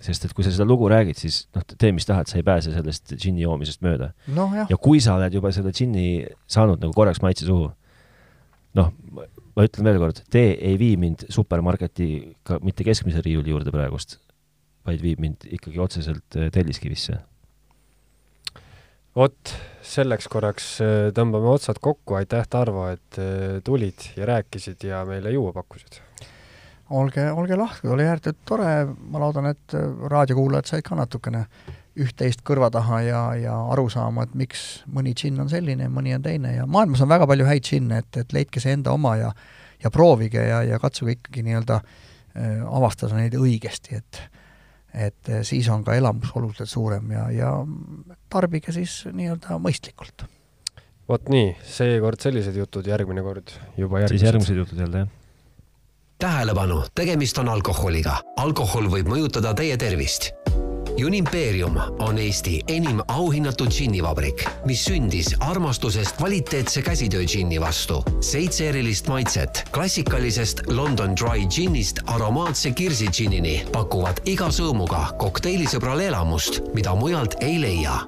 [0.00, 2.72] sest et kui sa seda lugu räägid, siis noh, tee mis tahad, sa ei pääse
[2.72, 4.46] sellest džinni joomisest mööda no,.
[4.70, 7.68] ja kui sa oled juba selle džinni saanud nagu korraks maitse suhu,
[8.80, 8.94] noh,
[9.56, 12.10] ma ütlen veel kord, tee ei vii mind supermarketi
[12.46, 14.18] ka mitte keskmise riiuli juurde praegust,
[14.88, 17.18] vaid viib mind ikkagi otseselt äh, Telliskivisse.
[19.16, 25.04] Vot, selleks korraks äh, tõmbame otsad kokku, aitäh, Tarvo, et äh, tulid ja rääkisid ja
[25.08, 26.00] meile juua pakkusid.
[26.90, 29.76] olge, olge lahked, oli ääretult tore, ma loodan, et
[30.10, 31.44] raadiokuulajad said ka natukene
[32.00, 36.14] üht-teist kõrva taha ja, ja aru saama, et miks mõni džinn on selline ja mõni
[36.14, 36.54] on teine.
[36.54, 39.32] Ja maailmas on väga palju häid džinne, et, et leidke see enda oma ja
[39.82, 44.20] ja proovige ja, ja katsuge ikkagi nii-öelda äh, avastada neid õigesti, et
[44.94, 47.54] et äh, siis on ka elamus oluliselt suurem ja, ja
[48.32, 50.26] tarbige siis nii-öelda mõistlikult.
[51.08, 54.18] vot nii, seekord sellised jutud, järgmine kord juba järgmised.
[54.18, 55.16] siis järgmised jutud jälle, jah
[56.20, 58.18] tähelepanu, tegemist on alkoholiga.
[58.36, 60.28] alkohol võib mõjutada teie tervist
[61.06, 68.02] Unimpeerium on Eesti enim auhinnatud džinnivabrik, mis sündis armastusest kvaliteetse käsitöö džinni vastu.
[68.20, 76.60] seitse erilist maitset klassikalisest London Dry džinnist aromaatse kirsi džinnini pakuvad iga sõõmuga kokteilisõbrale elamust,
[76.74, 78.00] mida mujalt ei leia